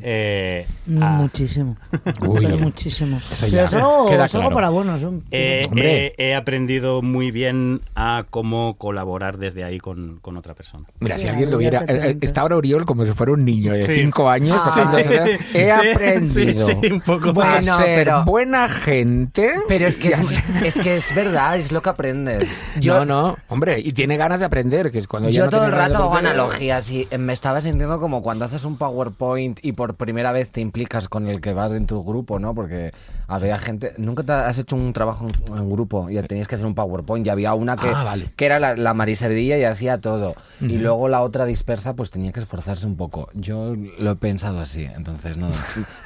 Eh, 0.00 0.66
a- 1.00 1.10
Muchísimo. 1.10 1.76
Uy. 2.26 2.46
Pero 2.46 2.56
muchísimo. 2.58 3.18
Eso 3.30 3.46
Pero 3.50 4.06
queda 4.08 4.28
claro. 4.28 4.50
para 4.54 4.70
buenos. 4.70 5.02
¿eh? 5.02 5.08
Eh, 5.30 5.62
Hombre. 5.68 6.14
he, 6.16 6.34
aprendido 6.34 7.02
muy 7.02 7.30
bien 7.32 7.82
a 7.94 8.24
cómo 8.30 8.78
colaborar 8.78 9.36
desde 9.36 9.62
ahí 9.64 9.78
con, 9.78 10.18
con 10.20 10.38
otra 10.38 10.54
persona. 10.54 10.86
Mira, 11.00 11.18
si 11.18 11.28
alguien 11.28 11.50
lo 11.50 11.58
viera, 11.58 11.80
eh, 11.86 12.12
eh, 12.12 12.18
está 12.22 12.40
ahora 12.40 12.56
Oriol 12.56 12.86
como 12.86 13.04
si 13.04 13.12
fuera 13.12 13.32
un 13.32 13.44
niño 13.44 13.72
de 13.74 13.82
Sí. 13.82 13.94
5 13.96 14.30
años. 14.30 14.56
Ah. 14.58 14.70
pasándose- 14.70 15.38
Sí, 15.52 15.58
He 15.58 15.64
sí, 15.66 15.70
aprendido 15.70 16.66
sí, 16.66 16.72
sí, 16.80 16.92
un 16.92 17.00
poco. 17.02 17.28
a 17.28 17.32
Bueno, 17.32 17.76
ser 17.76 18.08
pero- 18.24 18.30
buena 18.32 18.68
gente. 18.68 19.50
Pero 19.68 19.86
es 19.86 19.96
que 19.96 20.08
es, 20.08 20.20
es 20.64 20.74
que 20.78 20.96
es 20.96 21.14
verdad, 21.14 21.56
es 21.56 21.72
lo 21.72 21.82
que 21.82 21.90
aprendes. 21.90 22.62
no, 22.84 23.04
no, 23.04 23.36
hombre, 23.48 23.80
y 23.80 23.92
tiene 23.92 24.16
ganas 24.16 24.40
de 24.40 24.46
aprender, 24.46 24.90
que 24.90 24.98
es 24.98 25.06
cuando 25.06 25.28
ya 25.28 25.38
Yo 25.38 25.44
no 25.44 25.50
todo 25.50 25.64
el 25.64 25.70
tiene 25.70 25.76
ganas 25.78 25.88
de 25.88 25.94
rato 25.94 26.04
hago 26.04 26.14
aprender. 26.16 26.32
analogías 26.34 26.90
y 26.90 27.08
eh, 27.10 27.18
me 27.18 27.32
estaba 27.32 27.60
sintiendo 27.60 28.00
como 28.00 28.22
cuando 28.22 28.44
haces 28.44 28.64
un 28.64 28.76
PowerPoint 28.76 29.58
y 29.62 29.72
por 29.72 29.94
primera 29.94 30.32
vez 30.32 30.50
te 30.50 30.60
implicas 30.60 31.08
con 31.08 31.26
el 31.28 31.40
que 31.40 31.52
vas 31.52 31.72
en 31.72 31.86
tu 31.86 32.04
grupo, 32.04 32.38
¿no? 32.38 32.54
Porque 32.54 32.92
había 33.28 33.58
gente... 33.58 33.94
Nunca 33.98 34.22
te 34.22 34.32
has 34.32 34.58
hecho 34.58 34.76
un 34.76 34.92
trabajo 34.92 35.26
en, 35.28 35.56
en 35.56 35.70
grupo 35.70 36.10
y 36.10 36.20
tenías 36.22 36.48
que 36.48 36.56
hacer 36.56 36.66
un 36.66 36.74
PowerPoint 36.74 37.26
y 37.26 37.30
había 37.30 37.54
una 37.54 37.76
que, 37.76 37.88
Ah, 37.88 38.04
vale. 38.04 38.30
que 38.36 38.46
era 38.46 38.58
la, 38.58 38.76
la 38.76 38.94
Mariserdilla 38.94 39.56
y 39.58 39.64
hacía 39.64 39.98
todo. 40.00 40.34
Y 40.60 40.78
luego 40.78 41.08
la 41.08 41.22
otra 41.22 41.44
dispersa 41.46 41.94
pues 41.94 42.10
tenía 42.10 42.32
que 42.32 42.40
esforzarse 42.40 42.86
un 42.86 42.96
poco. 42.96 43.28
Yo 43.34 43.74
lo 43.98 44.10
he 44.12 44.16
pensado 44.16 44.60
así, 44.60 44.84
entonces 44.96 45.36
no... 45.36 45.48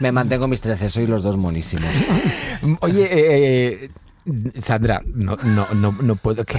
me 0.00 0.12
mantengo 0.12 0.46
mis 0.48 0.60
13, 0.60 0.88
soy 0.88 1.06
los 1.06 1.22
dos 1.22 1.36
monísimos. 1.36 1.86
Oye, 2.80 3.04
eh, 3.04 3.84
eh, 3.84 3.90
Sandra, 4.60 5.02
no, 5.06 5.36
no, 5.44 5.66
no, 5.74 5.96
no 6.00 6.16
puedo 6.16 6.44
que 6.44 6.58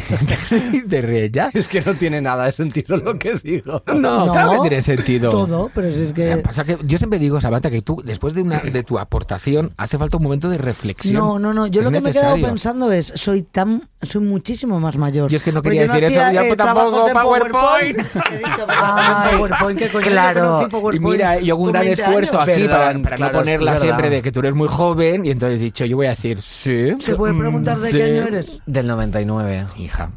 de 0.86 1.02
ríes 1.02 1.32
ya. 1.32 1.50
Es 1.54 1.68
que 1.68 1.82
no 1.82 1.94
tiene 1.96 2.22
nada 2.22 2.46
de 2.46 2.52
sentido 2.52 2.98
lo 2.98 3.18
que 3.20 3.36
digo. 3.36 3.84
No, 3.94 4.32
claro 4.32 4.52
que 4.52 4.70
tiene 4.70 4.82
sentido. 4.82 5.30
Todo, 5.32 5.70
pero 5.74 5.92
si 5.92 6.04
es 6.04 6.14
que... 6.14 6.38
pasa 6.38 6.64
que 6.64 6.78
yo 6.86 6.98
siempre 6.98 7.20
digo, 7.20 7.42
Sabata, 7.42 7.70
que 7.70 7.82
tú, 7.82 8.02
después 8.06 8.34
de 8.34 8.42
una 8.42 8.60
de 8.60 8.84
tu 8.84 8.98
aportación, 9.00 9.74
hace 9.78 9.98
falta 9.98 10.18
un 10.18 10.24
momento 10.24 10.50
de 10.50 10.58
reflexión. 10.58 11.16
No, 11.16 11.40
no, 11.40 11.54
no. 11.54 11.68
Yo 11.68 11.82
Es 11.82 11.88
lo 11.88 11.92
que 11.92 12.02
me 12.02 12.10
he 12.10 12.14
quedado 12.14 12.36
pensando 12.36 12.92
es, 12.92 13.12
soy 13.16 13.44
tan, 13.44 13.90
soy 14.02 14.22
muchísimo 14.22 14.80
más 14.80 14.98
mayor. 14.98 15.30
Yo 15.30 15.38
es 15.38 15.44
que 15.44 15.52
no 15.52 15.62
quería 15.62 15.88
decir 15.88 16.04
eso, 16.06 16.22
hacía, 16.22 16.42
ya, 16.42 16.48
pues, 16.48 16.58
tampoco 16.58 17.08
PowerPoint. 17.12 17.98
He 18.32 18.38
dicho, 18.38 18.66
Ay, 18.68 19.32
en 19.32 19.32
PowerPoint, 19.38 19.80
¿qué 19.80 19.90
coño? 19.90 20.06
claro. 20.06 20.70
Yo 20.70 20.94
Y 20.94 21.00
mira, 21.00 21.40
yo 21.40 21.56
hago 21.56 21.64
un 21.64 21.72
gran 21.72 21.86
20 21.86 22.02
esfuerzo 22.02 22.40
años. 22.40 22.50
aquí 22.50 22.62
Perdón, 22.68 22.72
para, 22.72 23.02
para 23.02 23.16
claro, 23.18 23.34
no 23.34 23.40
ponerla 23.40 23.76
siempre 23.76 24.10
de 24.10 24.22
que 24.22 24.32
tú 24.32 24.40
eres 24.40 24.54
muy 24.54 24.68
joven 24.68 25.26
y 25.26 25.32
entonces 25.32 25.60
he 25.60 25.64
dicho, 25.64 25.86
yo 25.86 25.98
voy 25.98 26.08
a 26.08 26.12
decir, 26.12 26.42
sí. 26.42 26.96
¿Se 27.00 27.16
puede 27.16 27.34
mm, 27.34 27.38
preguntar 27.64 27.78
de 27.78 27.92
sí. 27.92 27.98
qué 27.98 28.04
año 28.04 28.28
eres? 28.28 28.62
Del 28.66 28.88
99. 28.88 29.68
Hija, 29.78 30.10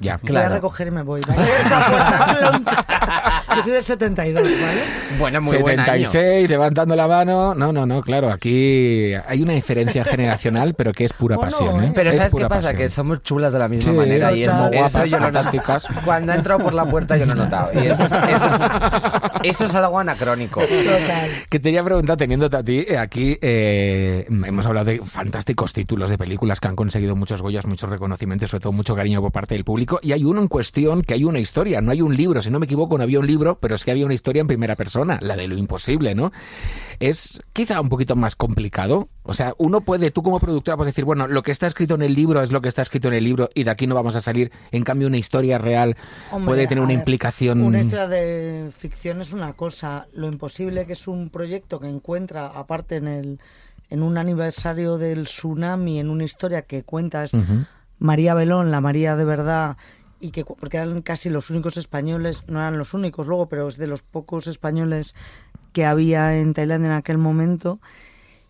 ya. 0.00 0.16
Voy 0.16 0.24
a 0.24 0.26
Claro. 0.26 0.54
recoger 0.54 0.88
y 0.88 0.90
me 0.90 1.02
voy. 1.02 1.20
¿vale? 1.28 1.42
Yo 3.56 3.62
soy 3.62 3.72
del 3.72 3.84
72, 3.84 4.42
¿vale? 4.42 4.80
Bueno, 5.18 5.40
muy 5.42 5.58
buen 5.58 5.78
año. 5.80 6.04
76, 6.04 6.48
levantando 6.48 6.96
la 6.96 7.06
mano. 7.08 7.54
No, 7.54 7.72
no, 7.72 7.84
no, 7.86 8.00
claro, 8.02 8.30
aquí 8.30 9.12
hay 9.26 9.42
una 9.42 9.52
diferencia 9.52 10.04
generacional, 10.04 10.74
pero 10.74 10.92
que 10.92 11.04
es 11.04 11.12
pura 11.12 11.36
Oh, 11.36 11.44
no, 11.44 11.50
pasión. 11.50 11.84
¿eh? 11.84 11.92
Pero 11.94 12.10
Es 12.10 12.16
¿sabes 12.16 12.34
qué 12.34 12.42
pasa? 12.42 12.54
pasión. 12.68 12.76
Que 12.76 12.88
somos 12.88 13.22
chulas 13.22 13.52
de 13.52 13.58
la 13.58 13.68
misma 13.68 13.92
Sí, 13.92 13.98
manera 13.98 14.32
y 14.32 14.42
eso, 14.44 14.52
total. 14.52 14.74
eso 14.74 14.80
Guapas, 14.98 15.10
yo 15.10 15.18
fantásticas. 15.18 15.86
Cuando 16.04 16.32
he 16.32 16.36
entrado 16.36 16.60
por 16.60 16.74
la 16.74 16.84
puerta 16.86 17.16
yo 17.16 17.26
lo 17.26 17.32
he 17.32 17.36
notado. 17.36 17.70
Y 17.74 17.86
eso 17.86 18.04
es, 18.04 18.12
eso 18.12 18.46
es, 18.46 18.62
eso 19.44 19.64
es 19.66 19.74
algo 19.74 19.98
anacrónico. 19.98 20.60
Total. 20.60 21.30
Que 21.48 21.58
te 21.58 21.62
quería 21.68 21.82
preguntar, 21.84 22.16
teniéndote 22.16 22.56
a 22.56 22.62
ti, 22.62 22.84
eh, 22.88 22.98
aquí 22.98 23.38
eh, 23.42 24.26
hemos 24.28 24.66
hablado 24.66 24.86
de 24.86 24.98
fantásticos 25.00 25.72
títulos 25.72 26.10
de 26.10 26.18
películas 26.18 26.60
que 26.60 26.68
han 26.68 26.76
conseguido 26.76 27.16
muchos 27.16 27.42
Goyas, 27.42 27.66
muchos 27.66 27.88
reconocimientos, 27.90 28.50
sobre 28.50 28.62
todo 28.62 28.72
mucho 28.72 28.94
cariño 28.94 29.20
por 29.20 29.32
parte 29.32 29.54
del 29.54 29.64
público. 29.64 29.98
Y 30.02 30.12
hay 30.12 30.24
uno 30.24 30.40
en 30.40 30.48
cuestión 30.48 31.02
que 31.02 31.14
hay 31.14 31.24
una 31.24 31.38
historia, 31.38 31.80
no 31.80 31.90
hay 31.92 32.02
un 32.02 32.16
libro. 32.16 32.40
Si 32.42 32.50
no 32.50 32.58
me 32.58 32.66
equivoco, 32.66 32.96
no 32.98 33.04
había 33.04 33.18
un 33.18 33.26
libro, 33.26 33.41
pero 33.60 33.74
es 33.74 33.84
que 33.84 33.90
había 33.90 34.04
una 34.04 34.14
historia 34.14 34.40
en 34.40 34.46
primera 34.46 34.76
persona, 34.76 35.18
la 35.22 35.36
de 35.36 35.48
lo 35.48 35.56
imposible, 35.56 36.14
¿no? 36.14 36.32
Es 37.00 37.42
quizá 37.52 37.80
un 37.80 37.88
poquito 37.88 38.16
más 38.16 38.36
complicado. 38.36 39.08
O 39.24 39.34
sea, 39.34 39.54
uno 39.58 39.80
puede, 39.82 40.10
tú 40.10 40.22
como 40.22 40.40
productora, 40.40 40.76
puedes 40.76 40.94
decir, 40.94 41.04
bueno, 41.04 41.26
lo 41.26 41.42
que 41.42 41.50
está 41.50 41.66
escrito 41.66 41.94
en 41.94 42.02
el 42.02 42.14
libro 42.14 42.42
es 42.42 42.52
lo 42.52 42.60
que 42.60 42.68
está 42.68 42.82
escrito 42.82 43.08
en 43.08 43.14
el 43.14 43.24
libro 43.24 43.48
y 43.54 43.64
de 43.64 43.70
aquí 43.70 43.86
no 43.86 43.94
vamos 43.94 44.16
a 44.16 44.20
salir. 44.20 44.52
En 44.70 44.84
cambio, 44.84 45.08
una 45.08 45.18
historia 45.18 45.58
real 45.58 45.96
Hombre, 46.30 46.46
puede 46.46 46.66
tener 46.66 46.82
una 46.82 46.88
ver, 46.88 46.98
implicación. 46.98 47.62
Una 47.62 47.80
historia 47.80 48.06
de 48.06 48.70
ficción 48.76 49.20
es 49.20 49.32
una 49.32 49.52
cosa. 49.54 50.06
Lo 50.12 50.28
imposible 50.28 50.86
que 50.86 50.92
es 50.92 51.08
un 51.08 51.30
proyecto 51.30 51.78
que 51.80 51.88
encuentra, 51.88 52.46
aparte 52.46 52.96
en 52.96 53.08
el 53.08 53.40
en 53.92 54.02
un 54.02 54.16
aniversario 54.16 54.96
del 54.96 55.24
tsunami, 55.24 56.00
en 56.00 56.08
una 56.08 56.24
historia 56.24 56.62
que 56.62 56.82
cuenta 56.82 57.24
es. 57.24 57.32
María 57.98 58.32
Belón, 58.34 58.70
la 58.70 58.80
María 58.80 59.16
de 59.16 59.24
verdad, 59.26 59.76
y 60.22 60.30
que 60.30 60.44
porque 60.44 60.78
eran 60.78 61.02
casi 61.02 61.28
los 61.28 61.50
únicos 61.50 61.76
españoles, 61.76 62.44
no 62.46 62.60
eran 62.60 62.78
los 62.78 62.94
únicos 62.94 63.26
luego, 63.26 63.48
pero 63.48 63.68
es 63.68 63.76
de 63.76 63.88
los 63.88 64.02
pocos 64.02 64.46
españoles 64.46 65.14
que 65.72 65.84
había 65.84 66.36
en 66.38 66.54
Tailandia 66.54 66.90
en 66.90 66.96
aquel 66.96 67.18
momento. 67.18 67.80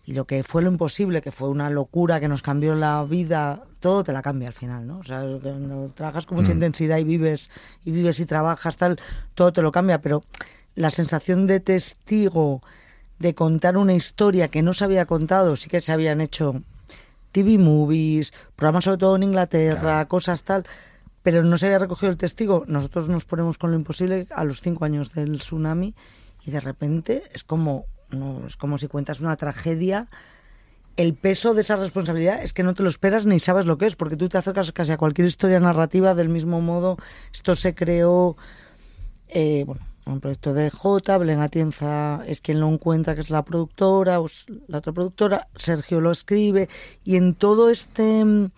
y 0.05 0.11
lo 0.11 0.25
que 0.25 0.43
fue 0.43 0.61
lo 0.61 0.69
imposible, 0.69 1.21
que 1.21 1.31
fue 1.31 1.47
una 1.47 1.69
locura 1.69 2.19
que 2.19 2.27
nos 2.27 2.41
cambió 2.41 2.75
la 2.75 3.01
vida, 3.05 3.63
todo 3.79 4.03
te 4.03 4.11
la 4.11 4.21
cambia 4.21 4.49
al 4.49 4.53
final, 4.53 4.85
¿no? 4.85 4.97
O 4.99 5.03
sea, 5.05 5.23
cuando 5.41 5.87
trabajas 5.95 6.25
con 6.25 6.35
mucha 6.37 6.49
Mm. 6.51 6.55
intensidad 6.55 6.97
y 6.97 7.05
vives 7.05 7.49
y 7.85 7.91
vives 7.91 8.19
y 8.19 8.25
trabajas 8.25 8.75
tal, 8.75 8.99
todo 9.33 9.53
te 9.53 9.61
lo 9.61 9.71
cambia, 9.71 10.01
pero 10.01 10.21
la 10.75 10.89
sensación 10.89 11.47
de 11.47 11.61
testigo 11.61 12.61
de 13.19 13.33
contar 13.33 13.77
una 13.77 13.93
historia 13.93 14.49
que 14.49 14.61
no 14.61 14.73
se 14.73 14.83
había 14.83 15.05
contado, 15.05 15.55
sí 15.55 15.69
que 15.69 15.79
se 15.79 15.93
habían 15.93 16.19
hecho 16.19 16.61
TV 17.31 17.57
movies, 17.57 18.33
programas 18.57 18.83
sobre 18.83 18.97
todo 18.97 19.15
en 19.15 19.23
Inglaterra, 19.23 20.05
cosas 20.09 20.43
tal, 20.43 20.65
pero 21.23 21.43
no 21.43 21.57
se 21.57 21.67
había 21.67 21.79
recogido 21.79 22.11
el 22.11 22.17
testigo. 22.17 22.65
Nosotros 22.67 23.09
nos 23.09 23.25
ponemos 23.25 23.57
con 23.57 23.71
lo 23.71 23.77
imposible 23.77 24.27
a 24.29 24.43
los 24.43 24.61
cinco 24.61 24.85
años 24.85 25.13
del 25.13 25.39
tsunami 25.39 25.95
y 26.45 26.51
de 26.51 26.59
repente 26.59 27.23
es 27.33 27.43
como, 27.43 27.85
es 28.45 28.57
como 28.57 28.77
si 28.77 28.87
cuentas 28.87 29.21
una 29.21 29.37
tragedia. 29.37 30.09
El 30.97 31.15
peso 31.15 31.53
de 31.53 31.61
esa 31.61 31.77
responsabilidad 31.77 32.43
es 32.43 32.53
que 32.53 32.61
no 32.61 32.75
te 32.75 32.83
lo 32.83 32.89
esperas 32.89 33.25
ni 33.25 33.39
sabes 33.39 33.65
lo 33.65 33.77
que 33.77 33.87
es, 33.87 33.95
porque 33.95 34.17
tú 34.17 34.29
te 34.29 34.37
acercas 34.37 34.71
casi 34.73 34.91
a 34.91 34.97
cualquier 34.97 35.27
historia 35.27 35.59
narrativa 35.59 36.13
del 36.13 36.29
mismo 36.29 36.61
modo. 36.61 36.97
Esto 37.33 37.55
se 37.55 37.73
creó, 37.73 38.35
eh, 39.29 39.63
bueno, 39.65 39.81
un 40.05 40.19
proyecto 40.19 40.53
de 40.53 40.69
J, 40.69 41.17
Belén 41.17 41.41
Atienza 41.41 42.21
es 42.27 42.41
quien 42.41 42.59
lo 42.59 42.67
encuentra, 42.67 43.15
que 43.15 43.21
es 43.21 43.29
la 43.29 43.43
productora, 43.43 44.19
la 44.67 44.77
otra 44.77 44.91
productora, 44.91 45.47
Sergio 45.55 46.01
lo 46.01 46.11
escribe, 46.11 46.67
y 47.05 47.15
en 47.15 47.33
todo 47.33 47.69
este 47.69 48.49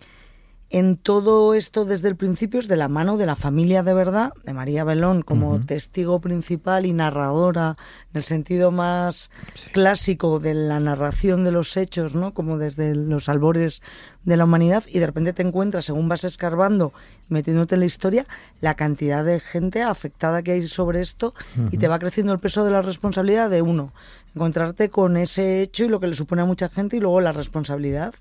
en 0.78 0.98
todo 0.98 1.54
esto 1.54 1.86
desde 1.86 2.08
el 2.08 2.16
principio 2.16 2.60
es 2.60 2.68
de 2.68 2.76
la 2.76 2.88
mano 2.88 3.16
de 3.16 3.24
la 3.24 3.34
familia 3.34 3.82
de 3.82 3.94
verdad, 3.94 4.34
de 4.44 4.52
María 4.52 4.84
Belón 4.84 5.22
como 5.22 5.58
testigo 5.64 6.20
principal 6.20 6.84
y 6.84 6.92
narradora 6.92 7.78
en 8.12 8.18
el 8.18 8.22
sentido 8.22 8.70
más 8.70 9.30
clásico 9.72 10.38
de 10.38 10.52
la 10.52 10.78
narración 10.78 11.44
de 11.44 11.50
los 11.50 11.78
hechos, 11.78 12.14
¿no? 12.14 12.34
Como 12.34 12.58
desde 12.58 12.94
los 12.94 13.30
albores 13.30 13.80
de 14.24 14.36
la 14.36 14.44
humanidad 14.44 14.84
y 14.86 14.98
de 14.98 15.06
repente 15.06 15.32
te 15.32 15.40
encuentras, 15.40 15.86
según 15.86 16.10
vas 16.10 16.24
escarbando, 16.24 16.92
metiéndote 17.30 17.76
en 17.76 17.80
la 17.80 17.86
historia, 17.86 18.26
la 18.60 18.74
cantidad 18.74 19.24
de 19.24 19.40
gente 19.40 19.82
afectada 19.82 20.42
que 20.42 20.52
hay 20.52 20.68
sobre 20.68 21.00
esto 21.00 21.32
y 21.70 21.78
te 21.78 21.88
va 21.88 21.98
creciendo 21.98 22.34
el 22.34 22.38
peso 22.38 22.66
de 22.66 22.72
la 22.72 22.82
responsabilidad 22.82 23.48
de 23.48 23.62
uno, 23.62 23.94
encontrarte 24.34 24.90
con 24.90 25.16
ese 25.16 25.62
hecho 25.62 25.84
y 25.84 25.88
lo 25.88 26.00
que 26.00 26.08
le 26.08 26.14
supone 26.14 26.42
a 26.42 26.44
mucha 26.44 26.68
gente 26.68 26.98
y 26.98 27.00
luego 27.00 27.22
la 27.22 27.32
responsabilidad 27.32 28.14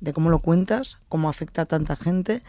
de 0.00 0.12
cómo 0.12 0.30
lo 0.30 0.38
cuentas, 0.38 0.96
cómo 1.08 1.28
afecta 1.28 1.62
a 1.62 1.66
tanta 1.66 1.96
gente. 1.96 2.42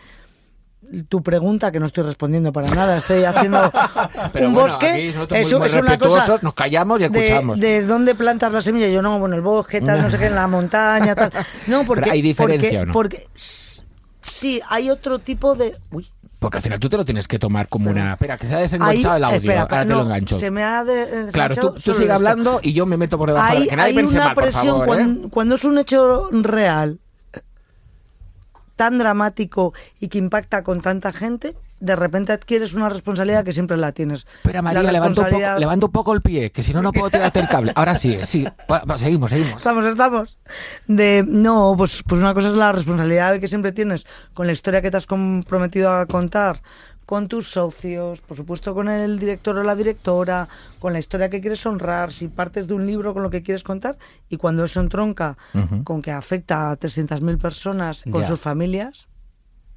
Tu 1.07 1.21
pregunta, 1.23 1.71
que 1.71 1.79
no 1.79 1.85
estoy 1.85 2.03
respondiendo 2.03 2.51
para 2.51 2.67
nada, 2.69 2.97
estoy 2.97 3.23
haciendo 3.23 3.71
Pero 4.33 4.47
un 4.47 4.53
bueno, 4.53 4.67
bosque. 4.69 4.87
aquí 4.89 5.05
nosotros 5.07 5.29
muy- 5.39 5.47
eso 5.47 5.59
muy 5.59 5.67
es 5.67 5.73
una 5.75 5.97
cosa 5.97 6.39
nos 6.41 6.53
callamos 6.53 6.99
y 6.99 7.07
de- 7.07 7.19
escuchamos. 7.25 7.59
De, 7.59 7.83
dónde 7.83 8.15
plantas 8.15 8.51
la 8.51 8.61
semilla. 8.61 8.89
Yo 8.89 9.01
no, 9.01 9.17
bueno, 9.19 9.35
el 9.35 9.41
bosque, 9.41 9.79
tal, 9.79 10.01
no 10.01 10.09
sé 10.09 10.17
qué, 10.17 10.25
en 10.25 10.35
la 10.35 10.47
montaña, 10.47 11.13
tal. 11.15 11.31
No, 11.67 11.85
porque. 11.85 12.09
hay 12.09 12.21
diferencia, 12.21 12.69
porque, 12.69 12.79
¿o 12.79 12.85
no? 12.87 12.93
porque 12.93 13.27
sí, 13.35 14.61
hay 14.69 14.89
otro 14.89 15.19
tipo 15.19 15.55
de. 15.55 15.77
Uy, 15.91 16.07
Porque 16.39 16.57
al 16.57 16.63
final 16.63 16.79
tú 16.79 16.89
te 16.89 16.97
lo 16.97 17.05
tienes 17.05 17.27
que 17.27 17.37
tomar 17.37 17.69
como 17.69 17.89
una... 17.91 18.13
Espera, 18.13 18.37
que 18.37 18.47
se 18.47 18.55
ha 18.55 18.59
desenganchado 18.59 19.13
Ahí- 19.13 19.17
el 19.19 19.23
audio. 19.25 19.37
espera, 19.37 19.61
Ahora 19.61 19.79
te 19.83 19.85
no, 19.89 19.95
lo 19.97 20.01
engancho. 20.01 20.39
Se 20.39 20.49
me 20.51 20.63
ha 20.63 20.83
de- 20.83 21.29
Claro, 21.31 21.53
tú, 21.55 21.61
desenganchado 21.61 21.73
tú 21.93 21.93
sigue 21.93 22.11
hablando 22.11 22.59
y 22.63 22.73
yo 22.73 22.85
me 22.87 22.97
meto 22.97 23.17
por 23.19 23.29
debajo. 23.29 23.47
Hay, 23.55 23.67
que 23.67 23.75
nadie 23.75 23.89
hay 23.91 23.95
pense 23.95 24.15
una 24.15 24.25
mal, 24.25 24.33
por 24.33 24.43
presión 24.45 24.65
favor, 24.79 24.83
¿eh? 24.83 24.87
cuando, 24.87 25.29
cuando 25.29 25.55
es 25.55 25.63
un 25.63 25.77
hecho 25.77 26.29
real 26.31 26.99
tan 28.75 28.97
dramático 28.97 29.73
y 29.99 30.07
que 30.07 30.17
impacta 30.17 30.63
con 30.63 30.81
tanta 30.81 31.11
gente, 31.13 31.55
de 31.79 31.95
repente 31.95 32.31
adquieres 32.31 32.73
una 32.73 32.89
responsabilidad 32.89 33.43
que 33.43 33.53
siempre 33.53 33.75
la 33.77 33.91
tienes. 33.91 34.27
Espera, 34.43 34.61
María, 34.61 34.83
La 34.83 34.91
levanta 34.91 35.09
un, 35.09 35.15
poco, 35.15 35.23
responsabilidad- 35.25 35.59
levanta 35.59 35.85
un 35.87 35.91
poco 35.91 36.13
el 36.13 36.21
pie, 36.21 36.51
que 36.51 36.61
si 36.63 36.73
no, 36.73 36.81
no 36.81 36.91
puedo 36.91 37.09
tirarte 37.09 37.39
el 37.39 37.47
cable. 37.47 37.71
Ahora 37.75 37.97
sí, 37.97 38.17
sí. 38.23 38.47
Seguimos, 38.97 39.31
seguimos. 39.31 39.57
Estamos, 39.57 39.85
estamos. 39.87 40.37
De, 40.87 41.23
no, 41.27 41.73
pues, 41.75 42.03
pues 42.07 42.21
una 42.21 42.33
cosa 42.35 42.49
es 42.49 42.53
la 42.53 42.71
responsabilidad 42.71 43.39
que 43.39 43.47
siempre 43.47 43.71
tienes 43.71 44.05
con 44.33 44.45
la 44.45 44.53
historia 44.53 44.81
que 44.81 44.91
te 44.91 44.97
has 44.97 45.07
comprometido 45.07 45.91
a 45.91 46.05
contar, 46.05 46.61
con 47.11 47.27
tus 47.27 47.49
socios, 47.51 48.21
por 48.21 48.37
supuesto 48.37 48.73
con 48.73 48.87
el 48.87 49.19
director 49.19 49.57
o 49.57 49.63
la 49.63 49.75
directora, 49.75 50.47
con 50.79 50.93
la 50.93 50.99
historia 50.99 51.29
que 51.29 51.41
quieres 51.41 51.65
honrar, 51.65 52.13
si 52.13 52.29
partes 52.29 52.67
de 52.69 52.73
un 52.73 52.87
libro 52.87 53.13
con 53.13 53.21
lo 53.21 53.29
que 53.29 53.43
quieres 53.43 53.63
contar, 53.63 53.97
y 54.29 54.37
cuando 54.37 54.63
eso 54.63 54.79
entronca 54.79 55.37
con 55.83 56.01
que 56.01 56.11
afecta 56.11 56.71
a 56.71 56.79
300.000 56.79 57.37
personas 57.37 58.03
con 58.09 58.21
Ya. 58.21 58.27
sus 58.29 58.39
familias, 58.39 59.09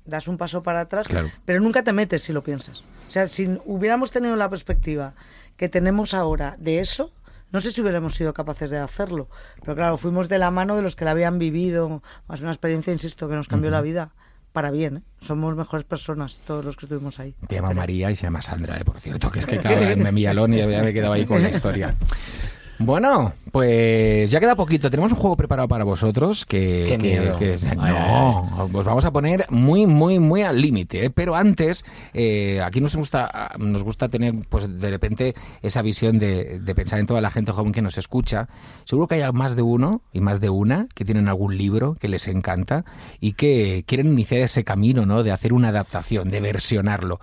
das 0.04 0.28
un 0.28 0.38
paso 0.38 0.62
para 0.62 0.82
atrás, 0.82 1.08
Claro. 1.08 1.28
pero 1.44 1.58
nunca 1.60 1.82
te 1.82 1.92
metes 1.92 2.22
si 2.22 2.32
lo 2.32 2.42
piensas. 2.44 2.84
O 3.08 3.10
sea, 3.10 3.26
si 3.26 3.58
hubiéramos 3.64 4.12
tenido 4.12 4.36
la 4.36 4.48
perspectiva 4.48 5.14
que 5.56 5.68
tenemos 5.68 6.14
ahora 6.14 6.54
de 6.60 6.78
eso, 6.78 7.10
no 7.50 7.58
sé 7.58 7.72
si 7.72 7.80
hubiéramos 7.80 8.14
sido 8.14 8.32
capaces 8.32 8.70
de 8.70 8.78
hacerlo. 8.78 9.28
Pero 9.60 9.74
claro, 9.74 9.96
fuimos 9.96 10.28
de 10.28 10.38
la 10.38 10.52
mano 10.52 10.76
de 10.76 10.82
los 10.82 10.94
que 10.94 11.04
la 11.04 11.10
habían 11.10 11.40
vivido. 11.40 12.00
Es 12.32 12.42
una 12.42 12.52
experiencia, 12.52 12.92
insisto, 12.92 13.28
que 13.28 13.34
nos 13.34 13.48
cambió 13.48 13.70
la 13.72 13.80
vida 13.80 14.12
para 14.54 14.70
bien. 14.70 14.98
¿eh? 14.98 15.02
Somos 15.20 15.56
mejores 15.56 15.84
personas 15.84 16.40
todos 16.46 16.64
los 16.64 16.76
que 16.76 16.86
estuvimos 16.86 17.18
ahí. 17.18 17.34
Te 17.48 17.56
llama 17.56 17.74
María 17.74 18.12
y 18.12 18.16
se 18.16 18.22
llama 18.22 18.40
Sandra, 18.40 18.78
eh, 18.78 18.84
por 18.84 19.00
cierto, 19.00 19.30
que 19.30 19.40
es 19.40 19.46
que 19.46 19.58
claro, 19.58 19.96
me 19.96 20.12
Villalón 20.12 20.54
y 20.54 20.58
ya 20.58 20.66
me 20.66 20.88
he 20.88 20.94
quedado 20.94 21.12
ahí 21.12 21.26
con 21.26 21.42
la 21.42 21.50
historia. 21.50 21.96
Bueno, 22.78 23.32
pues 23.52 24.28
ya 24.30 24.40
queda 24.40 24.56
poquito. 24.56 24.90
Tenemos 24.90 25.12
un 25.12 25.18
juego 25.18 25.36
preparado 25.36 25.68
para 25.68 25.84
vosotros 25.84 26.44
que, 26.44 26.86
Qué 26.88 26.98
que- 26.98 27.18
miedo. 27.20 27.38
que 27.38 27.54
es- 27.54 27.68
Ay, 27.68 27.76
no, 27.76 28.68
os 28.72 28.84
vamos 28.84 29.04
a 29.04 29.12
poner 29.12 29.46
muy, 29.48 29.86
muy, 29.86 30.18
muy 30.18 30.42
al 30.42 30.60
límite. 30.60 31.04
¿eh? 31.06 31.10
Pero 31.10 31.36
antes, 31.36 31.84
eh, 32.14 32.60
aquí 32.64 32.80
nos 32.80 32.96
gusta, 32.96 33.52
nos 33.58 33.84
gusta 33.84 34.08
tener, 34.08 34.34
pues 34.48 34.80
de 34.80 34.90
repente 34.90 35.34
esa 35.62 35.82
visión 35.82 36.18
de, 36.18 36.58
de 36.58 36.74
pensar 36.74 36.98
en 36.98 37.06
toda 37.06 37.20
la 37.20 37.30
gente 37.30 37.52
joven 37.52 37.72
que 37.72 37.80
nos 37.82 37.96
escucha. 37.96 38.48
Seguro 38.84 39.06
que 39.06 39.22
hay 39.22 39.32
más 39.32 39.54
de 39.54 39.62
uno 39.62 40.02
y 40.12 40.20
más 40.20 40.40
de 40.40 40.50
una 40.50 40.88
que 40.94 41.04
tienen 41.04 41.28
algún 41.28 41.56
libro 41.56 41.94
que 41.94 42.08
les 42.08 42.26
encanta 42.26 42.84
y 43.20 43.34
que 43.34 43.84
quieren 43.86 44.08
iniciar 44.08 44.40
ese 44.40 44.64
camino, 44.64 45.06
¿no? 45.06 45.22
De 45.22 45.30
hacer 45.30 45.52
una 45.52 45.68
adaptación, 45.68 46.28
de 46.28 46.40
versionarlo. 46.40 47.20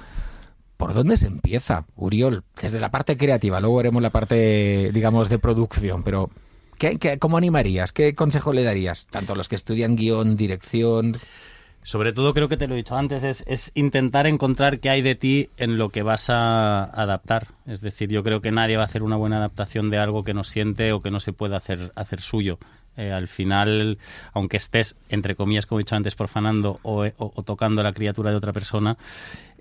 ¿Por 0.82 0.96
dónde 0.96 1.16
se 1.16 1.28
empieza, 1.28 1.86
Uriol? 1.96 2.44
Desde 2.60 2.80
la 2.80 2.90
parte 2.90 3.16
creativa, 3.16 3.60
luego 3.60 3.76
veremos 3.78 4.02
la 4.02 4.10
parte, 4.10 4.90
digamos, 4.92 5.30
de 5.30 5.38
producción, 5.38 6.02
pero 6.02 6.32
¿qué, 6.80 6.98
qué, 6.98 7.20
cómo 7.20 7.38
animarías? 7.38 7.92
¿Qué 7.92 8.16
consejo 8.16 8.52
le 8.52 8.64
darías? 8.64 9.06
Tanto 9.06 9.34
a 9.34 9.36
los 9.36 9.48
que 9.48 9.56
estudian 9.56 9.96
guion, 9.96 10.36
dirección... 10.36 11.18
Sobre 11.84 12.14
todo, 12.14 12.34
creo 12.36 12.48
que 12.48 12.58
te 12.58 12.68
lo 12.68 12.74
he 12.76 12.78
dicho 12.78 12.96
antes, 12.96 13.24
es, 13.24 13.44
es 13.48 13.72
intentar 13.74 14.26
encontrar 14.28 14.80
qué 14.80 14.90
hay 14.92 15.02
de 15.04 15.16
ti 15.16 15.50
en 15.58 15.78
lo 15.80 15.90
que 15.90 16.02
vas 16.04 16.30
a 16.30 16.84
adaptar. 16.84 17.48
Es 17.66 17.82
decir, 17.82 18.10
yo 18.10 18.22
creo 18.24 18.40
que 18.42 18.52
nadie 18.52 18.76
va 18.78 18.84
a 18.84 18.86
hacer 18.86 19.02
una 19.04 19.16
buena 19.16 19.38
adaptación 19.38 19.90
de 19.92 19.98
algo 19.98 20.24
que 20.24 20.34
no 20.36 20.44
siente 20.44 20.94
o 20.94 21.02
que 21.02 21.10
no 21.12 21.20
se 21.20 21.34
puede 21.34 21.56
hacer, 21.56 21.92
hacer 21.96 22.22
suyo. 22.22 22.60
Eh, 22.98 23.12
al 23.12 23.28
final, 23.28 23.98
aunque 24.34 24.58
estés, 24.58 24.96
entre 25.10 25.36
comillas, 25.36 25.66
como 25.66 25.80
he 25.80 25.84
dicho 25.84 25.96
antes, 25.96 26.14
profanando 26.16 26.80
o, 26.84 27.04
o- 27.06 27.32
o 27.36 27.44
tocando 27.44 27.82
a 27.82 27.84
la 27.84 27.94
criatura 27.94 28.30
de 28.30 28.36
otra 28.36 28.54
persona, 28.54 28.96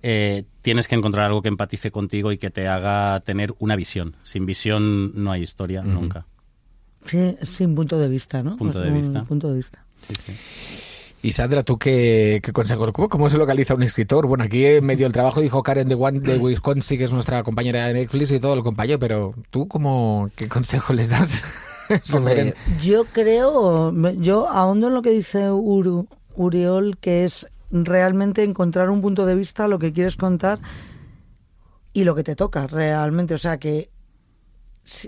eh, 0.03 0.45
tienes 0.63 0.89
que 0.89 0.95
encontrar 0.95 1.27
algo 1.27 1.43
que 1.43 1.49
empatice 1.49 1.91
contigo 1.91 2.33
y 2.33 2.39
que 2.39 2.51
te 2.51 2.69
haga 2.69 3.21
tener 3.21 3.55
una 3.59 3.77
visión. 3.77 4.17
Sin 4.25 4.47
visión 4.47 5.13
no 5.23 5.33
hay 5.33 5.43
historia 5.43 5.83
nunca. 5.83 6.27
Sí, 7.05 7.35
sin 7.43 7.75
punto 7.75 7.99
de 7.99 8.09
vista, 8.09 8.43
¿no? 8.43 8.57
Punto 8.57 8.81
de 8.81 8.91
vista. 8.91 9.23
punto 9.25 9.49
de 9.49 9.57
vista. 9.57 9.85
Sí, 10.09 10.15
sí. 10.25 10.33
Y 11.23 11.33
Sandra, 11.33 11.63
¿tú 11.63 11.77
qué, 11.79 12.41
qué 12.43 12.51
consejo? 12.53 12.91
¿Cómo, 12.93 13.09
¿Cómo 13.11 13.29
se 13.29 13.37
localiza 13.37 13.75
un 13.75 13.83
escritor? 13.83 14.27
Bueno, 14.27 14.45
aquí 14.45 14.65
en 14.65 14.85
medio 14.85 15.05
del 15.05 15.13
trabajo 15.13 15.41
dijo 15.43 15.63
Karen 15.63 15.87
de, 15.89 15.95
One, 15.95 16.21
de 16.21 16.39
Wisconsin, 16.39 16.97
que 16.97 17.05
es 17.05 17.13
nuestra 17.13 17.43
compañera 17.43 17.87
de 17.87 17.93
Netflix 17.95 18.33
y 18.33 18.41
todo 18.41 18.55
el 18.55 18.63
compañero, 18.63 18.99
pero 18.99 19.35
¿tú 19.51 19.69
cómo, 19.69 20.31
qué 20.35 20.49
consejo 20.49 20.95
les 20.95 21.11
das? 21.11 21.43
Hombre, 22.15 22.55
Yo 22.83 23.05
creo, 23.05 23.93
yo 24.15 24.49
ahondo 24.49 24.89
en 24.89 24.95
lo 24.95 25.03
que 25.03 25.11
dice 25.11 25.51
Uru- 25.51 26.07
Uriol, 26.37 26.97
que 26.99 27.25
es 27.25 27.49
realmente 27.71 28.43
encontrar 28.43 28.91
un 28.91 29.01
punto 29.01 29.27
de 29.27 29.35
vista, 29.35 29.69
lo 29.69 29.79
que 29.79 29.93
quieres 29.93 30.17
contar 30.17 30.59
y 31.93 32.05
lo 32.05 32.15
que 32.15 32.25
te 32.25 32.37
toca 32.37 32.67
realmente. 32.67 33.35
O 33.35 33.39
sea, 33.39 33.59
que 33.59 33.91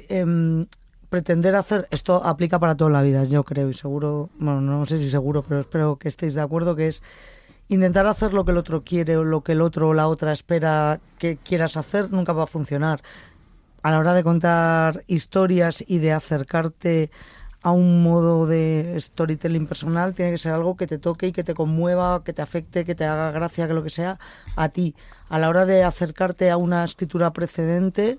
em, 0.08 0.66
pretender 1.08 1.54
hacer, 1.54 1.88
esto 1.90 2.24
aplica 2.24 2.58
para 2.58 2.76
toda 2.76 2.90
la 2.90 3.02
vida, 3.02 3.24
yo 3.24 3.44
creo, 3.44 3.68
y 3.68 3.74
seguro, 3.74 4.30
bueno, 4.38 4.60
no 4.60 4.86
sé 4.86 4.98
si 4.98 5.10
seguro, 5.10 5.42
pero 5.42 5.60
espero 5.60 5.96
que 5.96 6.08
estéis 6.08 6.34
de 6.34 6.40
acuerdo, 6.40 6.74
que 6.74 6.88
es 6.88 7.02
intentar 7.68 8.06
hacer 8.06 8.34
lo 8.34 8.44
que 8.44 8.52
el 8.52 8.58
otro 8.58 8.82
quiere 8.82 9.16
o 9.16 9.24
lo 9.24 9.42
que 9.42 9.52
el 9.52 9.60
otro 9.60 9.88
o 9.88 9.94
la 9.94 10.08
otra 10.08 10.32
espera 10.32 11.00
que 11.18 11.36
quieras 11.36 11.76
hacer, 11.76 12.10
nunca 12.10 12.32
va 12.32 12.44
a 12.44 12.46
funcionar 12.46 13.02
a 13.82 13.90
la 13.90 13.98
hora 13.98 14.14
de 14.14 14.22
contar 14.22 15.02
historias 15.06 15.84
y 15.86 15.98
de 15.98 16.12
acercarte 16.12 17.10
a 17.62 17.70
un 17.70 18.02
modo 18.02 18.46
de 18.46 18.96
storytelling 18.98 19.66
personal, 19.66 20.14
tiene 20.14 20.32
que 20.32 20.38
ser 20.38 20.52
algo 20.52 20.76
que 20.76 20.86
te 20.86 20.98
toque 20.98 21.28
y 21.28 21.32
que 21.32 21.44
te 21.44 21.54
conmueva, 21.54 22.22
que 22.24 22.32
te 22.32 22.42
afecte, 22.42 22.84
que 22.84 22.94
te 22.94 23.04
haga 23.04 23.30
gracia, 23.30 23.68
que 23.68 23.74
lo 23.74 23.84
que 23.84 23.90
sea, 23.90 24.18
a 24.56 24.68
ti. 24.68 24.96
A 25.28 25.38
la 25.38 25.48
hora 25.48 25.64
de 25.64 25.84
acercarte 25.84 26.50
a 26.50 26.56
una 26.56 26.84
escritura 26.84 27.32
precedente, 27.32 28.18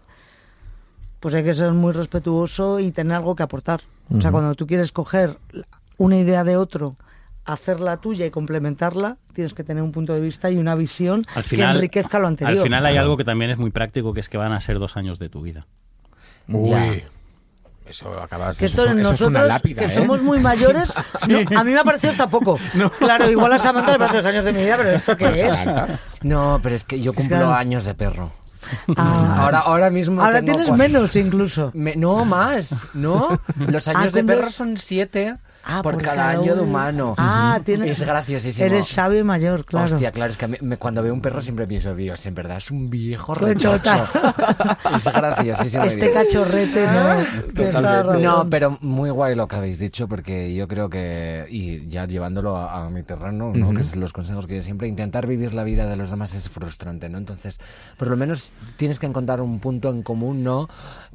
pues 1.19 1.35
hay 1.35 1.43
que 1.43 1.53
ser 1.53 1.73
muy 1.73 1.91
respetuoso 1.91 2.79
y 2.79 2.91
tener 2.91 3.17
algo 3.17 3.35
que 3.35 3.43
aportar. 3.43 3.81
O 4.09 4.21
sea, 4.21 4.31
cuando 4.31 4.55
tú 4.55 4.65
quieres 4.65 4.91
coger 4.91 5.37
una 5.97 6.17
idea 6.17 6.43
de 6.43 6.57
otro, 6.57 6.95
hacerla 7.45 7.97
tuya 7.97 8.25
y 8.25 8.29
complementarla, 8.29 9.17
tienes 9.33 9.53
que 9.53 9.63
tener 9.63 9.83
un 9.83 9.91
punto 9.91 10.13
de 10.13 10.21
vista 10.21 10.51
y 10.51 10.57
una 10.57 10.75
visión 10.75 11.25
Al 11.35 11.43
final, 11.43 11.71
que 11.71 11.75
enriquezca 11.75 12.19
lo 12.19 12.27
anterior. 12.27 12.59
Al 12.59 12.63
final 12.63 12.85
hay 12.85 12.97
algo 12.97 13.17
que 13.17 13.23
también 13.23 13.51
es 13.51 13.57
muy 13.57 13.71
práctico, 13.71 14.13
que 14.13 14.21
es 14.21 14.29
que 14.29 14.37
van 14.37 14.53
a 14.53 14.61
ser 14.61 14.79
dos 14.79 14.95
años 14.95 15.19
de 15.19 15.29
tu 15.29 15.41
vida. 15.41 15.65
Uy. 16.47 16.69
Ya. 16.69 16.93
Eso 17.85 18.21
acabas 18.21 18.57
Que 18.57 18.65
eso, 18.65 18.81
esto 18.83 18.91
eso 18.91 18.97
es 18.97 19.03
nosotros, 19.03 19.27
una 19.29 19.43
lápida, 19.43 19.81
que 19.85 19.87
¿eh? 19.93 19.95
somos 19.95 20.21
muy 20.21 20.39
mayores, 20.39 20.93
no, 21.27 21.39
a 21.59 21.63
mí 21.63 21.71
me 21.73 21.79
ha 21.79 21.83
parecido 21.83 22.11
hasta 22.11 22.27
poco. 22.29 22.57
Claro, 22.99 23.29
igual 23.29 23.51
a 23.53 23.59
Samantha 23.59 23.91
le 23.93 23.97
parece 23.99 24.17
dos 24.17 24.25
años 24.25 24.45
de 24.45 24.53
mi 24.53 24.61
vida, 24.61 24.75
pero 24.77 24.89
¿esto 24.91 25.17
qué 25.17 25.25
es? 25.33 25.45
No, 26.21 26.59
pero 26.63 26.75
es 26.75 26.83
que 26.85 27.01
yo 27.01 27.13
cumplo 27.13 27.37
claro. 27.37 27.53
años 27.53 27.83
de 27.83 27.93
perro. 27.93 28.31
Ah. 28.95 29.35
Ahora, 29.41 29.59
ahora 29.59 29.89
mismo. 29.89 30.21
Ahora 30.23 30.41
tengo 30.41 30.59
tienes 30.59 30.71
menos 30.77 31.15
incluso. 31.17 31.71
Me- 31.73 31.97
no, 31.97 32.23
más, 32.23 32.73
¿no? 32.93 33.41
Los 33.57 33.87
años 33.89 34.01
Ah, 34.01 34.05
de 34.15 34.23
cumple- 34.23 34.25
perro 34.37 34.49
son 34.51 34.77
siete 34.77 35.35
Ah, 35.65 35.81
por, 35.81 35.93
por 35.93 36.03
cada 36.03 36.15
cada 36.17 36.29
año 36.31 36.55
de 36.55 36.61
humano. 36.61 37.13
Ah, 37.17 37.59
tienes- 37.63 37.99
Es 38.01 38.05
graciosísimo. 38.05 38.65
Eres 38.65 38.87
sabio 38.87 39.23
mayor, 39.23 39.65
claro. 39.65 39.85
Hostia, 39.85 40.11
claro, 40.11 40.31
es 40.31 40.37
que 40.37 40.45
a 40.45 40.47
mí- 40.49 40.57
me- 40.61 40.77
cuando 40.77 41.01
veo 41.01 41.13
un 41.13 41.21
perro 41.21 41.41
siempre 41.41 41.65
pienso, 41.67 41.95
Dios, 41.95 42.25
en 42.25 42.35
verdad 42.35 42.57
es 42.57 42.69
un 42.71 42.89
viejo 42.89 43.33
rechocho. 43.33 43.91
es 44.95 45.05
graciosísimo. 45.05 45.83
Este 45.85 46.11
cachorrete, 46.13 46.85
¿no? 46.87 47.63
Razón. 47.71 48.21
No, 48.21 48.49
pero 48.49 48.77
muy 48.81 49.09
guay 49.09 49.35
lo 49.35 49.47
que 49.47 49.55
habéis 49.55 49.79
dicho, 49.79 50.07
porque 50.07 50.53
yo 50.53 50.67
creo 50.67 50.89
que, 50.89 51.45
y 51.49 51.87
ya 51.87 52.05
llevándolo 52.07 52.57
a, 52.57 52.85
a 52.85 52.89
mi 52.89 53.03
terreno, 53.03 53.51
¿no? 53.53 53.69
que 53.73 53.81
es 53.81 53.95
los 53.95 54.13
consejos 54.13 54.47
que 54.47 54.57
yo 54.57 54.61
siempre, 54.61 54.87
intentar 54.87 55.27
vivir 55.27 55.53
la 55.53 55.63
vida 55.63 55.87
de 55.89 55.95
los 55.95 56.09
demás 56.09 56.33
es 56.33 56.49
frustrante, 56.49 57.09
¿no? 57.09 57.17
Entonces, 57.17 57.59
por 57.97 58.07
lo 58.09 58.17
menos 58.17 58.51
tienes 58.77 58.99
que 58.99 59.05
encontrar 59.05 59.41
un 59.41 59.59
punto 59.59 59.89
en 59.89 60.03
común, 60.03 60.43
¿no? 60.43 60.67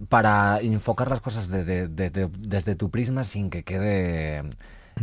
Para 0.09 0.61
enfocar 0.61 1.11
las 1.11 1.21
cosas 1.21 1.49
de- 1.49 1.65
de- 1.65 1.89
de- 1.89 2.11
de- 2.11 2.31
desde 2.39 2.75
tu 2.75 2.91
prisma 2.91 3.25
sin 3.25 3.51
que 3.51 3.63
quede 3.63 4.38
Instagram. 4.39 4.53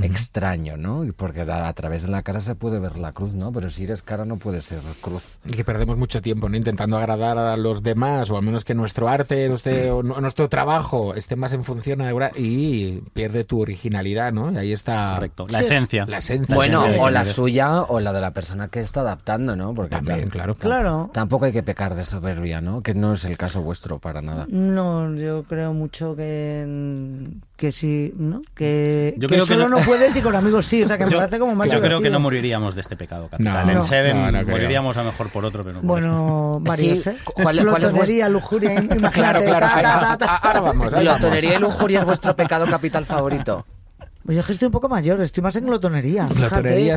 Extraño, 0.04 0.78
¿no? 0.78 1.04
Y 1.06 1.12
Porque 1.12 1.42
a, 1.42 1.68
a 1.68 1.74
través 1.74 2.04
de 2.04 2.10
la 2.10 2.22
cara 2.24 2.40
se 2.40 2.56
puede 2.56 2.80
ver 2.80 2.98
la 2.98 3.12
cruz, 3.12 3.34
¿no? 3.36 3.52
Pero 3.52 3.70
si 3.70 3.84
eres 3.84 4.02
cara 4.02 4.26
no 4.26 4.38
puede 4.38 4.62
ser 4.62 4.80
cruz. 5.02 5.24
Y 5.46 5.52
que 5.54 5.64
perdemos 5.64 5.98
mucho 5.98 6.22
tiempo 6.22 6.50
¿no? 6.50 6.58
intentando 6.58 6.98
agradar 6.98 7.38
a 7.38 7.58
los 7.58 7.84
demás, 7.84 8.30
o 8.32 8.38
al 8.38 8.44
menos 8.44 8.64
que 8.66 8.74
nuestro 8.74 9.08
arte, 9.10 9.48
nuestro, 9.50 9.98
o 9.98 10.04
no- 10.04 10.20
nuestro 10.22 10.50
trabajo 10.50 11.16
esté 11.16 11.36
más 11.36 11.54
en 11.54 11.64
función 11.64 12.00
de 12.00 12.10
ahora 12.10 12.32
y 12.36 13.02
pierde 13.14 13.44
tu 13.44 13.62
originalidad, 13.62 14.32
¿no? 14.34 14.52
Y 14.52 14.58
ahí 14.58 14.72
está 14.74 15.14
Correcto. 15.16 15.48
La 15.50 15.60
Sí, 15.60 15.66
es- 15.66 15.72
esencia. 15.72 16.06
la 16.08 16.18
esencia. 16.18 16.56
Bueno, 16.56 16.84
o 17.00 17.10
la 17.10 17.26
suya 17.26 17.82
o 17.84 18.00
la 18.00 18.14
de 18.14 18.22
la 18.22 18.32
persona 18.32 18.68
que 18.68 18.80
está 18.80 19.02
adaptando, 19.02 19.56
¿no? 19.56 19.74
Porque 19.74 19.92
También, 19.96 20.30
claro. 20.30 20.56
Claro. 20.56 21.10
Tampoco 21.14 21.46
hay 21.46 21.52
que 21.52 21.64
pecar 21.64 21.96
de 21.96 22.04
soberbia, 22.04 22.62
¿no? 22.62 22.82
Que 22.82 22.94
no 22.94 23.14
es 23.14 23.26
el 23.26 23.38
caso 23.38 23.62
vuestro 23.62 24.00
para 24.00 24.22
nada. 24.22 24.46
No, 24.50 25.14
yo 25.16 25.44
creo 25.44 25.74
mucho 25.74 26.16
que, 26.16 27.28
que 27.58 27.72
sí, 27.72 28.14
¿no? 28.18 28.42
Que, 28.56 29.14
Yo 29.18 29.28
que 29.28 29.36
creo 29.36 29.46
que 29.46 29.54
solo 29.54 29.70
no... 29.70 29.78
puedes 29.86 30.16
y 30.16 30.22
con 30.22 30.36
amigos 30.36 30.66
sí, 30.66 30.84
o 30.84 30.88
sea 30.88 30.98
que 30.98 31.06
me 31.06 31.12
Yo, 31.12 31.18
parece 31.20 31.40
como 31.40 31.56
más 31.56 31.70
yo 31.70 31.82
creo 31.82 32.02
que 32.02 32.10
no 32.10 32.20
moriríamos 32.20 32.76
de 32.76 32.82
este 32.82 32.96
pecado 32.96 33.28
capital. 33.30 33.66
No, 33.66 33.72
en 33.72 33.78
no, 33.78 33.84
Seven 33.84 34.18
no, 34.18 34.32
no 34.32 34.40
creo. 34.40 34.50
moriríamos 34.58 34.98
a 34.98 35.04
lo 35.04 35.12
mejor 35.12 35.30
por 35.30 35.46
otro, 35.46 35.64
pero 35.64 35.76
no 35.76 35.82
por 35.82 35.88
Bueno, 35.88 36.60
varios, 36.62 37.00
Sí, 37.04 37.10
¿eh? 37.10 37.18
¿cuál- 37.24 37.44
cuál 37.44 37.58
es 37.60 37.64
Glotonería, 37.92 38.30
lujuria, 38.30 38.74
imagínate, 38.74 39.12
Claro, 39.14 39.40
claro. 39.42 39.60
ta, 39.68 39.82
ta, 39.82 40.00
ta, 40.00 40.18
ta. 40.18 40.36
ahora 40.38 40.60
vamos. 40.62 40.94
ahí 40.94 41.06
vamos. 41.06 41.44
Y 41.44 41.58
lujuria 41.58 42.00
es 42.00 42.06
vuestro 42.06 42.36
pecado 42.36 42.66
capital 42.68 43.06
favorito. 43.06 43.66
Pues 44.26 44.36
yo 44.36 44.42
es 44.42 44.48
que 44.48 44.54
estoy 44.54 44.66
un 44.66 44.72
poco 44.72 44.90
mayor, 44.90 45.22
estoy 45.22 45.44
más 45.44 45.56
en 45.56 45.68
glotonería. 45.68 46.28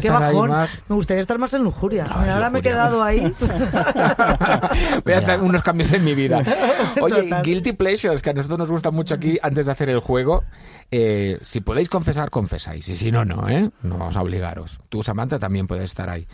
Qué 0.01 0.09
bajón. 0.11 0.49
más- 0.51 0.79
Me 0.89 0.97
gustaría 0.97 1.21
estar 1.21 1.39
más 1.39 1.53
en 1.53 1.63
lujuria. 1.63 2.05
Mira, 2.05 2.35
ahora 2.37 2.49
me 2.49 2.61
he 2.61 2.63
quedado 2.63 3.03
ahí. 3.03 3.21
Voy 5.05 5.13
a 5.15 5.19
hacer 5.19 5.41
unos 5.43 5.63
cambios 5.63 5.93
en 5.93 6.05
mi 6.05 6.15
vida. 6.15 6.39
Oye, 7.03 7.23
Total. 7.25 7.43
Guilty 7.43 7.73
Pleasures, 7.75 8.23
que 8.23 8.31
a 8.31 8.33
nosotros 8.33 8.59
nos 8.59 8.71
gusta 8.71 8.91
mucho 8.91 9.15
aquí 9.15 9.39
antes 9.43 9.67
de 9.67 9.73
hacer 9.73 9.89
el 9.91 10.01
juego. 10.01 10.45
eh, 10.91 11.39
si 11.43 11.61
podéis 11.61 11.89
confesar, 11.91 12.31
confesáis. 12.31 12.89
Y 12.89 12.97
si 12.97 13.13
no, 13.13 13.25
no, 13.27 13.47
¿eh? 13.49 13.71
No 13.83 13.99
vamos 13.99 14.17
a 14.17 14.23
obligaros. 14.23 14.79
Tú, 14.89 15.03
Samantha, 15.03 15.39
también 15.39 15.67
puedes 15.67 15.85
estar 15.85 16.09
ahí. 16.09 16.27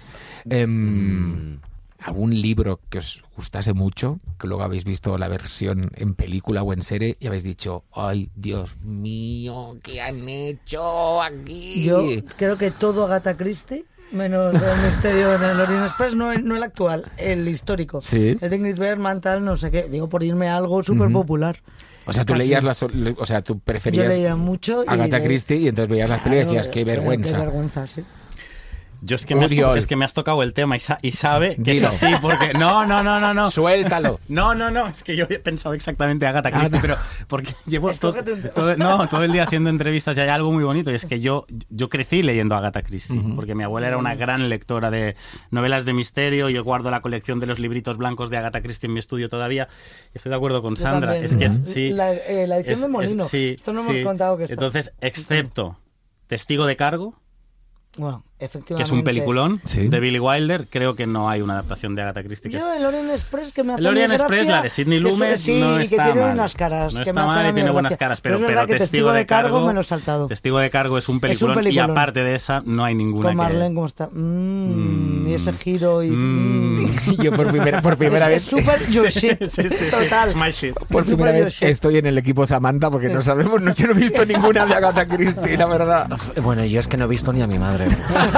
Em, 0.49 1.59
¿Algún 2.05 2.39
libro 2.41 2.81
que 2.91 2.99
os 2.99 3.23
gustase 3.35 3.73
mucho, 3.73 4.21
que 4.39 4.47
luego 4.47 4.63
habéis 4.63 4.85
visto 4.85 5.17
la 5.17 5.27
versión 5.29 5.91
en 5.95 6.15
película 6.15 6.63
o 6.63 6.73
en 6.75 6.83
serie 6.83 7.17
y 7.19 7.27
habéis 7.29 7.45
dicho, 7.45 7.85
ay, 7.95 8.31
Dios 8.37 8.77
mío, 8.83 9.79
¿qué 9.83 10.03
han 10.03 10.29
hecho 10.29 11.23
aquí? 11.23 11.85
Yo 11.85 12.03
creo 12.37 12.59
que 12.59 12.71
todo 12.71 13.05
Agatha 13.07 13.37
Christie, 13.39 13.87
menos 14.13 14.55
el 14.55 14.61
misterio 14.91 15.35
en 15.35 15.43
el 15.45 15.61
Orient 15.61 15.87
Express, 15.87 16.15
no, 16.15 16.31
el- 16.31 16.45
no 16.47 16.57
el 16.57 16.63
actual, 16.63 17.11
el 17.17 17.49
histórico. 17.49 18.03
Sí. 18.03 18.37
El 18.39 18.51
de 18.51 18.57
Ingrid 18.57 18.77
Bergman, 18.79 19.23
tal, 19.23 19.43
no 19.43 19.57
sé 19.57 19.71
qué. 19.71 19.85
Digo, 19.85 20.09
por 20.09 20.23
irme 20.23 20.49
a 20.49 20.59
algo 20.59 20.83
súper 20.83 21.11
popular. 21.11 21.63
O 22.07 22.13
sea, 22.13 22.27
tú 22.27 22.35
Casi. 22.35 22.45
leías 22.47 22.63
las, 22.63 22.83
o 22.83 23.25
sea, 23.27 23.41
tú 23.41 23.61
preferías 23.61 24.05
Yo 24.05 24.11
leía 24.11 24.37
mucho 24.37 24.85
y 24.85 24.89
Agatha 24.89 25.21
de- 25.21 25.25
Christie 25.27 25.57
y 25.57 25.69
entonces 25.69 25.89
veías 25.89 26.11
las 26.11 26.21
películas 26.21 26.45
y 26.45 26.49
decías, 26.49 26.69
qué 26.69 26.85
vergüenza. 26.85 27.39
Qué 27.39 27.45
vergüenza, 27.45 27.87
sí. 27.87 28.05
Yo 29.03 29.17
es 29.17 29.27
que, 29.27 29.35
me 29.35 29.45
has, 29.45 29.53
es 29.53 29.87
que 29.87 29.97
me 29.97 30.05
has 30.05 30.15
tocado 30.15 30.43
el 30.43 30.55
tema 30.55 30.77
y, 30.77 30.81
sa- 30.81 30.99
y 31.03 31.13
sabe 31.13 31.57
que 31.57 31.73
Dilo. 31.73 31.89
es 31.91 32.03
así, 32.03 32.15
porque... 32.23 32.55
No, 32.55 32.87
no, 32.87 33.03
no, 33.03 33.21
no, 33.21 33.35
no. 33.35 33.51
Suéltalo. 33.51 34.19
No, 34.29 34.55
no, 34.55 34.71
no, 34.71 34.87
es 34.89 35.05
que 35.05 35.15
yo 35.17 35.27
he 35.29 35.39
pensado 35.39 35.75
exactamente 35.75 36.27
Agatha 36.27 36.51
Christie, 36.51 36.79
pero 36.81 36.97
porque 37.29 37.55
llevo 37.67 37.93
todo, 37.93 38.15
todo- 38.55 38.77
no, 38.77 39.07
todo 39.09 39.23
el 39.25 39.33
día 39.33 39.45
haciendo 39.45 39.69
entrevistas 39.71 40.17
y 40.17 40.21
hay 40.23 40.29
algo 40.29 40.51
muy 40.53 40.65
bonito 40.65 40.91
y 40.91 40.95
es 40.95 41.05
que 41.07 41.21
yo, 41.21 41.47
yo 41.69 41.89
crecí 41.89 42.23
leyendo 42.23 42.55
Agatha 42.57 42.83
Christie, 42.83 43.21
porque 43.37 43.55
mi 43.55 43.63
abuela 43.65 43.89
era 43.89 43.99
una 43.99 44.15
gran 44.15 44.49
lectora 44.49 44.91
de 44.91 45.17
novelas 45.51 45.85
de 45.85 45.93
misterio, 45.93 46.49
yo 46.49 46.65
guardo 46.65 46.91
la 46.91 47.01
colección 47.03 47.41
de 47.41 47.47
los 47.47 47.59
libritos 47.59 47.97
blancos 47.99 48.31
de 48.31 48.39
Agatha 48.39 48.63
Christie 48.63 48.87
en 48.87 48.95
mi 48.95 48.99
estudio 49.01 49.29
todavía, 49.29 49.69
estoy 50.15 50.31
de 50.31 50.37
acuerdo 50.37 50.63
con 50.63 50.77
Sandra, 50.77 51.17
es 51.17 51.37
que 51.37 51.45
es, 51.45 51.61
sí, 51.67 51.91
La- 51.91 52.13
eh, 52.15 52.47
la 52.47 52.57
edición 52.57 52.81
de 52.81 52.89
Molino. 52.89 53.25
sí, 53.25 53.55
Esto 53.57 53.73
no 53.73 53.81
hemos 53.83 53.95
sí. 53.97 54.03
contado 54.03 54.37
que 54.37 54.45
está. 54.45 54.55
Entonces, 54.55 54.93
excepto 55.01 55.79
Testigo 56.27 56.65
de 56.67 56.77
Cargo, 56.77 57.15
Bueno, 57.99 58.25
efectivamente. 58.45 58.77
que 58.77 58.83
es 58.83 58.91
un 58.93 59.05
peliculón 59.05 59.61
Sí. 59.65 59.89
de 59.89 60.01
Billy 60.01 60.19
Wilder, 60.19 60.67
creo 60.69 60.95
que 60.95 61.07
no 61.07 61.29
hay 61.29 61.41
una 61.43 61.55
adaptación 61.55 61.95
de 61.95 62.03
Agatha 62.03 62.23
Christie 62.23 62.51
que 62.51 62.59
Yo, 62.59 62.73
es- 62.73 62.79
el 62.81 62.87
Orient 62.87 63.11
Express 63.11 63.53
que 63.53 63.65
me 63.65 63.73
hace 63.75 63.81
El 63.81 63.87
Orient 63.89 64.13
Express, 64.13 64.39
gracia, 64.47 64.57
la 64.57 64.63
de 64.63 64.71
Sidney 64.71 64.99
que 65.03 65.09
Lumet, 65.11 65.39
sí, 65.39 65.61
no 65.61 65.75
y 65.75 65.79
que 65.79 65.95
está 65.97 66.05
tiene 66.05 66.21
mal. 66.21 66.35
unas 66.35 66.55
caras 66.55 66.93
No 66.95 67.03
que 67.03 67.11
está 67.11 67.21
me 67.21 67.27
mal 67.27 67.51
y 67.51 67.53
tiene 67.55 67.71
buenas 67.71 67.91
gracia. 67.91 67.99
caras, 67.99 68.21
pero, 68.21 68.39
pero 68.47 68.67
que 68.67 68.77
Testigo 68.77 69.13
de 69.13 69.27
Cargo, 69.27 69.61
me 69.67 69.73
lo 69.75 69.81
he 69.81 69.85
saltado. 69.85 70.27
Testigo 70.27 70.59
de 70.59 70.71
Cargo 70.71 70.99
es 70.99 71.09
un 71.09 71.21
peliculón, 71.21 71.55
y 71.59 71.63
peliculón. 71.63 71.91
aparte 71.91 72.21
de 72.25 72.35
esa 72.35 72.63
no 72.65 72.85
hay 72.85 72.95
ninguna 72.95 73.29
Con 73.29 73.33
que... 73.33 73.37
Marlene, 73.37 73.75
¿cómo 73.75 73.87
está? 73.87 74.09
Mm, 74.13 75.25
Mm. 75.25 75.29
Y 75.29 75.35
ese 75.35 75.53
giro 75.55 76.03
y... 76.03 76.11
Mm. 76.11 76.77
Yo 77.23 77.33
por 77.33 77.49
primera, 77.51 77.81
por 77.81 77.97
primera 77.97 78.29
vez... 78.29 78.43
es 78.43 78.49
super 78.49 78.79
your 78.91 79.09
shit. 79.09 79.39
Sí, 79.49 79.63
sí, 79.63 79.69
sí. 79.75 79.85
Total. 79.91 80.29
It's 80.31 80.37
my 80.37 80.51
shit. 80.51 80.75
Por 80.89 81.03
es 81.03 81.07
primera 81.09 81.33
vez 81.33 81.55
shit. 81.55 81.69
estoy 81.69 81.97
en 81.99 82.07
el 82.07 82.19
equipo 82.19 82.47
Samantha 82.47 82.91
porque 82.91 83.09
no 83.09 83.23
sabemos, 83.23 83.61
no, 83.63 83.73
yo 83.73 83.87
no 83.87 83.93
he 83.93 83.97
visto 83.97 84.25
ninguna 84.27 84.67
de 84.67 84.75
Agatha 84.75 85.07
Christie, 85.07 85.57
la 85.57 85.67
verdad. 85.67 86.09
Bueno, 86.43 86.65
yo 86.65 86.81
es 86.81 86.89
que 86.89 86.97
no 86.97 87.05
he 87.05 87.09
visto 87.09 87.33
ni 87.33 87.41
a 87.43 87.47
mi 87.47 87.59
madre. 87.59 87.87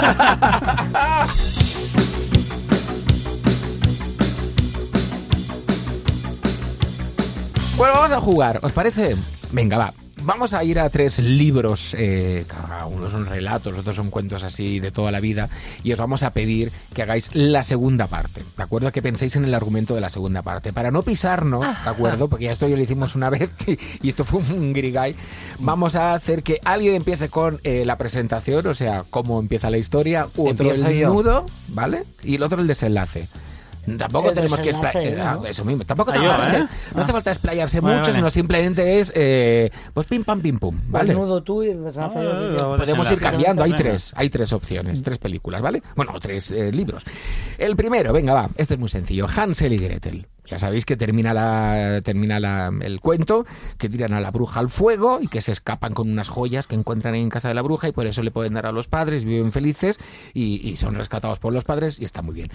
Bueno, 7.77 7.93
vamos 7.93 8.13
a 8.13 8.21
jugar, 8.23 8.59
¿os 8.63 8.73
parece? 8.73 9.17
Venga, 9.53 9.77
va. 9.77 10.06
Vamos 10.27 10.55
a 10.55 10.65
ir 10.65 10.81
a 10.81 10.91
tres 10.91 11.21
libros, 11.21 11.95
eh, 11.97 12.45
cada 12.49 12.87
uno 12.87 13.09
son 13.09 13.27
relatos, 13.27 13.79
otros 13.79 13.95
son 13.95 14.11
cuentos 14.11 14.43
así 14.43 14.81
de 14.81 14.91
toda 14.91 15.13
la 15.13 15.21
vida, 15.21 15.49
y 15.85 15.93
os 15.93 15.99
vamos 16.01 16.25
a 16.25 16.33
pedir 16.33 16.73
que 16.93 17.03
hagáis 17.03 17.31
la 17.33 17.63
segunda 17.63 18.09
parte, 18.09 18.43
¿de 18.57 18.63
acuerdo? 18.63 18.91
Que 18.91 19.03
penséis 19.03 19.37
en 19.37 19.45
el 19.45 19.55
argumento 19.55 19.95
de 19.95 20.01
la 20.01 20.11
segunda 20.11 20.43
parte. 20.43 20.73
Para 20.73 20.91
no 20.91 21.03
pisarnos, 21.05 21.65
¿de 21.65 21.91
acuerdo? 21.91 22.27
Porque 22.27 22.47
ya 22.47 22.51
esto 22.51 22.67
ya 22.67 22.77
lo 22.77 22.83
hicimos 22.83 23.15
una 23.15 23.31
vez 23.31 23.51
y 24.03 24.09
esto 24.09 24.25
fue 24.25 24.41
un 24.41 24.73
grigay. 24.73 25.15
Vamos 25.61 25.95
a 25.95 26.15
hacer 26.15 26.43
que 26.43 26.61
alguien 26.65 26.97
empiece 26.97 27.29
con 27.29 27.61
eh, 27.63 27.85
la 27.85 27.97
presentación, 27.97 28.67
o 28.67 28.75
sea, 28.75 29.05
cómo 29.09 29.39
empieza 29.39 29.71
la 29.71 29.79
historia, 29.79 30.27
otro 30.37 30.71
Empiezo 30.73 30.89
el 30.89 30.99
yo. 30.99 31.09
nudo, 31.15 31.47
¿vale? 31.69 32.03
Y 32.25 32.35
el 32.35 32.43
otro 32.43 32.61
el 32.61 32.67
desenlace. 32.67 33.29
Tampoco 33.99 34.29
El 34.31 34.35
tenemos 34.35 34.61
que 34.61 34.71
explayar. 34.71 35.37
¿no? 35.37 35.47
Eso 35.47 35.65
mismo. 35.65 35.85
Tampoco 35.85 36.11
Ah, 36.13 36.15
te 36.19 36.25
yo, 36.25 36.59
¿eh? 36.59 36.67
no 36.95 37.03
hace 37.03 37.13
falta 37.13 37.31
explayarse 37.31 37.81
Vale, 37.81 37.97
mucho, 37.97 38.07
vale. 38.11 38.17
sino 38.17 38.31
simplemente 38.31 39.01
es 39.01 39.13
eh, 39.15 39.71
pues 39.95 40.07
pim 40.07 40.25
pam 40.25 40.41
pim 40.41 40.59
pum, 40.59 40.81
¿vale? 40.89 41.15
Nudo 41.15 41.43
tú 41.43 41.63
y 41.63 41.71
Ah, 41.97 42.09
Podemos 42.77 43.11
ir 43.13 43.19
cambiando, 43.21 43.63
hay 43.63 43.73
tres, 43.73 44.13
hay 44.17 44.29
tres 44.31 44.53
opciones, 44.53 45.03
tres 45.03 45.19
películas, 45.19 45.63
¿vale? 45.63 45.83
Bueno, 45.95 46.13
tres 46.21 46.51
eh, 46.51 46.73
libros. 46.73 47.05
El 47.59 47.77
primero, 47.77 48.13
venga, 48.13 48.35
va, 48.35 48.51
este 48.57 48.75
es 48.75 48.81
muy 48.81 48.89
sencillo, 48.89 49.27
Hansel 49.35 49.73
y 49.73 49.79
Gretel. 49.79 50.27
Ya 50.47 50.61
sabéis 50.61 50.85
que 50.85 50.97
termina 50.97 51.35
la 51.35 52.01
termina 52.05 52.39
la- 52.39 52.71
el 52.83 53.01
cuento, 53.01 53.45
que 53.79 53.89
tiran 53.89 54.13
a 54.13 54.21
la 54.21 54.31
bruja 54.31 54.61
al 54.61 54.69
fuego 54.69 55.19
y 55.21 55.27
que 55.27 55.41
se 55.41 55.51
escapan 55.51 55.93
con 55.93 56.09
unas 56.09 56.29
joyas 56.29 56.69
que 56.69 56.77
encuentran 56.77 57.17
en 57.17 57.29
casa 57.31 57.49
de 57.49 57.55
la 57.55 57.63
bruja 57.63 57.89
y 57.89 57.93
por 57.93 58.07
eso 58.07 58.23
le 58.23 58.31
pueden 58.31 58.55
dar 58.55 58.67
a 58.67 58.73
los 58.73 58.87
padres, 58.87 59.25
viven 59.25 59.51
felices 59.51 59.99
y, 60.35 60.69
y 60.69 60.77
son 60.77 60.95
rescatados 60.95 61.41
por 61.41 61.53
los 61.53 61.65
padres 61.65 61.99
y 62.01 62.05
está 62.05 62.23
muy 62.23 62.35
bien. 62.35 62.51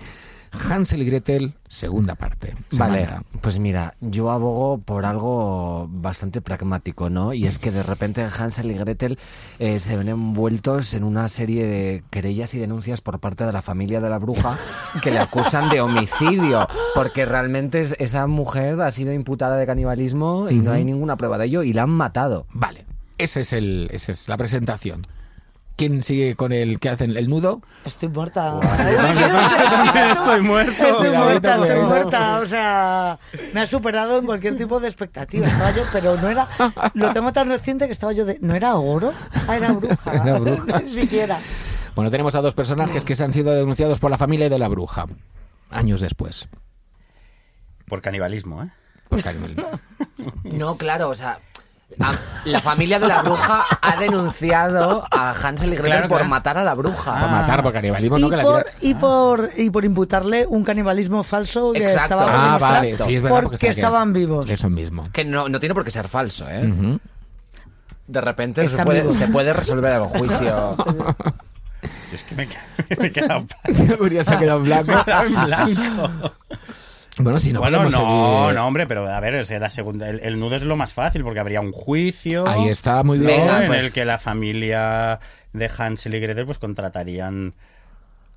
Hansel 0.70 1.02
y 1.02 1.06
Gretel, 1.06 1.54
segunda 1.68 2.16
parte. 2.16 2.54
Vale, 2.74 3.06
Samantha. 3.06 3.30
pues 3.42 3.58
mira, 3.60 3.96
yo 4.02 4.30
abogo 4.32 4.80
por 4.80 5.06
algo 5.06 5.88
bastante 5.90 6.42
pragmático, 6.42 7.10
¿no? 7.10 7.34
Y 7.34 7.46
es 7.48 7.58
que 7.58 7.72
de 7.72 7.84
repente 7.84 8.22
Hansel 8.24 8.70
y 8.72 8.74
Gretel 8.74 9.18
eh, 9.60 9.80
se 9.80 9.96
ven 9.96 10.10
envueltos 10.10 10.94
en 10.94 11.04
una 11.06 11.30
serie 11.30 11.66
de 11.66 12.04
querellas 12.10 12.54
y 12.54 12.60
denuncias 12.60 13.00
por 13.02 13.20
parte 13.20 13.46
de 13.46 13.54
la 13.54 13.62
familia 13.62 14.02
de 14.02 14.10
la 14.10 14.18
bruja 14.20 14.58
que 15.02 15.12
le 15.12 15.20
acusan 15.20 15.70
de 15.70 15.80
homicidio, 15.82 16.68
porque 16.96 17.26
realmente 17.26 17.80
es- 17.80 17.96
esa 18.00 18.28
mujer 18.28 18.82
ha 18.82 18.92
sido 18.92 19.14
imputada 19.14 19.56
de 19.58 19.66
canibalismo 19.66 20.50
y 20.50 20.60
no 20.60 20.72
hay 20.72 20.84
ninguna 20.84 21.16
prueba 21.16 21.38
de 21.38 21.46
ello 21.46 21.64
y 21.64 21.72
la 21.74 21.84
han 21.84 21.90
matado. 21.92 22.46
Vale, 22.54 22.86
ese 23.18 23.42
es 23.42 23.54
el, 23.54 23.88
esa 23.92 24.12
es 24.12 24.28
la 24.28 24.36
presentación. 24.38 25.08
¿Quién 25.82 26.04
sigue 26.04 26.36
con 26.36 26.54
el 26.54 26.80
que 26.80 26.90
hacen 26.90 27.18
el 27.18 27.28
nudo? 27.28 27.60
Estoy 27.86 28.10
muerta. 28.10 28.60
Estoy 30.14 30.42
muerto. 30.42 30.72
Estoy 30.84 31.10
muerta, 31.10 31.56
estoy 31.56 31.68
cuidadito. 31.70 31.88
muerta. 31.88 32.40
O 32.40 32.46
sea, 32.46 33.20
me 33.52 33.62
ha 33.62 33.66
superado 33.68 34.20
en 34.20 34.28
cualquier 34.28 34.56
tipo 34.58 34.80
de 34.80 34.88
expectativa. 34.88 35.48
Estaba 35.48 35.72
yo, 35.72 35.82
pero 35.92 36.18
no 36.18 36.30
era. 36.30 36.48
Lo 36.94 37.12
tengo 37.14 37.34
tan 37.34 37.48
reciente 37.48 37.88
que 37.88 37.94
estaba 37.94 38.14
yo 38.14 38.26
de. 38.26 38.38
¿No 38.42 38.54
era 38.54 38.76
oro? 38.76 39.12
Ah, 39.48 39.58
era 39.58 39.72
bruja. 39.72 40.14
Era 40.24 40.38
bruja. 40.38 40.80
Ni 40.84 40.90
siquiera. 40.92 41.40
Bueno, 41.96 42.12
tenemos 42.12 42.36
a 42.36 42.42
dos 42.42 42.54
personajes 42.54 43.04
que 43.04 43.16
se 43.16 43.24
han 43.24 43.34
sido 43.34 43.52
denunciados 43.52 43.98
por 43.98 44.12
la 44.12 44.20
familia 44.20 44.50
de 44.50 44.60
la 44.60 44.68
bruja. 44.68 45.08
Años 45.72 46.02
después. 46.02 46.48
Por 47.88 48.04
canibalismo, 48.04 48.62
¿eh? 48.62 48.70
Por 49.10 49.24
canibalismo. 49.24 49.68
No, 50.44 50.78
claro, 50.78 51.10
o 51.10 51.16
sea, 51.16 51.40
la 52.46 52.62
familia 52.62 53.00
de 53.00 53.08
la 53.08 53.22
bruja 53.24 53.64
ha 53.82 53.96
denunciado 53.98 55.06
a 55.12 55.32
Hansel 55.32 55.70
y 55.74 55.76
Gretel 55.76 55.92
Claro, 55.92 56.08
por 56.08 56.18
claro. 56.20 56.30
matar 56.30 56.58
a 56.58 56.64
la 56.64 56.74
bruja. 56.74 57.20
Por 57.20 57.30
matar, 57.30 57.62
por 57.64 57.74
canibalismo, 57.74 58.18
Y 58.18 58.22
¿no? 58.22 58.30
Que 58.30 58.38
la 58.38 58.44
por, 58.44 58.64
tira- 58.64 58.74
y, 58.82 58.94
por, 58.96 59.50
y 59.58 59.70
por 59.70 59.86
imputarle 59.86 60.46
un 60.48 60.64
canibalismo 60.64 61.24
falso 61.24 61.74
que 61.74 61.84
Exacto. 61.84 62.16
estaba 62.16 62.56
Ah, 62.56 62.58
vale, 62.58 62.98
sí, 62.98 63.16
es 63.16 63.22
verdad. 63.22 63.42
porque, 63.44 63.68
estaban 63.68 64.14
vivos. 64.14 64.50
Eso 64.50 64.70
mismo. 64.70 65.04
Que 65.12 65.26
no, 65.26 65.50
no 65.50 65.60
tiene 65.60 65.76
por 65.76 65.84
qué 65.84 65.92
ser 65.92 66.08
falso, 66.08 66.48
¿eh? 66.50 67.00
De 68.08 68.22
repente 68.22 68.68
se 68.68 68.84
puede, 68.84 69.12
se 69.14 69.28
puede 69.28 69.54
resolver 69.54 69.94
el 70.02 70.04
juicio. 70.08 70.76
Es 72.14 72.22
que 72.24 72.36
me, 72.36 72.48
he 72.90 73.12
quedado 73.12 73.46
se 73.66 74.34
ha 74.36 74.38
quedado 74.40 74.60
en 74.60 74.66
blanco. 74.66 74.94
Bueno, 77.24 77.40
si 77.40 77.54
no 77.54 77.60
bueno, 77.60 77.90
no, 77.90 78.52
no, 78.52 78.68
hombre, 78.68 78.88
pero 78.88 79.08
a 79.08 79.20
ver, 79.20 79.36
o 79.36 79.46
sea, 79.46 79.60
la 79.60 79.70
segunda, 79.70 80.10
el, 80.10 80.20
el 80.22 80.40
nudo 80.40 80.56
es 80.56 80.64
lo 80.64 80.76
más 80.76 80.94
fácil 80.94 81.24
porque 81.24 81.40
habría 81.40 81.62
un 81.62 81.72
juicio. 81.72 82.48
Ahí 82.48 82.70
está, 82.70 83.04
muy 83.04 83.20
¿no? 83.20 83.28
bien. 83.28 83.48
En 83.48 83.68
pues. 83.68 83.86
el 83.86 83.94
que 83.94 84.06
la 84.06 84.18
familia 84.18 85.20
de 85.54 85.72
Hansel 85.78 86.16
y 86.16 86.20
Gretel 86.20 86.46
pues 86.46 86.58
contratarían 86.58 87.54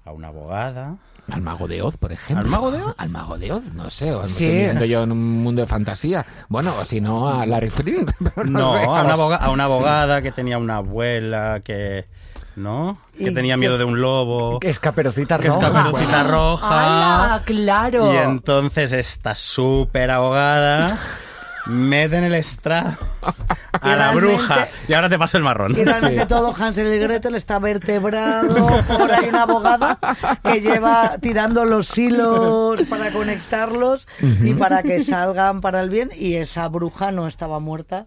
a 0.04 0.12
una 0.12 0.28
abogada. 0.28 0.96
Al 1.32 1.40
mago 1.40 1.66
de 1.66 1.80
Oz, 1.80 1.96
por 1.96 2.12
ejemplo. 2.12 2.44
¿Al 2.44 2.50
mago 2.50 2.70
de 2.70 2.82
Oz? 2.82 2.94
Al 2.98 3.08
mago 3.08 3.38
de 3.38 3.52
Oz, 3.52 3.64
no 3.72 3.88
sé. 3.88 4.12
o 4.12 4.28
Sí. 4.28 4.44
Estoy 4.44 4.56
viviendo 4.58 4.84
yo 4.84 5.02
en 5.04 5.12
un 5.12 5.42
mundo 5.42 5.62
de 5.62 5.66
fantasía. 5.66 6.26
Bueno, 6.48 6.74
o 6.78 6.84
si 6.84 7.00
no, 7.00 7.28
a 7.28 7.46
Larry 7.46 7.70
Flynn. 7.70 8.06
No, 8.44 8.74
sé, 8.74 8.84
a, 8.84 8.90
una 9.02 9.36
a 9.36 9.50
una 9.50 9.64
abogada 9.64 10.20
que 10.20 10.32
tenía 10.32 10.58
una 10.58 10.76
abuela 10.76 11.62
que. 11.64 12.04
¿No? 12.56 12.98
Que 13.18 13.30
tenía 13.30 13.56
miedo 13.56 13.78
de 13.78 13.84
un 13.84 14.00
lobo. 14.00 14.60
Que 14.60 14.70
es 14.70 14.78
caperucita 14.78 15.38
que 15.38 15.48
es 15.48 15.54
roja. 15.54 16.22
roja. 16.22 17.26
¡Hala, 17.26 17.42
claro! 17.44 18.12
Y 18.12 18.16
entonces 18.16 18.92
esta 18.92 19.34
súper 19.34 20.10
abogada 20.10 20.98
mete 21.66 22.18
en 22.18 22.24
el 22.24 22.34
estrado 22.34 22.96
a 23.80 23.96
la 23.96 24.12
bruja. 24.12 24.68
Y 24.88 24.94
ahora 24.94 25.08
te 25.08 25.18
paso 25.18 25.36
el 25.36 25.42
marrón. 25.42 25.72
Y 25.76 25.84
realmente 25.84 26.26
todo 26.26 26.54
Hansel 26.56 26.94
y 26.94 26.98
Gretel 26.98 27.34
está 27.34 27.58
vertebrado 27.58 28.54
por 28.96 29.10
ahí 29.12 29.28
una 29.28 29.42
abogada 29.42 29.98
que 30.42 30.60
lleva 30.60 31.16
tirando 31.20 31.64
los 31.64 31.96
hilos 31.96 32.80
para 32.88 33.12
conectarlos 33.12 34.06
y 34.20 34.54
para 34.54 34.82
que 34.82 35.02
salgan 35.02 35.60
para 35.60 35.80
el 35.80 35.90
bien. 35.90 36.10
Y 36.14 36.34
esa 36.34 36.68
bruja 36.68 37.10
no 37.10 37.26
estaba 37.26 37.58
muerta. 37.60 38.06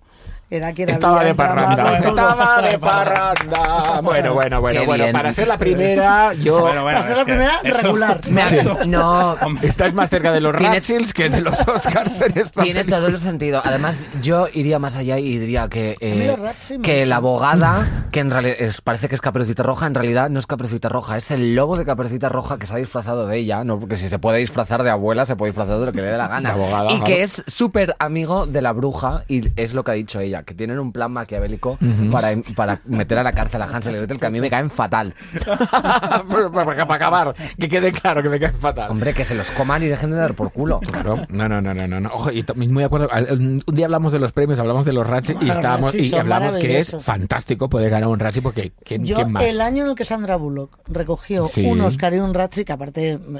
Era 0.50 0.72
quien 0.72 0.88
Estaba 0.88 1.26
de 1.26 1.36
parranda. 1.36 1.98
Estaba 1.98 2.62
de 2.62 2.80
parranda. 2.80 4.00
Bueno, 4.02 4.34
bueno, 4.34 4.62
bueno, 4.62 4.80
Qué 4.80 4.86
bueno. 4.86 5.04
bien. 5.04 5.14
Para 5.14 5.34
ser 5.34 5.46
la 5.48 5.58
primera, 5.58 6.32
yo. 6.34 6.62
Bueno, 6.62 6.84
bueno, 6.84 7.00
Para 7.00 7.08
ser 7.08 7.18
la 7.18 7.26
primera, 7.26 7.60
eso- 7.64 7.78
regular. 7.82 8.22
Me 8.30 8.42
ha- 8.42 8.48
Sí. 8.48 8.58
No, 8.88 9.36
Estás 9.62 9.94
más 9.94 10.10
cerca 10.10 10.32
de 10.32 10.40
los 10.40 10.56
Ratchels 10.56 11.12
que 11.14 11.30
de 11.30 11.42
los 11.42 11.68
Oscars 11.68 12.22
en 12.22 12.38
esta 12.38 12.64
Tiene 12.64 12.80
película. 12.80 12.98
todo 12.98 13.08
el 13.08 13.20
sentido. 13.20 13.62
Además, 13.64 14.06
yo 14.22 14.48
iría 14.54 14.80
más 14.80 14.96
allá 14.96 15.20
y 15.20 15.38
diría 15.38 15.68
que, 15.68 15.98
eh, 16.00 16.38
que 16.82 17.06
la 17.06 17.18
abogada, 17.18 18.08
que 18.12 18.22
en 18.22 18.32
realidad 18.32 18.56
es- 18.60 18.80
parece 18.80 19.10
que 19.10 19.16
es 19.16 19.22
Caperucita 19.22 19.64
Roja, 19.64 19.86
en 19.86 19.96
realidad 19.96 20.30
no 20.30 20.40
es 20.40 20.48
Caperucita 20.48 20.88
Roja, 20.88 21.18
es 21.18 21.30
el 21.32 21.56
lobo 21.56 21.76
de 21.78 21.84
Caperucita 21.84 22.30
Roja 22.30 22.58
que 22.58 22.68
se 22.68 22.74
ha 22.74 22.78
disfrazado 22.78 23.28
de 23.28 23.38
ella, 23.38 23.66
¿no? 23.66 23.80
Porque 23.80 23.98
si 23.98 24.08
se 24.08 24.18
puede 24.18 24.40
disfrazar 24.40 24.84
de 24.84 24.92
abuela, 24.92 25.26
se 25.26 25.36
puede 25.36 25.52
disfrazar 25.52 25.78
de 25.80 25.88
lo 25.88 25.92
que 25.92 26.02
le 26.02 26.08
dé 26.08 26.18
la 26.18 26.30
gana. 26.30 26.52
Abogada, 26.52 26.92
y 26.94 27.02
que 27.02 27.24
es 27.24 27.44
súper 27.48 27.96
amigo 28.00 28.46
de 28.48 28.62
la 28.62 28.72
bruja, 28.72 29.24
y 29.28 29.50
es 29.60 29.74
lo 29.74 29.84
que 29.84 29.92
ha 29.92 29.96
dicho 29.96 30.20
ella, 30.22 30.37
que 30.44 30.54
tienen 30.54 30.80
un 30.80 30.92
plan 30.92 31.12
maquiavélico 31.12 31.78
para, 32.12 32.30
para 32.56 32.80
meter 32.86 33.18
a 33.18 33.24
la 33.24 33.34
cárcel 33.34 33.62
a 33.62 33.66
Hansel 33.66 33.96
y 33.96 33.98
Gretel, 33.98 34.20
que 34.20 34.26
a 34.26 34.30
mí 34.30 34.40
me 34.40 34.50
caen 34.50 34.70
fatal. 34.70 35.14
para, 36.54 36.96
acabar, 36.96 37.36
que 37.60 37.68
quede 37.68 37.92
claro 37.92 38.22
que 38.24 38.30
me 38.30 38.40
cae 38.40 38.52
fatal. 38.52 38.92
Hombre, 38.92 39.14
que 39.14 39.26
se 39.26 39.36
los 39.36 39.52
coman 39.52 39.84
y 39.84 39.88
dejen 39.88 40.12
de 40.12 40.18
dar 40.18 40.34
por 40.34 40.52
culo. 40.52 40.80
Claro, 40.80 41.26
no, 41.30 41.48
no, 41.50 41.62
no, 41.62 41.74
no, 41.74 41.88
no, 41.88 42.00
no. 42.00 42.10
Ojo, 42.10 42.32
y 42.32 42.44
muy 42.68 42.82
de 42.82 42.86
acuerdo. 42.86 43.10
Un 43.32 43.64
día 43.74 43.86
hablamos 43.86 44.14
de 44.14 44.20
los 44.20 44.32
premios, 44.32 44.60
hablamos 44.60 44.86
de 44.86 44.94
los 44.94 45.06
Ratchets 45.08 45.42
y 45.42 45.50
estábamos 45.50 45.96
y 45.96 46.14
hablamos 46.16 46.56
que 46.56 46.80
es 46.80 46.96
fantástico 47.00 47.70
poder 47.70 47.90
ganar 47.90 48.10
un 48.10 48.20
Ratchet 48.20 48.44
porque 48.44 48.72
¿quién, 48.84 49.06
Yo, 49.06 49.16
quién 49.16 49.32
más? 49.32 49.44
el 49.44 49.62
año 49.62 49.84
en 49.84 49.90
el 49.92 49.96
que 49.96 50.06
Sandra 50.06 50.36
Bullock 50.36 50.78
recogió 50.88 51.48
Sí. 51.48 51.66
un 51.66 51.82
Oscar 51.82 52.14
y 52.14 52.20
un 52.20 52.34
Razzie, 52.34 52.66
que 52.66 52.74
aparte 52.74 53.18
mm, 53.18 53.38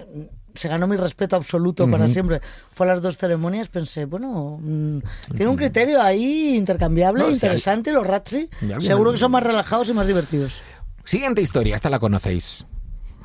se 0.58 0.68
ganó 0.68 0.88
mi 0.88 0.98
respeto 0.98 1.36
absoluto 1.36 1.90
para 1.90 2.08
siempre, 2.08 2.42
fue 2.72 2.88
a 2.90 2.94
las 2.94 3.02
dos 3.02 3.18
ceremonias, 3.18 3.68
pensé, 3.68 4.06
bueno, 4.06 4.60
mm, 4.62 4.98
tiene 5.36 5.48
un 5.52 5.58
criterio 5.58 6.02
ahí 6.02 6.56
intercambiable, 6.56 7.24
No, 7.24 7.30
interesante, 7.30 7.92
los 7.92 8.06
viene- 8.62 8.84
seguro 8.86 9.12
que 9.12 9.18
son 9.18 9.32
más 9.32 9.44
relajados 9.44 9.90
y 9.90 9.94
más 9.94 10.08
divertidos. 10.08 10.54
Siguiente 11.04 11.42
historia, 11.42 11.76
esta 11.76 11.90
la 11.90 12.00
conocéis. 12.00 12.66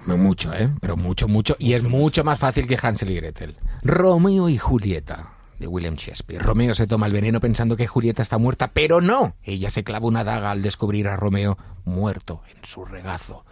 No 0.06 0.16
mucho, 0.16 0.52
¿eh? 0.52 0.68
Pero 0.80 0.96
mucho, 0.96 1.28
mucho. 1.28 1.54
Y 1.60 1.74
es 1.74 1.84
mucho 1.84 2.24
más 2.24 2.38
fácil 2.40 2.66
que 2.66 2.76
Hansel 2.80 3.10
y 3.10 3.14
Gretel. 3.16 3.54
Romeo 3.84 4.48
y 4.48 4.58
Julieta, 4.58 5.34
de 5.60 5.68
William 5.68 5.94
Shakespeare. 5.94 6.42
Romeo 6.42 6.74
se 6.74 6.88
toma 6.88 7.06
el 7.06 7.12
veneno 7.12 7.38
pensando 7.38 7.76
que 7.76 7.86
Julieta 7.86 8.20
está 8.20 8.36
muerta, 8.36 8.72
pero 8.72 9.00
no. 9.00 9.36
Ella 9.44 9.70
se 9.70 9.84
clava 9.84 10.08
una 10.08 10.24
daga 10.24 10.50
al 10.50 10.60
descubrir 10.62 11.06
a 11.06 11.16
Romeo 11.16 11.56
muerto 11.84 12.42
en 12.52 12.64
su 12.64 12.84
regazo. 12.84 13.44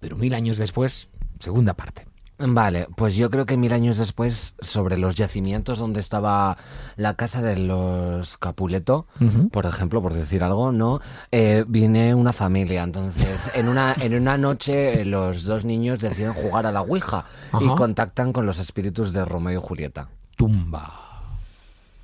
Pero 0.00 0.16
mil 0.16 0.34
años 0.34 0.58
después, 0.58 1.08
segunda 1.38 1.74
parte. 1.74 2.07
Vale, 2.40 2.86
pues 2.96 3.16
yo 3.16 3.30
creo 3.30 3.46
que 3.46 3.56
mil 3.56 3.72
años 3.72 3.98
después, 3.98 4.54
sobre 4.60 4.96
los 4.96 5.16
yacimientos 5.16 5.80
donde 5.80 5.98
estaba 5.98 6.56
la 6.96 7.14
casa 7.14 7.42
de 7.42 7.56
los 7.56 8.38
Capuleto, 8.38 9.06
por 9.50 9.66
ejemplo, 9.66 10.00
por 10.00 10.14
decir 10.14 10.44
algo, 10.44 10.70
¿no? 10.70 11.00
Eh, 11.32 11.64
viene 11.66 12.14
una 12.14 12.32
familia. 12.32 12.84
Entonces, 12.84 13.50
en 13.54 13.68
una, 13.68 13.94
en 14.00 14.14
una 14.14 14.38
noche, 14.38 15.04
los 15.04 15.44
dos 15.44 15.64
niños 15.64 15.98
deciden 15.98 16.32
jugar 16.32 16.66
a 16.66 16.72
la 16.72 16.82
Ouija 16.82 17.24
y 17.60 17.66
contactan 17.74 18.32
con 18.32 18.46
los 18.46 18.58
espíritus 18.60 19.12
de 19.12 19.24
Romeo 19.24 19.58
y 19.58 19.62
Julieta. 19.62 20.08
Tumba. 20.36 21.08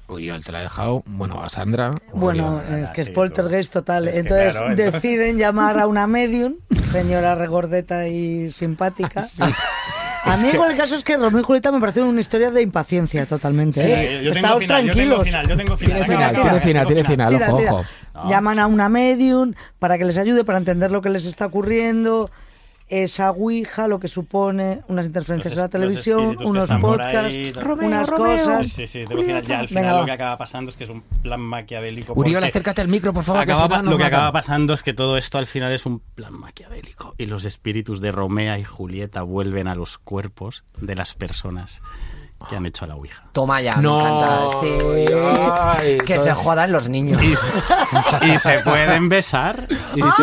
Uy, 0.07 0.31
te 0.45 0.53
la 0.53 0.61
he 0.61 0.63
dejado. 0.65 1.03
Bueno, 1.07 1.43
a 1.43 1.49
Sandra. 1.49 1.93
Bueno, 2.13 2.61
es 2.61 2.91
que 2.91 3.05
sí, 3.05 3.09
es 3.11 3.15
poltergeist 3.15 3.73
tú. 3.73 3.79
total. 3.79 4.09
Es 4.09 4.15
que 4.15 4.21
entonces 4.21 4.53
claro, 4.53 4.71
entonces- 4.73 4.93
deciden 5.03 5.39
llamar 5.39 5.79
a 5.79 5.87
una 5.87 6.07
medium, 6.07 6.57
señora 6.93 7.35
regordeta 7.37 8.07
y 8.09 8.51
simpática. 8.51 9.25
A 10.35 10.47
mí 10.47 10.53
con 10.53 10.71
el 10.71 10.77
caso 10.77 10.97
es 10.97 11.05
que 11.05 11.17
Romeo 11.17 11.41
y 11.41 11.43
Julieta 11.43 11.73
me 11.73 11.81
parece 11.81 12.03
una 12.03 12.21
historia 12.21 12.51
de 12.51 12.63
impaciencia 12.63 13.27
totalmente. 13.27 13.81
Sí, 13.81 13.89
¿eh? 13.91 14.21
yo 14.25 14.33
tengo 14.33 14.59
Estáos 14.59 14.63
final, 14.63 14.85
yo 14.87 14.95
tengo 14.95 14.95
tranquilos. 14.95 15.25
final, 15.25 15.49
yo 15.49 15.57
tengo 15.57 15.77
final. 15.77 16.05
Tiene 16.05 16.17
final, 16.17 16.35
tiene 16.35 16.61
final, 16.61 16.87
tiene 16.87 17.05
final. 17.05 17.35
Ojo, 17.35 17.57
ojo. 17.57 17.85
No. 18.15 18.29
Llaman 18.31 18.59
a 18.59 18.67
una 18.67 18.89
medium 18.89 19.55
para 19.79 19.99
que 19.99 20.05
les 20.05 20.19
ayude 20.19 20.45
para 20.45 20.59
entender 20.59 20.91
lo 20.93 21.03
que 21.03 21.11
les 21.11 21.27
está 21.27 21.47
ocurriendo. 21.47 22.31
Esa 22.89 23.31
Ouija, 23.31 23.89
lo 23.89 23.99
que 23.99 24.09
supone 24.09 24.83
unas 24.89 25.07
interferencias 25.07 25.53
Los 25.55 25.59
en 25.59 25.63
la 25.65 25.69
televisión, 25.71 26.37
que 26.37 26.45
unos 26.45 26.69
podcasts, 26.69 27.17
ahí. 27.17 27.51
Romeo, 27.53 27.87
unas 27.87 28.09
Romeo. 28.09 28.37
cosas. 28.45 28.67
Sí, 28.69 28.87
sí, 28.87 28.87
sí, 28.87 29.07
tengo 29.07 29.23
final. 29.23 29.43
Ya 29.47 29.59
al 29.61 29.67
Venga, 29.69 29.81
final 29.81 29.95
va. 29.95 30.01
lo 30.01 30.05
que 30.07 30.13
acaba 30.13 30.37
pasando 30.37 30.71
es 30.71 30.77
que 30.77 30.85
es 30.85 30.91
un 30.91 31.01
plan 31.23 31.41
maquiavélico. 31.41 32.13
Uriol, 32.15 32.45
acércate 32.45 32.83
al 32.83 32.89
micro, 32.89 33.15
por 33.15 33.25
favor. 33.25 33.45
que 33.47 33.53
acaba 33.53 33.69
pa- 33.71 33.77
nos 33.83 33.87
lo 33.93 33.97
que 33.97 34.05
matan. 34.05 34.15
acaba 34.19 34.33
pasando 34.33 34.75
es 34.75 34.83
que 34.83 34.93
todo 34.93 35.17
esto 35.17 35.39
al 35.39 35.47
final 35.47 35.73
es 35.73 35.87
un 35.87 36.01
plan 36.01 36.35
maquiavélico 36.35 37.15
y 37.17 37.25
los 37.27 37.47
espíritus 37.47 38.03
de 38.03 38.13
Romea 38.13 38.59
y 38.59 38.65
Julieta 38.65 39.23
vuelven 39.23 39.67
a 39.67 39.75
los 39.75 39.97
cuerpos 39.97 40.63
de 40.79 40.95
las 40.95 41.15
personas 41.15 41.81
que 42.49 42.57
han 42.57 42.67
hecho 42.67 42.87
la 42.87 42.95
Ouija. 42.97 43.23
Toma 43.33 43.61
ya, 43.61 43.77
No, 43.77 43.97
me 43.99 44.05
encanta. 44.05 44.59
Sí. 44.61 44.79
ay, 45.61 45.99
que 45.99 46.15
todo- 46.15 46.25
se 46.25 46.35
jodan 46.35 46.71
los 46.73 46.89
niños. 46.89 47.21
Y 47.23 47.35
se, 47.35 48.27
y 48.29 48.39
se 48.39 48.59
pueden 48.65 49.09
besar. 49.09 49.67
Y 49.95 50.03
se- 50.03 50.23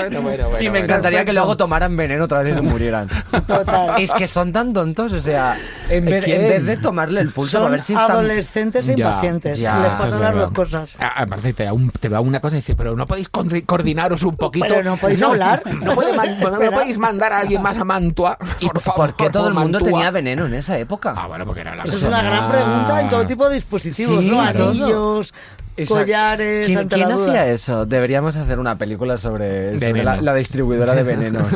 Bueno, 0.00 0.22
bueno, 0.22 0.48
bueno, 0.48 0.64
y 0.64 0.70
me 0.70 0.78
encantaría 0.80 1.24
que 1.24 1.32
luego 1.32 1.56
tomaran 1.56 1.96
veneno 1.96 2.24
otra 2.24 2.38
vez 2.42 2.52
y 2.52 2.54
se 2.56 2.62
murieran. 2.62 3.08
Total. 3.46 4.00
Es 4.00 4.12
que 4.12 4.26
son 4.26 4.52
tan 4.52 4.72
tontos, 4.72 5.12
o 5.12 5.18
sea, 5.20 5.58
en 5.88 6.04
vez, 6.04 6.24
¿Quién? 6.24 6.40
en 6.42 6.48
vez 6.50 6.64
de 6.66 6.76
tomarle 6.76 7.20
el 7.20 7.30
pulso 7.32 7.58
a 7.58 7.62
Son 7.62 7.72
ver 7.72 7.80
si 7.80 7.92
están... 7.94 8.10
adolescentes 8.12 8.88
e 8.88 8.94
Ya, 8.94 9.06
impacientes. 9.08 9.58
ya, 9.58 9.76
Les 9.78 9.88
pasan 9.90 10.08
es 10.08 10.12
las 10.14 10.22
verdad. 10.22 10.40
dos 10.44 10.52
cosas. 10.54 10.90
Aparte 10.98 11.52
te 11.52 11.68
te 12.00 12.08
da 12.08 12.20
una 12.20 12.40
cosa 12.40 12.56
y 12.56 12.60
dice, 12.60 12.76
pero 12.76 12.94
no 12.96 13.06
podéis 13.06 13.30
coordi- 13.30 13.64
coordinaros 13.66 14.22
un 14.22 14.36
poquito. 14.36 14.66
Pero 14.68 14.82
no 14.84 14.96
podéis 14.96 15.22
hablar. 15.22 15.62
No, 15.66 15.94
podéis 15.94 16.98
mandar 16.98 17.32
a 17.32 17.40
alguien 17.40 17.60
más 17.62 17.76
a 17.78 17.84
Mantua. 17.84 18.38
¿Y 18.60 18.68
por 18.68 18.80
favor, 18.80 19.06
por 19.08 19.16
qué 19.16 19.30
todo 19.30 19.48
el 19.48 19.54
mundo 19.54 19.78
Mantua? 19.78 19.92
tenía 19.98 20.10
veneno 20.10 20.46
en 20.46 20.54
esa 20.54 20.78
época? 20.78 20.97
Ah, 21.04 21.26
bueno, 21.26 21.44
porque 21.46 21.60
era 21.62 21.74
la 21.74 21.84
Eso 21.84 21.96
es 21.96 22.02
una 22.04 22.22
gran 22.22 22.50
pregunta 22.50 23.00
en 23.00 23.08
todo 23.08 23.26
tipo 23.26 23.48
de 23.48 23.54
dispositivos, 23.56 24.18
Sí, 24.20 24.30
¿no? 24.30 24.52
todo. 24.52 25.22
Anillos, 25.78 25.98
collares 25.98 26.66
¿Quién, 26.66 26.78
ante 26.78 26.94
quién 26.96 27.08
la 27.08 27.14
duda. 27.14 27.28
hacía 27.28 27.46
eso? 27.52 27.86
Deberíamos 27.86 28.36
hacer 28.36 28.58
una 28.58 28.76
película 28.78 29.16
sobre, 29.16 29.78
sobre 29.78 30.04
la, 30.04 30.20
la 30.20 30.34
distribuidora 30.34 30.94
de 30.94 31.02
venenos. 31.02 31.46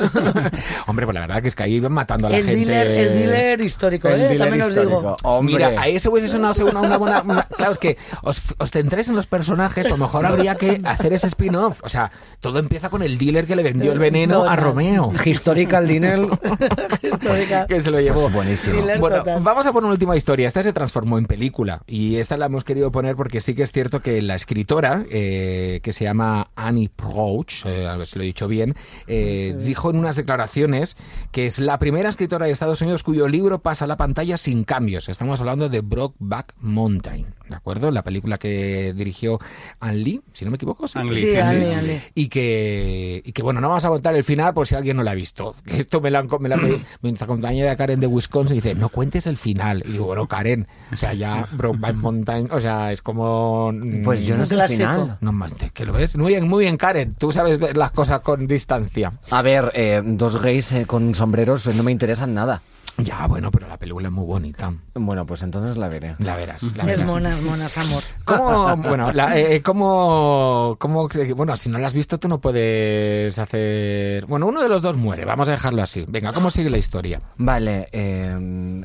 Hombre, 0.87 1.07
pues 1.07 1.15
la 1.15 1.21
verdad 1.21 1.43
que 1.43 1.49
es 1.49 1.55
que 1.55 1.63
ahí 1.63 1.75
iban 1.75 1.93
matando 1.93 2.27
a 2.27 2.31
la 2.31 2.37
El 2.39 2.45
gente. 2.45 2.59
dealer, 2.61 2.87
el 2.89 3.13
dealer 3.15 3.61
histórico, 3.61 4.09
El 4.09 4.15
¿eh? 4.15 4.19
dealer 4.25 4.39
También 4.39 4.63
os 4.63 4.69
histórico. 4.71 4.99
digo. 4.99 5.17
Hombre. 5.23 5.55
Mira, 5.55 5.81
ahí 5.81 5.97
eso 5.97 6.11
hubiese 6.11 6.29
sonado 6.29 6.67
una, 6.67 6.81
una 6.81 6.97
buena... 6.99 7.23
una- 7.23 7.43
claro, 7.45 7.73
es 7.73 7.79
que 7.79 7.97
os, 8.23 8.41
os 8.59 8.71
centréis 8.71 9.09
en 9.09 9.17
los 9.17 9.27
personajes, 9.27 9.83
pues 9.85 9.93
a 9.95 9.97
lo 9.97 10.05
mejor 10.05 10.27
habría 10.27 10.55
que 10.55 10.81
hacer 10.85 11.13
ese 11.13 11.27
spin-off. 11.29 11.81
O 11.83 11.89
sea, 11.89 12.11
todo 12.41 12.59
empieza 12.59 12.89
con 12.91 13.03
el 13.03 13.19
dealer 13.19 13.47
que 13.47 13.57
le 13.57 13.63
vendió 13.63 13.93
el 13.93 13.99
veneno 13.99 14.45
No, 14.45 14.51
a 14.51 14.57
no. 14.57 14.63
Romeo. 14.63 15.13
Historical. 15.25 15.83
Histórica. 17.03 17.67
que 17.67 17.81
se 17.81 17.91
lo 17.91 18.01
llevó. 18.01 18.23
Pues 18.23 18.33
buenísimo. 18.35 18.77
Thriller 18.77 18.99
Bueno, 18.99 19.17
total. 19.19 19.41
vamos 19.43 19.67
a 19.67 19.73
poner 19.73 19.85
una 19.87 19.93
última 19.93 20.17
historia. 20.17 20.47
Esta 20.49 20.63
se 20.63 20.73
transformó 20.73 21.19
en 21.19 21.27
película 21.27 21.83
y 21.87 22.17
esta 22.17 22.37
la 22.37 22.47
hemos 22.47 22.65
querido 22.65 22.91
poner 22.93 23.17
porque 23.17 23.41
sí 23.41 23.55
que 23.55 23.63
es 23.63 23.73
cierto 23.73 24.01
que 24.01 24.12
la 24.21 24.35
escritora, 24.35 25.05
eh, 25.11 25.81
que 25.83 25.93
se 25.93 26.05
llama 26.05 26.51
Annie 26.57 26.91
Proulx, 26.91 27.65
eh, 27.65 27.87
a 27.87 27.97
ver 27.97 28.07
si 28.07 28.19
lo 28.19 28.23
he 28.23 28.27
dicho 28.27 28.49
bien, 28.49 28.75
eh, 29.07 29.57
dijo 29.59 29.91
en 29.91 29.97
unas 29.97 30.17
declaraciones 30.17 30.97
que 31.31 31.47
es 31.47 31.59
la 31.59 31.79
primera 31.79 32.09
escritora 32.09 32.47
de 32.47 32.53
Estados 32.53 32.83
Unidos 32.83 33.03
cuyo 33.03 33.29
libro 33.29 33.61
pasa 33.61 33.85
a 33.85 33.89
la 33.89 33.97
pantalla 33.97 34.37
sin 34.37 34.65
cambios. 34.65 35.09
Estamos 35.09 35.41
hablando 35.41 35.69
de 35.69 35.81
Brokeback 35.81 36.55
Mountain, 36.61 37.27
¿de 37.53 37.57
acuerdo? 37.59 37.91
La 37.91 38.03
película 38.03 38.39
que 38.39 38.93
dirigió 38.95 39.39
Anne 39.81 39.97
Lee, 39.99 40.23
si 40.33 40.45
no 40.45 40.51
me 40.51 40.57
equivoco. 40.57 40.87
Ang 40.95 41.11
Lee, 41.11 41.15
Sí, 41.15 41.27
sí. 41.33 41.37
Ale. 41.37 42.03
Y 42.15 42.29
que, 42.29 43.23
y 43.25 43.33
que, 43.33 43.43
bueno, 43.43 43.61
no 43.61 43.69
vamos 43.69 43.85
a 43.85 43.89
contar 43.89 44.15
el 44.15 44.25
final 44.25 44.53
por 44.55 44.67
si 44.67 44.75
alguien 44.75 44.97
no 44.97 45.03
la 45.03 45.13
ha 45.13 45.15
visto. 45.15 45.55
Esto 45.67 46.01
me 46.01 46.11
la, 46.11 46.23
me 46.41 46.49
la 46.49 46.59
nuestra 47.03 47.27
compañera 47.27 47.77
Karen 47.77 48.01
de 48.01 48.07
Wisconsin 48.07 48.57
dice, 48.57 48.75
no 48.75 48.89
cuentes 48.89 49.27
el 49.27 49.37
final. 49.37 49.83
Y 49.87 49.93
digo, 49.93 50.07
bueno, 50.07 50.27
Karen, 50.27 50.67
o 50.93 50.97
sea, 50.97 51.15
ya 51.15 51.47
Brokeback 51.53 51.97
Mountain, 51.97 52.49
o 52.51 52.61
sea, 52.61 52.93
es 52.93 53.03
como... 53.03 53.71
mm, 53.73 54.03
Pues 54.03 54.27
yo 54.27 54.37
no 54.37 54.47
sé 54.47 54.55
el 54.55 54.69
final. 54.69 55.19
No 55.21 55.33
más, 55.33 55.55
que 55.55 55.85
lo 55.85 55.93
ves. 55.93 56.17
Muy 56.17 56.33
bien, 56.33 56.49
muy 56.49 56.65
bien, 56.65 56.77
Karen. 56.77 57.15
Tú 57.15 57.33
sabes 57.33 57.59
ver 57.59 57.77
las 57.77 57.93
cosas 57.93 58.21
con 58.21 58.47
distancia. 58.47 59.13
A 59.31 59.43
ver, 59.43 59.71
eh, 59.75 60.01
dos 60.05 60.41
gays 60.41 60.73
eh, 60.73 60.87
con 60.87 61.15
sombreros 61.15 61.67
eh, 61.67 61.75
no 61.75 61.83
me 61.83 61.93
interesan 61.93 62.35
nada. 62.35 62.63
Ya, 62.99 63.27
bueno, 63.27 63.51
pero 63.51 63.67
la 63.69 63.79
película 63.79 64.09
es 64.09 64.13
muy 64.13 64.25
bonita. 64.27 64.73
Bueno, 64.95 65.25
pues 65.27 65.43
entonces 65.43 65.77
la 65.77 65.89
veré. 65.89 66.15
La 66.19 66.37
verás, 66.37 66.63
la 66.77 66.83
Es 66.83 66.87
verás. 66.87 67.07
monas, 67.07 67.43
monas, 67.43 67.79
amor. 67.79 68.03
¿Cómo, 68.25 68.77
bueno, 68.77 69.13
la, 69.13 69.39
eh, 69.39 69.63
cómo, 69.63 70.77
cómo- 70.79 71.09
bueno, 71.35 71.57
si 71.57 71.69
no 71.71 71.79
la 71.79 71.87
has 71.87 71.95
visto 71.95 72.19
tú 72.19 72.29
no 72.29 72.41
puedes 72.41 73.39
hacer... 73.39 74.27
Bueno, 74.27 74.47
uno 74.47 74.63
de 74.63 74.69
los 74.69 74.83
dos 74.83 74.97
muere, 74.97 75.25
vamos 75.25 75.49
a 75.49 75.53
dejarlo 75.53 75.83
así. 75.83 76.05
Venga, 76.09 76.33
¿cómo 76.33 76.51
sigue 76.51 76.71
la 76.71 76.79
historia? 76.79 77.21
Vale, 77.39 77.89
eh, 77.93 78.83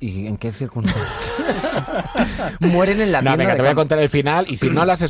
¿y 0.00 0.26
en 0.26 0.36
qué 0.36 0.52
circunstancias? 0.52 1.06
Mueren 2.60 3.00
en 3.00 3.12
la 3.12 3.22
No, 3.22 3.30
tienda 3.30 3.36
venga, 3.36 3.50
de 3.52 3.56
te 3.56 3.62
voy 3.62 3.70
a 3.70 3.74
contar 3.74 3.98
el 3.98 4.10
final 4.10 4.46
y 4.48 4.56
si 4.56 4.68
no, 4.70 4.84
las 4.84 5.04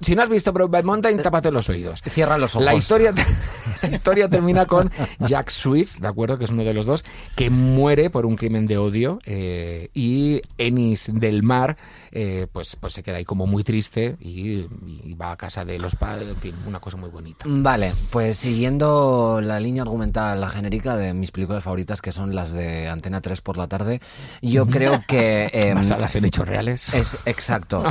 si 0.00 0.14
no 0.14 0.22
has 0.22 0.28
visto 0.28 0.52
Brokeback 0.52 0.84
Mountain, 0.84 1.22
tápate 1.22 1.50
los 1.50 1.68
oídos. 1.68 2.00
Cierra 2.08 2.38
los 2.38 2.54
ojos. 2.54 2.64
La 2.64 2.74
historia, 2.74 3.12
la 3.82 3.88
historia 3.88 4.28
termina 4.28 4.66
con 4.66 4.90
Jack 5.20 5.50
Swift, 5.50 5.98
¿de 5.98 6.08
acuerdo? 6.08 6.38
Que 6.38 6.44
es 6.44 6.50
uno 6.50 6.64
de 6.64 6.74
los 6.74 6.86
dos, 6.86 7.04
que 7.36 7.50
muere 7.50 8.10
por 8.10 8.26
un 8.26 8.36
crimen 8.36 8.66
de 8.66 8.78
odio 8.78 9.18
eh, 9.24 9.88
y 9.94 10.42
Ennis 10.58 11.10
del 11.12 11.42
Mar, 11.42 11.76
eh, 12.12 12.46
pues, 12.52 12.76
pues 12.76 12.92
se 12.92 13.02
queda 13.02 13.16
ahí 13.16 13.24
como 13.24 13.46
muy 13.46 13.64
triste 13.64 14.16
y, 14.20 14.66
y 15.04 15.14
va 15.20 15.32
a 15.32 15.36
casa 15.36 15.64
de 15.64 15.78
los 15.78 15.96
padres, 15.96 16.28
en 16.28 16.36
fin, 16.36 16.54
una 16.66 16.80
cosa 16.80 16.96
muy 16.96 17.10
bonita. 17.10 17.44
Vale, 17.48 17.92
pues 18.10 18.36
siguiendo 18.36 19.40
la 19.42 19.60
línea 19.60 19.82
argumental, 19.82 20.40
la 20.40 20.48
genérica 20.48 20.96
de 20.96 21.14
mis 21.14 21.30
películas 21.30 21.64
favoritas, 21.64 22.02
que 22.02 22.12
son 22.12 22.34
las 22.34 22.52
de 22.52 22.88
Antena 22.88 23.20
3 23.20 23.40
por 23.40 23.56
la 23.56 23.66
tarde, 23.68 24.00
yo 24.42 24.66
creo 24.66 25.02
que... 25.06 25.50
em, 25.52 25.74
Basadas 25.74 26.16
en 26.16 26.24
hechos 26.24 26.46
reales. 26.48 26.94
Es 26.94 27.18
exacto. 27.26 27.82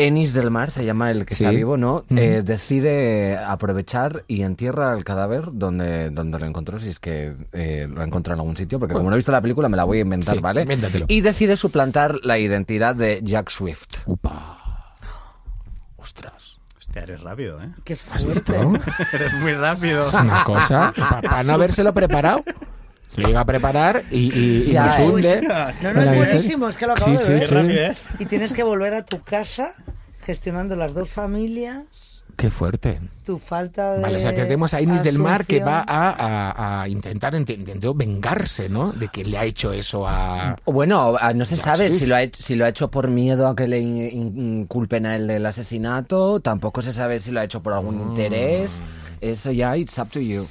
Ennis 0.00 0.32
del 0.32 0.52
Mar 0.52 0.70
se 0.70 0.84
llama 0.84 1.10
el 1.10 1.26
que 1.26 1.34
Sí. 1.34 1.42
está 1.44 1.56
vivo, 1.56 1.76
¿no? 1.76 2.04
Eh, 2.10 2.42
decide 2.44 3.36
aprovechar 3.36 4.24
y 4.28 4.42
entierra 4.42 4.94
el 4.96 5.02
cadáver 5.02 5.46
donde, 5.52 6.10
donde 6.10 6.38
lo 6.38 6.46
encontró, 6.46 6.78
si 6.78 6.88
es 6.88 7.00
que 7.00 7.34
eh, 7.52 7.88
lo 7.92 8.00
ha 8.00 8.04
encontrado 8.04 8.36
en 8.36 8.40
algún 8.42 8.56
sitio, 8.56 8.78
porque 8.78 8.94
como 8.94 9.10
no 9.10 9.16
he 9.16 9.18
visto 9.18 9.32
la 9.32 9.40
película 9.40 9.68
me 9.68 9.76
la 9.76 9.82
voy 9.82 9.98
a 9.98 10.02
inventar, 10.02 10.36
Sí, 10.36 10.40
¿vale? 10.40 10.62
invéntatelo. 10.62 11.06
Y 11.08 11.20
decide 11.20 11.56
suplantar 11.56 12.14
la 12.22 12.38
identidad 12.38 12.94
de 12.94 13.20
Jack 13.24 13.50
Swift. 13.50 13.96
Upa. 14.06 14.94
Ostras. 15.96 16.58
Hostia, 16.78 17.02
eres 17.02 17.20
rápido, 17.22 17.60
¿eh? 17.60 17.70
Qué 17.84 17.94
¿Has 17.94 18.24
visto? 18.24 18.52
eres 19.12 19.32
muy 19.34 19.52
rápido. 19.54 20.08
Una 20.22 20.44
cosa, 20.44 20.92
para 20.96 21.42
no 21.42 21.54
habérselo 21.54 21.92
preparado. 21.92 22.44
Se 23.08 23.20
lo 23.20 23.26
llega 23.28 23.40
a 23.40 23.44
preparar 23.44 24.04
y, 24.10 24.16
y, 24.32 24.70
y 24.70 24.72
nos 24.74 24.98
eh. 24.98 25.02
hunde. 25.08 25.40
No, 25.82 25.92
no, 25.94 26.02
es 26.02 26.16
buenísimo, 26.16 26.68
es 26.68 26.76
que 26.78 26.86
lo 26.86 26.92
acabo 26.92 27.18
Sí, 27.18 27.32
de 27.32 27.40
sí, 27.40 27.54
ver. 27.54 27.96
sí. 27.96 28.02
Y 28.20 28.26
tienes 28.26 28.52
que 28.52 28.62
volver 28.62 28.94
a 28.94 29.02
tu 29.04 29.20
casa 29.22 29.72
gestionando 30.20 30.76
las 30.76 30.94
dos 30.94 31.08
familias, 31.08 31.84
Qué 32.36 32.50
fuerte. 32.50 33.00
tu 33.24 33.38
falta 33.38 33.94
de. 33.94 34.02
Vale, 34.02 34.18
o 34.18 34.20
sea, 34.20 34.32
que 34.32 34.42
tenemos 34.42 34.72
a 34.74 34.80
Inés 34.80 35.02
del 35.02 35.18
Mar 35.18 35.44
que 35.46 35.60
va 35.64 35.80
a, 35.80 36.10
a- 36.10 36.82
a 36.82 36.88
intentar, 36.88 37.34
vengarse, 37.96 38.68
¿no? 38.68 38.92
De 38.92 39.08
que 39.08 39.24
le 39.24 39.38
ha 39.38 39.44
hecho 39.44 39.72
eso 39.72 40.06
a... 40.06 40.54
Bueno, 40.64 41.16
no 41.34 41.44
se 41.44 41.56
sabe 41.56 41.90
si 41.90 42.06
lo, 42.06 42.14
ha 42.14 42.22
hecho, 42.22 42.40
si 42.42 42.54
lo 42.54 42.64
ha 42.64 42.68
hecho 42.68 42.90
por 42.90 43.08
miedo 43.08 43.48
a 43.48 43.56
que 43.56 43.66
le 43.66 43.80
in- 43.80 44.60
inculpen 44.60 45.06
a 45.06 45.16
él 45.16 45.26
del 45.26 45.46
asesinato, 45.46 46.40
tampoco 46.40 46.80
se 46.82 46.92
sabe 46.92 47.18
si 47.18 47.30
lo 47.32 47.40
ha 47.40 47.44
hecho 47.44 47.62
por 47.62 47.72
algún 47.72 47.96
Mm. 47.98 48.08
interés. 48.10 48.80
Eso 49.20 49.50
ya, 49.50 49.76
it's 49.76 49.98
up 49.98 50.10
to 50.10 50.20
you. 50.20 50.46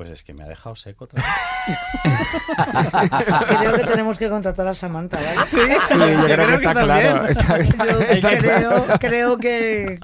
Pues 0.00 0.08
es 0.12 0.22
que 0.24 0.32
me 0.32 0.42
ha 0.44 0.48
dejado 0.48 0.74
seco 0.74 1.04
otra 1.12 1.22
vez. 1.22 1.76
Creo 3.58 3.74
que 3.74 3.84
tenemos 3.84 4.16
que 4.16 4.30
contratar 4.30 4.66
a 4.66 4.72
Samantha, 4.74 5.18
¿vale? 5.18 5.46
Sí, 5.46 5.58
yo 5.58 6.24
creo 6.24 6.46
que 6.48 6.54
está 6.54 6.72
claro. 6.72 7.26
Está, 7.26 7.58
está- 7.58 7.86
Yo 7.90 7.98
está 8.00 8.28
creo, 8.38 8.84
claro. 8.84 8.98
creo 8.98 9.36
que. 9.36 10.00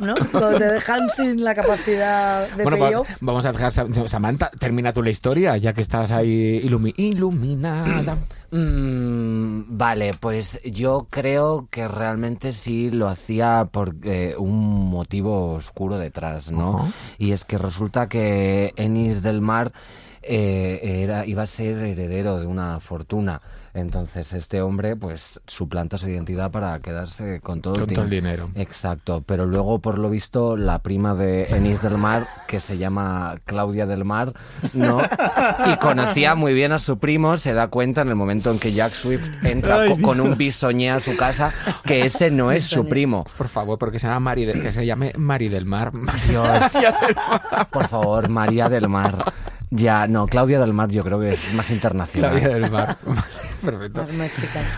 ¿No? 0.00 0.14
Cuando 0.30 0.58
te 0.58 0.64
dejan 0.66 1.08
sin 1.08 1.42
la 1.42 1.54
capacidad 1.54 2.48
de 2.50 2.62
Bueno, 2.64 2.76
payoff. 2.78 3.08
vamos 3.22 3.46
a 3.46 3.52
dejar, 3.52 3.72
Sam- 3.72 4.06
Samantha, 4.06 4.50
termina 4.58 4.92
tú 4.92 5.02
la 5.02 5.08
historia, 5.08 5.56
ya 5.56 5.72
que 5.72 5.80
estás 5.80 6.12
ahí 6.12 6.60
ilumi- 6.62 6.92
iluminada. 6.98 8.18
Mm, 8.50 9.76
vale, 9.76 10.12
pues 10.18 10.60
yo 10.64 11.06
creo 11.10 11.68
que 11.70 11.86
realmente 11.86 12.52
sí 12.52 12.90
lo 12.90 13.08
hacía 13.08 13.68
por 13.70 13.94
eh, 14.04 14.36
un 14.38 14.88
motivo 14.88 15.52
oscuro 15.52 15.98
detrás, 15.98 16.50
¿no? 16.50 16.90
Y 17.18 17.32
es 17.32 17.44
que 17.44 17.58
resulta 17.58 18.08
que 18.08 18.72
Ennis 18.76 19.22
del 19.22 19.42
Mar 19.42 19.72
eh, 20.22 21.00
era, 21.02 21.26
iba 21.26 21.42
a 21.42 21.46
ser 21.46 21.78
heredero 21.78 22.38
de 22.40 22.46
una 22.46 22.80
fortuna. 22.80 23.40
Entonces 23.74 24.32
este 24.32 24.60
hombre 24.60 24.96
pues 24.96 25.40
suplanta 25.46 25.98
su 25.98 26.08
identidad 26.08 26.50
para 26.50 26.80
quedarse 26.80 27.38
con 27.40 27.60
todo, 27.60 27.74
Con 27.74 27.88
el, 27.90 27.94
todo 27.94 28.04
el 28.06 28.10
dinero. 28.10 28.50
Exacto, 28.56 29.22
pero 29.24 29.46
luego 29.46 29.78
por 29.78 29.98
lo 29.98 30.10
visto 30.10 30.56
la 30.56 30.80
prima 30.80 31.14
de 31.14 31.44
Ennis 31.44 31.80
del 31.82 31.96
Mar, 31.96 32.26
que 32.48 32.58
se 32.58 32.78
llama 32.78 33.36
Claudia 33.44 33.86
del 33.86 34.04
Mar, 34.04 34.32
¿no? 34.72 35.00
Y 35.66 35.76
conocía 35.76 36.34
muy 36.34 36.54
bien 36.54 36.72
a 36.72 36.80
su 36.80 36.98
primo, 36.98 37.36
se 37.36 37.52
da 37.54 37.68
cuenta 37.68 38.00
en 38.00 38.08
el 38.08 38.14
momento 38.16 38.50
en 38.50 38.58
que 38.58 38.72
Jack 38.72 38.90
Swift 38.90 39.28
entra 39.44 39.86
co- 39.86 40.00
con 40.02 40.20
un 40.20 40.36
bisoñé 40.36 40.90
a 40.90 40.98
su 40.98 41.16
casa 41.16 41.52
que 41.84 42.00
ese 42.04 42.30
no 42.32 42.50
es 42.50 42.64
su 42.64 42.86
primo. 42.88 43.24
Por 43.36 43.48
favor, 43.48 43.78
porque 43.78 44.00
se 44.00 44.08
llama 44.08 44.20
Mari, 44.20 44.44
de- 44.46 44.60
que 44.60 44.72
se 44.72 44.86
llame 44.86 45.12
Mari 45.16 45.48
del 45.50 45.66
Mar. 45.66 45.92
Dios, 46.28 46.48
por 47.70 47.86
favor, 47.86 48.28
María 48.28 48.68
del 48.68 48.88
Mar. 48.88 49.32
Ya, 49.70 50.06
no, 50.06 50.26
Claudia 50.26 50.58
del 50.60 50.72
Mar 50.72 50.88
yo 50.88 51.04
creo 51.04 51.20
que 51.20 51.30
es 51.32 51.52
más 51.54 51.70
internacional. 51.70 52.30
Claudia 52.30 52.48
del 52.48 52.70
Mar. 52.70 52.96
Perfecto. 53.64 54.06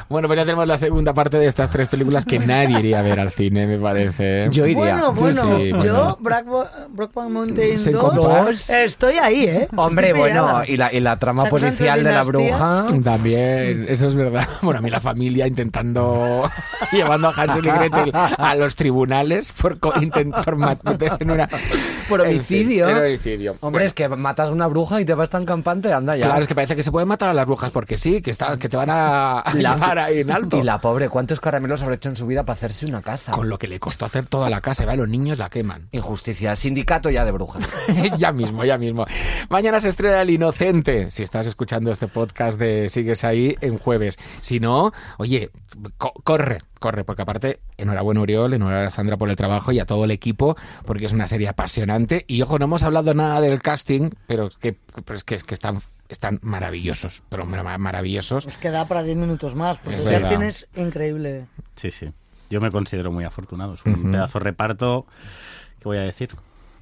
Bueno, 0.09 0.26
pues 0.26 0.38
ya 0.38 0.45
tenemos 0.45 0.66
la 0.66 0.78
segunda 0.78 1.12
parte 1.12 1.36
de 1.36 1.47
estas 1.47 1.70
tres 1.70 1.88
películas 1.88 2.24
que 2.24 2.38
nadie 2.38 2.78
iría 2.78 3.01
a 3.01 3.03
ver 3.03 3.20
al 3.20 3.30
cine, 3.30 3.66
me 3.66 3.78
parece. 3.78 4.45
¿eh? 4.45 4.49
Yo 4.51 4.66
iría. 4.66 4.76
Bueno, 4.97 5.12
bueno, 5.12 5.43
Sí, 5.59 5.70
bueno. 5.70 5.84
yo, 5.84 6.18
Brokeback 6.20 7.28
Mountain 7.30 7.78
Se 7.78 7.93
2, 7.93 8.03
compara. 8.03 8.51
estoy 8.51 9.14
ahí, 9.18 9.45
¿eh? 9.45 9.68
Hombre, 9.76 10.09
Estoy 10.09 10.20
bueno, 10.20 10.62
y 10.66 10.76
la, 10.76 10.93
y 10.93 11.01
la 11.01 11.16
trama 11.18 11.45
policial 11.45 12.03
de 12.03 12.11
la 12.12 12.22
bruja. 12.22 12.84
También, 13.05 13.84
eso 13.88 14.09
es 14.09 14.14
verdad. 14.14 14.47
Bueno, 14.62 14.78
a 14.78 14.82
mí 14.82 14.91
la 14.91 15.01
familia 15.01 15.47
intentando, 15.47 16.49
llevando 16.93 17.28
a 17.28 17.32
Hansel 17.32 17.66
y 17.66 17.70
Gretel 17.70 18.12
a 18.14 18.55
los 18.55 18.76
tribunales 18.76 19.53
por, 19.53 19.78
por 19.78 19.95
en 20.03 21.30
una... 21.30 21.49
Por 22.09 22.20
homicidio. 22.20 22.88
En 22.88 22.95
fin, 22.95 22.99
en 22.99 23.05
homicidio. 23.07 23.57
Hombre, 23.61 23.84
es 23.84 23.95
que 23.95 24.09
matas 24.09 24.51
a 24.51 24.53
una 24.53 24.66
bruja 24.66 24.80
y 25.01 25.05
te 25.05 25.14
vas 25.14 25.31
tan 25.31 25.45
campante, 25.45 25.93
anda 25.93 26.16
ya. 26.16 26.26
Claro, 26.26 26.43
es 26.43 26.49
que 26.49 26.55
parece 26.55 26.74
que 26.76 26.83
se 26.83 26.91
pueden 26.91 27.09
matar 27.09 27.28
a 27.28 27.35
las 27.35 27.47
brujas 27.47 27.70
porque 27.70 27.97
sí, 27.97 28.22
que, 28.22 28.31
está, 28.31 28.59
que 28.59 28.68
te 28.68 28.76
van 28.76 28.89
a, 28.91 29.41
a 29.41 29.55
La- 29.55 29.74
llevar 29.74 29.99
ahí 29.99 30.20
en 30.20 30.31
alto. 30.31 30.59
Y 30.59 30.62
la 30.62 30.81
pobre, 30.81 31.09
¿cuántos 31.09 31.41
caramelos 31.41 31.83
habrá 31.83 31.95
hecho 31.97 32.09
en 32.09 32.16
su 32.16 32.26
vida 32.26 32.45
para 32.45 32.55
hacerse 32.55 32.87
una 32.87 33.03
casa? 33.03 33.33
Con 33.33 33.49
lo 33.49 33.59
que 33.59 33.68
le 33.68 33.78
costó 33.78 34.05
hacer 34.07 34.26
toda 34.26 34.49
la 34.51 34.61
casa, 34.61 34.85
¿vale? 34.87 34.99
los 34.99 35.09
niños 35.09 35.39
la 35.39 35.51
queman. 35.51 35.89
Injusticia, 35.93 36.57
sindicato 36.57 37.11
ya 37.11 37.24
de 37.24 37.33
brujas. 37.33 37.68
ya 38.18 38.33
mismo, 38.33 38.64
ya 38.64 38.78
mismo. 38.78 39.07
Mañana 39.49 39.81
se 39.81 39.89
estrena 39.91 40.22
El 40.22 40.31
Inocente. 40.31 41.11
Si 41.11 41.22
estás 41.22 41.47
escuchando 41.47 41.91
este 41.91 42.09
podcast 42.09 42.59
de 42.59 42.89
Sigues 42.89 43.24
ahí 43.24 43.57
en 43.61 43.78
jueves. 43.78 44.18
Si 44.41 44.61
no, 44.61 44.93
oye, 45.18 45.51
co- 45.99 46.12
corre, 46.24 46.61
corre, 46.81 47.05
porque 47.05 47.22
aparte, 47.22 47.61
enhorabuena 47.76 48.20
Oriol, 48.22 48.53
enhorabuena 48.55 48.89
a 48.89 48.91
Sandra 48.91 49.16
por 49.16 49.31
el 49.31 49.37
trabajo 49.37 49.70
y 49.70 49.78
a 49.78 49.87
todo 49.87 50.05
el 50.05 50.11
equipo, 50.11 50.57
porque 50.85 51.07
es 51.07 51.12
una 51.12 51.28
serie 51.28 51.47
apasionante. 51.49 52.24
Y 52.26 52.43
ojo, 52.43 52.59
no 52.59 52.64
hemos 52.64 52.83
hablado 52.83 53.14
nada 53.14 53.41
del 53.41 53.62
casting, 53.62 54.11
pero 54.26 54.49
es 54.49 54.57
que, 54.57 54.72
pero 55.05 55.16
es 55.16 55.22
que, 55.22 55.37
es 55.37 55.45
que 55.45 55.55
están 55.55 55.78
están 56.09 56.41
maravillosos, 56.43 57.22
pero 57.28 57.47
mar- 57.47 57.78
maravillosos. 57.78 58.43
Pues 58.43 58.57
queda 58.57 58.89
para 58.89 59.05
10 59.05 59.16
minutos 59.16 59.55
más, 59.55 59.78
porque 59.78 59.95
Es 59.97 60.07
el 60.07 60.11
verdad. 60.14 60.31
casting 60.31 60.45
es 60.45 60.68
increíble. 60.74 61.47
Sí, 61.76 61.93
sí. 61.93 62.11
Yo 62.51 62.61
me 62.61 62.72
considero 62.72 63.12
muy 63.12 63.22
afortunado. 63.22 63.74
Es 63.74 63.81
un 63.87 64.11
pedazo 64.11 64.41
de 64.41 64.45
reparto. 64.45 65.07
¿Qué 65.78 65.85
voy 65.85 65.99
a 65.99 66.01
decir? 66.01 66.31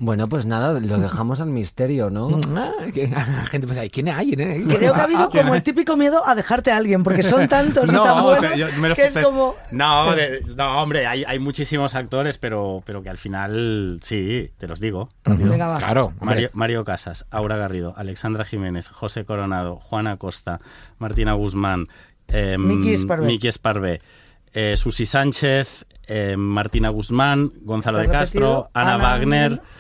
Bueno, 0.01 0.29
pues 0.29 0.47
nada, 0.47 0.79
lo 0.79 0.99
dejamos 1.01 1.41
al 1.41 1.51
misterio, 1.51 2.09
¿no? 2.11 2.29
Ah, 2.57 2.71
la 3.11 3.25
gente 3.47 3.85
¿y 3.85 3.91
quién 3.91 4.09
hay? 4.09 4.33
eh? 4.39 4.65
Creo 4.69 4.95
que 4.95 5.01
ha 5.01 5.05
habido 5.05 5.29
como 5.31 5.55
el 5.55 5.63
típico 5.63 5.97
miedo 5.97 6.23
a 6.27 6.35
dejarte 6.35 6.71
a 6.71 6.77
alguien, 6.77 7.03
porque 7.03 7.23
son 7.25 7.49
tantos 7.49 7.85
y 7.85 7.89
tan 7.93 8.23
buenos 8.23 8.53
te- 8.53 8.59
yo 8.59 8.67
me 8.79 8.89
lo- 8.91 8.95
que 8.95 9.07
es 9.07 9.15
te- 9.15 9.23
como... 9.23 9.57
No, 9.73 10.15
de- 10.15 10.43
no, 10.57 10.83
hombre, 10.83 11.07
hay, 11.07 11.25
hay 11.25 11.39
muchísimos 11.39 11.95
actores, 11.95 12.39
pero, 12.39 12.83
pero 12.87 13.03
que 13.03 13.11
al 13.11 13.19
final, 13.19 13.99
sí, 14.03 14.51
te 14.59 14.69
los 14.69 14.79
digo. 14.81 15.09
Venga, 15.25 15.67
va. 15.69 15.75
Claro. 15.77 16.13
Mario, 16.21 16.51
Mario 16.53 16.85
Casas, 16.85 17.27
Aura 17.31 17.57
Garrido, 17.57 17.95
Alexandra 17.97 18.45
Jiménez, 18.45 18.89
José 18.89 19.25
Coronado, 19.25 19.77
Juana 19.77 20.17
Costa, 20.17 20.61
Martina 20.99 21.33
Guzmán, 21.33 21.87
eh, 22.29 22.57
Miki 22.59 22.93
Esparvé. 22.93 23.27
Miki 23.27 23.49
Esparvé, 23.49 24.01
eh, 24.53 24.77
Susi 24.77 25.07
Sánchez, 25.07 25.87
eh, 26.07 26.37
Martina 26.37 26.89
Guzmán, 26.91 27.51
Gonzalo 27.63 27.99
¿Te 27.99 28.07
de 28.07 28.13
Castro? 28.13 28.71
Ana, 28.73 28.95
Ana 28.95 29.03
Wagner, 29.05 29.51
Wagner. 29.53 29.78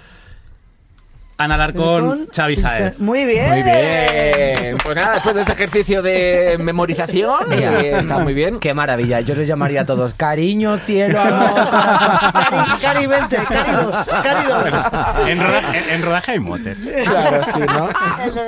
Ana 1.40 1.54
Alarcón, 1.54 2.08
Con- 2.08 2.26
Xavi 2.34 2.56
Saez. 2.56 2.98
Muy 2.98 3.24
bien. 3.24 3.48
Muy 3.48 3.62
bien. 3.62 4.76
Pues 4.82 4.96
nada, 4.96 5.14
después 5.14 5.36
de 5.36 5.42
este 5.42 5.52
ejercicio 5.52 6.02
de 6.02 6.56
memorización, 6.58 7.38
Ya. 7.58 7.78
está 7.80 8.18
muy 8.18 8.34
bien. 8.34 8.58
Qué 8.58 8.74
maravilla. 8.74 9.20
Yo 9.20 9.36
les 9.36 9.46
llamaría 9.46 9.82
a 9.82 9.86
todos 9.86 10.14
cariño, 10.14 10.78
cielo, 10.78 11.20
amor. 11.20 11.70
Cari, 11.70 12.70
Cari, 12.82 13.06
vente, 13.06 13.36
Cari 13.36 13.70
2, 13.70 13.96
Cari 14.06 14.48
2. 14.48 15.28
En 15.28 15.40
rodaje, 15.40 15.78
en- 15.78 15.90
en 15.94 16.02
rodaje 16.02 16.32
hay 16.32 16.38
motes. 16.40 16.80
Claro, 17.04 17.44
sí, 17.44 17.60
¿no? 17.60 17.88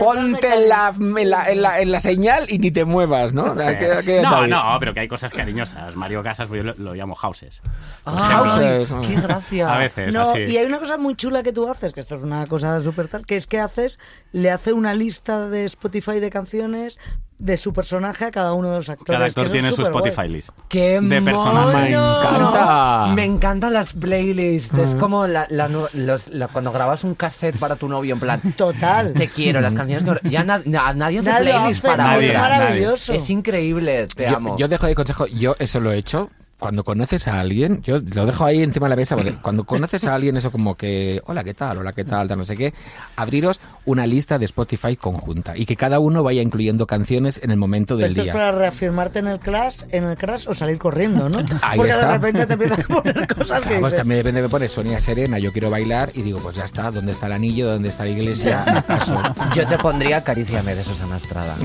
Ponte 0.01 0.53
en 0.53 0.69
la, 0.69 0.93
en, 0.99 1.31
la, 1.31 1.45
en, 1.51 1.63
la, 1.63 1.81
en 1.81 1.93
la 1.93 2.01
señal 2.01 2.47
y 2.49 2.59
ni 2.59 2.73
te 2.73 2.85
muevas, 2.85 3.33
¿no? 3.33 3.51
Sí. 3.55 3.59
Queda- 3.79 4.03
queda 4.03 4.23
No, 4.23 4.47
no, 4.49 4.77
pero 4.81 4.93
que 4.95 5.01
hay 5.01 5.09
cosas 5.09 5.33
cariñosas. 5.33 5.95
Mario 5.95 6.25
Casas, 6.25 6.49
pues 6.49 6.59
yo 6.59 6.65
lo, 6.65 6.75
lo 6.77 6.95
llamo 6.95 7.15
houses. 7.15 7.63
Ah, 8.05 8.43
Houses. 8.45 8.93
qué 9.07 9.15
gracia. 9.21 9.73
A 9.75 9.79
veces, 9.79 10.13
No, 10.13 10.31
así. 10.31 10.41
y 10.41 10.57
hay 10.57 10.67
una 10.67 10.79
cosa 10.79 10.97
muy 10.97 11.15
chula 11.15 11.45
que 11.45 11.53
tú 11.53 11.69
haces, 11.71 11.93
que 11.93 12.01
esto 12.01 12.17
es 12.17 12.23
una 12.23 12.47
cosa 12.47 12.80
súper 12.83 13.09
tal, 13.09 13.27
que 13.27 13.37
es 13.37 13.47
que 13.47 13.59
haces, 13.61 13.99
le 14.33 14.51
hace 14.51 14.73
una 14.73 14.95
lista 14.95 15.49
de 15.49 15.65
Spotify 15.65 16.21
de 16.21 16.31
canciones 16.31 16.99
de 17.39 17.57
su 17.57 17.73
personaje 17.73 18.27
a 18.27 18.31
cada 18.31 18.53
uno 18.53 18.71
de 18.71 18.77
los 18.77 18.89
actores. 18.91 19.13
Cada 19.17 19.25
actor 19.25 19.49
tiene 19.51 19.73
su. 19.73 19.81
Spotify 19.81 20.29
list. 20.29 20.51
¡Qué 20.69 21.01
de 21.01 21.23
personaje. 21.23 21.79
Me 21.79 21.89
encanta. 21.95 23.07
Me 23.15 23.25
encantan 23.25 23.73
las 23.73 23.95
playlists. 23.95 24.77
Es 24.77 24.95
como 24.97 25.27
la, 25.27 25.47
la 25.49 25.69
nu- 25.69 25.87
los- 25.95 26.29
la- 26.29 26.49
cuando 26.49 26.71
grabas 26.71 27.03
un 27.03 27.15
cassette 27.15 27.57
para 27.59 27.77
tu 27.77 27.89
novio, 27.89 28.13
en 28.15 28.21
plan. 28.21 28.41
Total. 28.57 29.15
Te 29.15 29.29
quiero, 29.29 29.61
las 29.63 29.75
canciones 29.75 30.05
que... 30.23 30.29
Ya 30.29 30.45
na- 30.45 30.61
na- 30.67 30.93
nadie 30.93 31.21
hace 31.21 31.31
Nadie 31.31 31.53
lo 31.53 31.59
playlist 31.61 31.85
hace, 31.85 31.97
para 31.97 32.05
nadie, 32.05 32.29
otras. 32.29 32.43
maravilloso. 32.43 33.13
Es 33.15 33.31
increíble, 33.31 34.07
te 34.15 34.29
yo, 34.31 34.37
amo. 34.37 34.57
yo 34.59 34.69
dejo 34.69 34.87
de 34.87 34.95
consejo, 34.95 35.27
yo 35.27 35.57
eso 35.59 35.81
lo 35.81 35.93
he 35.93 35.97
hecho. 35.97 36.31
Cuando 36.61 36.85
conoces 36.85 37.27
a 37.27 37.41
alguien, 37.41 37.83
yo 37.83 37.99
lo 38.01 38.27
dejo 38.27 38.45
ahí 38.45 38.63
encima 38.63 38.87
de 38.87 38.91
la 38.91 38.97
mesa, 38.97 39.17
porque 39.17 39.35
cuando 39.43 39.65
conoces 39.65 40.05
a 40.05 40.15
alguien, 40.15 40.37
eso 40.37 40.53
como 40.53 40.75
que, 40.75 41.21
hola, 41.27 41.43
¿qué 41.43 41.55
tal? 41.55 41.79
Hola, 41.79 41.93
¿qué 41.93 42.05
tal? 42.05 42.29
tal, 42.29 42.39
No 42.39 42.45
sé 42.45 42.57
qué. 42.57 42.73
Abriros 43.17 43.59
una 43.87 44.07
lista 44.07 44.39
de 44.39 44.45
Spotify 44.45 44.95
conjunta 44.97 45.57
y 45.57 45.65
que 45.67 45.75
cada 45.75 45.99
uno 45.99 46.23
vaya 46.23 46.43
incluyendo 46.43 46.87
canciones 46.87 47.41
en 47.43 47.51
el 47.51 47.57
momento 47.57 47.97
del 47.97 48.09
Esto 48.09 48.21
es 48.21 48.25
día. 48.27 48.33
para 48.35 48.53
reafirmarte 48.53 49.19
en 49.21 49.27
el 49.29 49.41
crash, 49.41 49.81
en 49.91 50.05
el 50.05 50.17
crash 50.17 50.47
o 50.49 50.55
salir 50.55 50.79
corriendo, 50.79 51.29
¿no? 51.29 51.39
Ahí 51.63 51.79
Porque 51.79 51.93
está. 51.93 52.07
de 52.07 52.13
repente 52.13 52.47
te 52.47 52.53
empiezan 52.53 52.81
a 52.83 52.85
poner 52.87 53.27
cosas 53.35 53.61
que 53.63 53.79
pues 53.81 53.97
también 53.97 54.19
depende, 54.19 54.43
me 54.43 54.49
pone 54.49 54.69
Sonia 54.69 55.01
Serena, 55.01 55.39
yo 55.39 55.53
quiero 55.53 55.71
bailar 55.71 56.11
y 56.15 56.23
digo, 56.23 56.39
pues 56.41 56.55
ya 56.57 56.65
está, 56.65 56.91
¿dónde 56.91 57.13
está 57.13 57.27
el 57.27 57.33
anillo? 57.33 57.71
¿Dónde 57.73 57.89
está 57.89 58.05
la 58.05 58.11
iglesia? 58.11 58.63
Me 58.75 58.83
paso. 58.83 59.19
Yo 59.55 59.67
te 59.67 59.79
pondría 59.79 60.19
Acaríciame 60.19 60.75
de 60.75 60.85
Susana 60.85 61.17
Estrada. 61.17 61.57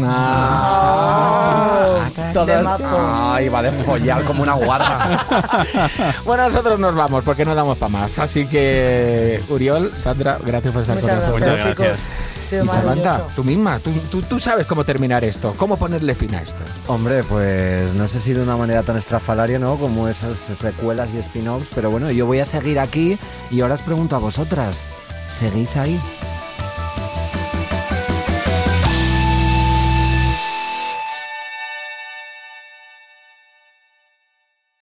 Ah. 0.78 2.10
Todas- 2.34 2.58
Temazo. 2.58 3.34
Ay, 3.34 3.50
va 3.50 3.62
de 3.62 3.72
follar 3.72 4.24
como 4.24 4.42
una 4.44 4.54
guarra. 4.54 4.85
Bueno, 6.26 6.44
nosotros 6.44 6.80
nos 6.80 6.96
vamos 6.96 7.24
porque 7.24 7.46
no 7.46 7.56
damos 7.56 7.78
para 7.78 7.90
más. 7.90 8.20
Así 8.20 8.46
que, 8.48 9.44
Uriol, 9.50 9.92
Sandra, 9.96 10.40
gracias 10.44 10.74
por 10.74 10.82
estar 10.82 11.00
Muchas 11.00 11.30
con 11.30 11.40
gracias, 11.40 11.68
nosotros. 11.68 11.70
Muchas 11.70 11.78
gracias. 11.78 12.36
Y 12.52 12.68
Samantha, 12.68 13.28
tú 13.36 13.44
misma, 13.44 13.80
tú, 13.80 13.92
tú, 14.12 14.22
tú 14.22 14.40
sabes 14.40 14.68
cómo 14.68 14.84
terminar 14.84 15.24
esto, 15.24 15.56
cómo 15.58 15.78
ponerle 15.78 16.14
fin 16.14 16.36
a 16.36 16.42
esto. 16.42 16.64
Hombre, 16.88 17.24
pues 17.24 17.94
no 17.96 18.08
sé 18.08 18.20
si 18.20 18.34
de 18.34 18.44
una 18.44 18.56
manera 18.56 18.84
tan 18.84 18.98
estrafalaria, 18.98 19.58
¿no? 19.58 19.78
Como 19.78 20.08
esas 20.08 20.38
secuelas 20.38 21.14
y 21.14 21.18
spin-offs, 21.18 21.70
pero 21.74 21.90
bueno, 21.90 22.12
yo 22.12 22.28
voy 22.28 22.40
a 22.40 22.46
seguir 22.46 22.80
aquí 22.80 23.18
y 23.50 23.62
ahora 23.62 23.74
os 23.74 23.82
pregunto 23.82 24.16
a 24.16 24.20
vosotras, 24.20 24.90
¿seguís 25.28 25.76
ahí? 25.76 26.00